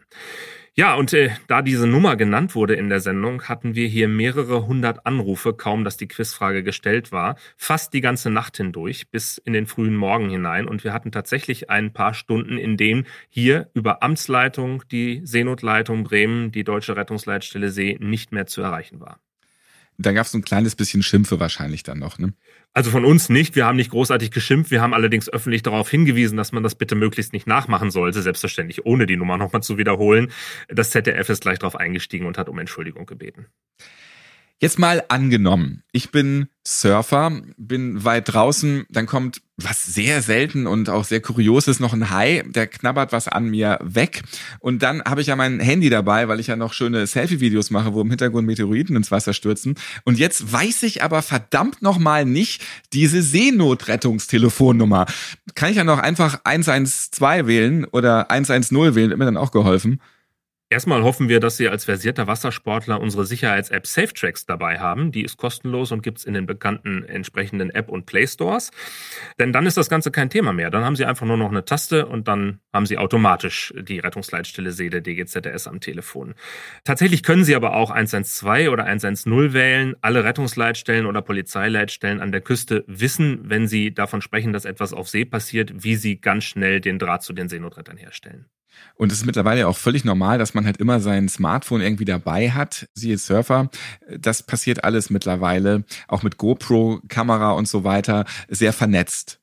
Ja, 0.80 0.94
und 0.94 1.12
äh, 1.14 1.32
da 1.48 1.64
diese 1.64 1.88
Nummer 1.88 2.16
genannt 2.18 2.54
wurde 2.54 2.76
in 2.76 2.88
der 2.88 3.00
Sendung, 3.00 3.42
hatten 3.46 3.74
wir 3.74 3.88
hier 3.88 4.08
mehrere 4.08 4.68
hundert 4.68 5.08
Anrufe, 5.08 5.54
kaum 5.54 5.84
dass 5.84 5.98
die 5.98 6.08
Quizfrage 6.08 6.62
gestellt 6.62 7.12
war, 7.12 7.36
fast 7.58 7.96
die 7.96 8.02
ganze 8.02 8.30
Nacht 8.30 8.58
hindurch 8.58 9.10
bis 9.10 9.40
in 9.40 9.54
den 9.54 9.66
frühen 9.66 9.96
Morgen 9.96 10.30
hinein. 10.30 10.68
Und 10.68 10.84
wir 10.84 10.94
hatten 10.94 11.12
tatsächlich 11.12 11.72
ein 11.72 11.94
paar 11.94 12.14
Stunden, 12.14 12.60
in 12.60 12.78
denen 12.78 13.08
hier 13.28 13.72
über 13.74 14.04
Amtsleitung 14.04 14.84
die 14.92 15.22
Seenotleitung 15.24 16.04
Bremen, 16.04 16.52
die 16.52 16.64
Deutsche 16.64 16.96
Rettungsleitstelle 16.96 17.72
See, 17.72 17.98
nicht 18.00 18.32
mehr 18.32 18.46
zu 18.46 18.62
erreichen 18.62 19.00
war. 19.00 19.20
Da 20.00 20.12
gab 20.12 20.28
es 20.28 20.34
ein 20.34 20.44
kleines 20.44 20.76
bisschen 20.76 21.02
Schimpfe 21.02 21.40
wahrscheinlich 21.40 21.82
dann 21.82 21.98
noch, 22.00 22.20
ne? 22.20 22.34
Also 22.74 22.92
von 22.92 23.04
uns 23.04 23.30
nicht. 23.30 23.56
Wir 23.56 23.66
haben 23.66 23.78
nicht 23.78 23.90
großartig 23.90 24.30
geschimpft. 24.30 24.70
Wir 24.70 24.82
haben 24.82 24.94
allerdings 24.94 25.28
öffentlich 25.28 25.64
darauf 25.64 25.90
hingewiesen, 25.90 26.38
dass 26.38 26.52
man 26.52 26.62
das 26.62 26.76
bitte 26.76 26.94
möglichst 26.94 27.34
nicht 27.34 27.48
nachmachen 27.48 27.90
sollte. 27.90 28.22
Selbstverständlich, 28.22 28.86
ohne 28.86 29.08
die 29.08 29.18
Nummer 29.18 29.38
nochmal 29.38 29.64
zu 29.64 29.80
wiederholen. 29.80 30.32
Das 30.68 30.92
ZDF 30.92 31.30
ist 31.30 31.42
gleich 31.42 31.58
darauf 31.58 31.76
eingestiegen 31.76 32.28
und 32.28 32.38
hat 32.38 32.50
um 32.50 32.60
Entschuldigung 32.60 33.08
gebeten. 33.08 33.48
Jetzt 34.60 34.80
mal 34.80 35.04
angenommen, 35.10 35.84
ich 35.92 36.10
bin 36.10 36.48
Surfer, 36.66 37.32
bin 37.58 38.04
weit 38.04 38.34
draußen, 38.34 38.88
dann 38.90 39.06
kommt 39.06 39.44
was 39.56 39.86
sehr 39.86 40.24
selten 40.24 40.66
und 40.66 40.90
auch 40.90 41.04
sehr 41.04 41.22
kurios 41.22 41.68
ist, 41.68 41.80
noch 41.80 41.94
ein 41.94 42.10
Hai, 42.10 42.44
der 42.48 42.66
knabbert 42.66 43.12
was 43.12 43.28
an 43.28 43.50
mir 43.50 43.78
weg. 43.84 44.24
Und 44.60 44.82
dann 44.82 45.04
habe 45.04 45.22
ich 45.22 45.28
ja 45.28 45.36
mein 45.36 45.60
Handy 45.60 45.92
dabei, 45.92 46.28
weil 46.28 46.40
ich 46.40 46.48
ja 46.48 46.56
noch 46.56 46.74
schöne 46.74 47.06
Selfie-Videos 47.06 47.70
mache, 47.70 47.94
wo 47.94 48.02
im 48.02 48.10
Hintergrund 48.10 48.48
Meteoriten 48.48 48.96
ins 48.96 49.12
Wasser 49.12 49.34
stürzen. 49.34 49.76
Und 50.06 50.18
jetzt 50.18 50.52
weiß 50.52 50.82
ich 50.84 51.04
aber 51.04 51.22
verdammt 51.22 51.84
nochmal 51.84 52.26
nicht 52.26 52.64
diese 52.94 53.22
Seenotrettungstelefonnummer. 53.22 55.06
Kann 55.54 55.70
ich 55.70 55.78
ja 55.78 55.84
noch 55.84 56.00
einfach 56.00 56.42
112 56.44 57.46
wählen 57.46 57.86
oder 57.86 58.32
110 58.32 58.96
wählen, 58.96 59.12
wird 59.12 59.20
mir 59.20 59.26
dann 59.26 59.38
auch 59.38 59.52
geholfen. 59.52 60.02
Erstmal 60.70 61.02
hoffen 61.02 61.30
wir, 61.30 61.40
dass 61.40 61.56
Sie 61.56 61.70
als 61.70 61.86
versierter 61.86 62.28
Wassersportler 62.28 63.00
unsere 63.00 63.26
Sicherheits-App 63.26 63.88
SafeTracks 63.88 64.46
dabei 64.46 64.80
haben. 64.80 65.14
Die 65.14 65.24
ist 65.24 65.38
kostenlos 65.38 65.94
und 65.94 66.04
gibt's 66.04 66.26
in 66.26 66.34
den 66.34 66.46
bekannten 66.46 67.06
entsprechenden 67.06 67.70
App- 67.70 67.88
und 67.88 68.06
Play-Stores. 68.06 68.72
Denn 69.40 69.54
dann 69.54 69.66
ist 69.66 69.78
das 69.78 69.88
Ganze 69.88 70.12
kein 70.12 70.30
Thema 70.30 70.52
mehr. 70.52 70.70
Dann 70.70 70.84
haben 70.84 70.98
Sie 70.98 71.06
einfach 71.06 71.26
nur 71.26 71.38
noch 71.38 71.52
eine 71.52 71.64
Taste 71.64 72.06
und 72.06 72.28
dann 72.28 72.60
haben 72.74 72.86
Sie 72.86 72.98
automatisch 72.98 73.74
die 73.80 74.00
Rettungsleitstelle 74.00 74.74
See 74.74 74.90
der 74.90 75.00
DGZS 75.00 75.68
am 75.68 75.80
Telefon. 75.80 76.36
Tatsächlich 76.84 77.24
können 77.24 77.46
Sie 77.46 77.56
aber 77.56 77.74
auch 77.74 77.90
112 77.90 78.70
oder 78.70 78.84
110 78.84 79.54
wählen. 79.54 79.96
Alle 80.02 80.26
Rettungsleitstellen 80.26 81.06
oder 81.06 81.22
Polizeileitstellen 81.22 82.20
an 82.20 82.34
der 82.34 82.42
Küste 82.42 82.84
wissen, 82.88 83.40
wenn 83.46 83.70
Sie 83.70 83.94
davon 83.94 84.22
sprechen, 84.22 84.52
dass 84.52 84.66
etwas 84.66 84.92
auf 84.92 85.08
See 85.08 85.24
passiert, 85.24 85.86
wie 85.86 85.96
Sie 85.96 86.20
ganz 86.20 86.44
schnell 86.44 86.82
den 86.82 87.00
Draht 87.00 87.24
zu 87.24 87.32
den 87.32 87.48
Seenotrettern 87.48 87.96
herstellen. 87.96 88.48
Und 88.96 89.12
es 89.12 89.20
ist 89.20 89.26
mittlerweile 89.26 89.68
auch 89.68 89.78
völlig 89.78 90.04
normal, 90.06 90.38
dass 90.38 90.54
man 90.54 90.66
halt 90.66 90.78
immer 90.78 91.00
sein 91.00 91.30
Smartphone 91.30 91.82
irgendwie 91.82 92.06
dabei 92.06 92.52
hat, 92.52 92.88
siehe 92.94 93.18
Surfer. 93.18 93.70
Das 94.18 94.44
passiert 94.44 94.84
alles 94.84 95.10
mittlerweile, 95.10 95.84
auch 96.08 96.24
mit 96.24 96.38
GoPro-Kamera 96.38 97.52
und 97.52 97.68
so 97.68 97.84
weiter, 97.84 98.26
sehr 98.50 98.74
vernetzt. 98.74 99.40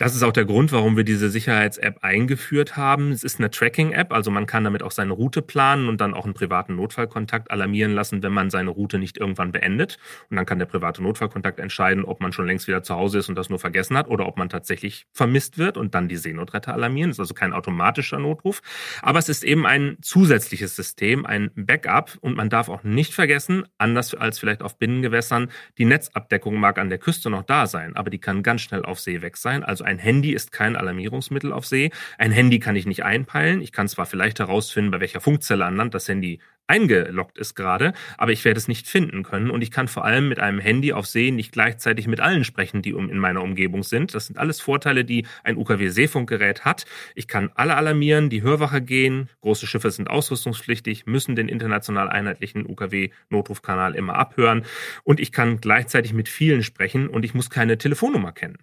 Das 0.00 0.16
ist 0.16 0.22
auch 0.22 0.32
der 0.32 0.46
Grund, 0.46 0.72
warum 0.72 0.96
wir 0.96 1.04
diese 1.04 1.28
Sicherheits-App 1.28 1.98
eingeführt 2.00 2.78
haben. 2.78 3.12
Es 3.12 3.22
ist 3.22 3.38
eine 3.38 3.50
Tracking-App, 3.50 4.14
also 4.14 4.30
man 4.30 4.46
kann 4.46 4.64
damit 4.64 4.82
auch 4.82 4.92
seine 4.92 5.12
Route 5.12 5.42
planen 5.42 5.90
und 5.90 6.00
dann 6.00 6.14
auch 6.14 6.24
einen 6.24 6.32
privaten 6.32 6.74
Notfallkontakt 6.74 7.50
alarmieren 7.50 7.92
lassen, 7.92 8.22
wenn 8.22 8.32
man 8.32 8.48
seine 8.48 8.70
Route 8.70 8.98
nicht 8.98 9.18
irgendwann 9.18 9.52
beendet. 9.52 9.98
Und 10.30 10.38
dann 10.38 10.46
kann 10.46 10.58
der 10.58 10.64
private 10.64 11.02
Notfallkontakt 11.02 11.60
entscheiden, 11.60 12.06
ob 12.06 12.22
man 12.22 12.32
schon 12.32 12.46
längst 12.46 12.66
wieder 12.66 12.82
zu 12.82 12.94
Hause 12.94 13.18
ist 13.18 13.28
und 13.28 13.34
das 13.34 13.50
nur 13.50 13.58
vergessen 13.58 13.94
hat 13.94 14.08
oder 14.08 14.26
ob 14.26 14.38
man 14.38 14.48
tatsächlich 14.48 15.04
vermisst 15.12 15.58
wird 15.58 15.76
und 15.76 15.94
dann 15.94 16.08
die 16.08 16.16
Seenotretter 16.16 16.72
alarmieren. 16.72 17.10
Das 17.10 17.16
ist 17.16 17.20
also 17.20 17.34
kein 17.34 17.52
automatischer 17.52 18.18
Notruf. 18.18 18.62
Aber 19.02 19.18
es 19.18 19.28
ist 19.28 19.44
eben 19.44 19.66
ein 19.66 19.98
zusätzliches 20.00 20.76
System, 20.76 21.26
ein 21.26 21.50
Backup 21.54 22.16
und 22.22 22.38
man 22.38 22.48
darf 22.48 22.70
auch 22.70 22.84
nicht 22.84 23.12
vergessen, 23.12 23.64
anders 23.76 24.14
als 24.14 24.38
vielleicht 24.38 24.62
auf 24.62 24.78
Binnengewässern, 24.78 25.50
die 25.76 25.84
Netzabdeckung 25.84 26.58
mag 26.58 26.78
an 26.78 26.88
der 26.88 26.96
Küste 26.96 27.28
noch 27.28 27.42
da 27.42 27.66
sein, 27.66 27.96
aber 27.96 28.08
die 28.08 28.18
kann 28.18 28.42
ganz 28.42 28.62
schnell 28.62 28.86
auf 28.86 28.98
See 28.98 29.20
weg 29.20 29.36
sein. 29.36 29.62
Also 29.62 29.89
ein 29.90 29.98
Handy 29.98 30.32
ist 30.32 30.52
kein 30.52 30.76
Alarmierungsmittel 30.76 31.52
auf 31.52 31.66
See. 31.66 31.90
Ein 32.16 32.30
Handy 32.30 32.60
kann 32.60 32.76
ich 32.76 32.86
nicht 32.86 33.04
einpeilen. 33.04 33.60
Ich 33.60 33.72
kann 33.72 33.88
zwar 33.88 34.06
vielleicht 34.06 34.38
herausfinden, 34.38 34.92
bei 34.92 35.00
welcher 35.00 35.20
Funkzelle 35.20 35.64
an 35.64 35.76
Land 35.76 35.94
das 35.94 36.08
Handy 36.08 36.38
eingeloggt 36.68 37.36
ist 37.36 37.56
gerade, 37.56 37.92
aber 38.16 38.30
ich 38.30 38.44
werde 38.44 38.58
es 38.58 38.68
nicht 38.68 38.86
finden 38.86 39.24
können 39.24 39.50
und 39.50 39.60
ich 39.60 39.72
kann 39.72 39.88
vor 39.88 40.04
allem 40.04 40.28
mit 40.28 40.38
einem 40.38 40.60
Handy 40.60 40.92
auf 40.92 41.06
See 41.06 41.32
nicht 41.32 41.50
gleichzeitig 41.50 42.06
mit 42.06 42.20
allen 42.20 42.44
sprechen, 42.44 42.80
die 42.80 42.90
in 42.90 43.18
meiner 43.18 43.42
Umgebung 43.42 43.82
sind. 43.82 44.14
Das 44.14 44.26
sind 44.26 44.38
alles 44.38 44.60
Vorteile, 44.60 45.04
die 45.04 45.26
ein 45.42 45.56
UKW-Seefunkgerät 45.56 46.64
hat. 46.64 46.84
Ich 47.16 47.26
kann 47.26 47.50
alle 47.56 47.74
alarmieren, 47.74 48.30
die 48.30 48.42
Hörwache 48.42 48.80
gehen, 48.80 49.28
große 49.40 49.66
Schiffe 49.66 49.90
sind 49.90 50.08
ausrüstungspflichtig, 50.08 51.06
müssen 51.06 51.34
den 51.34 51.48
international 51.48 52.08
einheitlichen 52.08 52.64
UKW-Notrufkanal 52.64 53.96
immer 53.96 54.14
abhören 54.14 54.64
und 55.02 55.18
ich 55.18 55.32
kann 55.32 55.60
gleichzeitig 55.60 56.12
mit 56.12 56.28
vielen 56.28 56.62
sprechen 56.62 57.08
und 57.08 57.24
ich 57.24 57.34
muss 57.34 57.50
keine 57.50 57.78
Telefonnummer 57.78 58.30
kennen. 58.30 58.58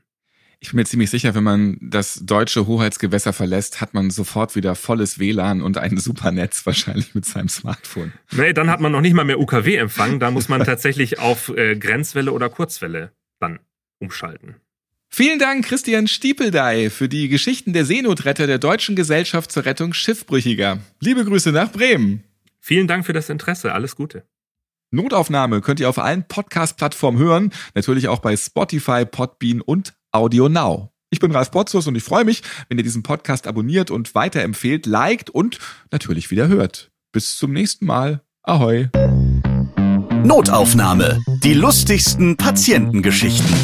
Ich 0.60 0.70
bin 0.70 0.78
mir 0.78 0.86
ziemlich 0.86 1.12
sicher, 1.12 1.36
wenn 1.36 1.43
man 1.43 1.78
das 1.82 2.22
deutsche 2.24 2.65
Hoheitsgewässer 2.65 3.32
verlässt, 3.32 3.80
hat 3.80 3.93
man 3.93 4.10
sofort 4.10 4.56
wieder 4.56 4.74
volles 4.74 5.20
WLAN 5.20 5.62
und 5.62 5.78
ein 5.78 5.98
super 5.98 6.32
Netz 6.32 6.65
wahrscheinlich 6.65 7.13
mit 7.13 7.26
seinem 7.26 7.48
Smartphone. 7.48 8.12
Nee, 8.32 8.54
dann 8.54 8.70
hat 8.70 8.80
man 8.80 8.91
noch 8.91 9.02
nicht 9.02 9.13
mal 9.13 9.24
mehr 9.24 9.39
UKW-Empfang. 9.39 10.20
Da 10.20 10.32
muss 10.32 10.50
man 10.50 10.63
tatsächlich 10.63 11.20
auf 11.20 11.50
äh, 11.50 11.76
Grenzwelle 11.76 12.32
oder 12.32 12.50
Kurzwelle 12.50 13.12
dann 13.39 13.60
umschalten. 14.00 14.56
Vielen 15.10 15.39
Dank, 15.39 15.65
Christian 15.65 16.08
Stiepeldey, 16.08 16.89
für 16.89 17.08
die 17.08 17.30
Geschichten 17.30 17.74
der 17.74 17.86
Seenotretter 17.86 18.48
der 18.48 18.58
Deutschen 18.58 18.96
Gesellschaft 18.96 19.52
zur 19.52 19.65
Rettung 19.65 19.93
Schiffbrüchiger. 19.93 20.80
Liebe 21.00 21.24
Grüße 21.24 21.52
nach 21.52 21.72
Bremen. 21.72 22.24
Vielen 22.60 22.88
Dank 22.88 23.06
für 23.06 23.13
das 23.13 23.30
Interesse. 23.30 23.74
Alles 23.74 23.96
Gute. 23.96 24.26
Notaufnahme 24.91 25.62
könnt 25.62 25.80
ihr 25.80 25.89
auf 25.89 26.00
allen 26.00 26.28
Podcast-Plattformen 26.28 27.20
hören, 27.20 27.52
natürlich 27.76 28.08
auch 28.08 28.20
bei 28.20 28.38
Spotify, 28.38 29.06
Podbean 29.06 29.62
und 29.62 29.93
Audio 30.12 30.50
Now. 30.50 30.91
Ich 31.10 31.20
bin 31.20 31.32
Ralf 31.32 31.52
Potzus 31.52 31.88
und 31.88 31.96
ich 31.96 32.04
freue 32.04 32.26
mich, 32.26 32.43
wenn 32.67 32.78
ihr 32.78 32.84
diesen 32.84 33.04
Podcast 33.04 33.48
abonniert 33.48 33.91
und 33.91 34.13
weiterempfehlt, 34.13 34.86
liked 34.86 35.30
und 35.30 35.60
natürlich 35.91 36.32
wieder 36.32 36.48
hört. 36.48 36.91
Bis 37.13 37.38
zum 37.38 37.54
nächsten 37.54 37.86
Mal. 37.86 38.22
Ahoi. 38.43 38.89
Notaufnahme. 40.24 41.22
Die 41.43 41.54
lustigsten 41.54 42.36
Patientengeschichten. 42.36 43.56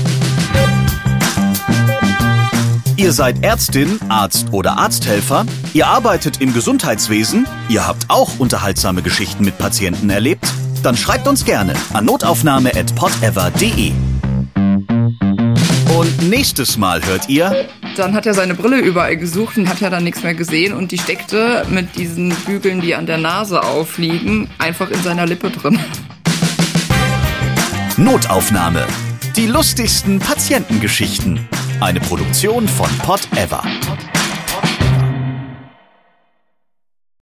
Ihr 2.95 3.11
seid 3.11 3.43
Ärztin, 3.43 3.99
Arzt 4.07 4.53
oder 4.53 4.77
Arzthelfer, 4.77 5.45
ihr 5.73 5.87
arbeitet 5.87 6.39
im 6.41 6.53
Gesundheitswesen, 6.53 7.47
ihr 7.67 7.85
habt 7.85 8.09
auch 8.09 8.39
unterhaltsame 8.39 9.01
Geschichten 9.01 9.43
mit 9.43 9.57
Patienten 9.57 10.09
erlebt? 10.09 10.45
Dann 10.83 10.95
schreibt 10.95 11.27
uns 11.27 11.43
gerne 11.43 11.73
an 11.93 12.05
notaufnahme@podever.de. 12.05 13.91
Und 15.95 16.27
nächstes 16.27 16.75
Mal 16.77 17.05
hört 17.05 17.29
ihr. 17.29 17.67
Dann 17.95 18.15
hat 18.15 18.25
er 18.25 18.33
seine 18.33 18.55
Brille 18.55 18.79
überall 18.79 19.15
gesucht 19.15 19.57
und 19.57 19.69
hat 19.69 19.79
ja 19.79 19.91
dann 19.91 20.03
nichts 20.03 20.23
mehr 20.23 20.33
gesehen 20.33 20.73
und 20.73 20.91
die 20.91 20.97
steckte 20.97 21.65
mit 21.69 21.95
diesen 21.95 22.29
Bügeln, 22.45 22.81
die 22.81 22.95
an 22.95 23.05
der 23.05 23.19
Nase 23.19 23.61
aufliegen, 23.63 24.49
einfach 24.57 24.89
in 24.89 25.01
seiner 25.03 25.27
Lippe 25.27 25.51
drin. 25.51 25.79
Notaufnahme. 27.97 28.87
Die 29.35 29.45
lustigsten 29.45 30.17
Patientengeschichten. 30.19 31.47
Eine 31.79 31.99
Produktion 31.99 32.67
von 32.67 32.89
Pod 32.99 33.21
Ever. 33.35 33.63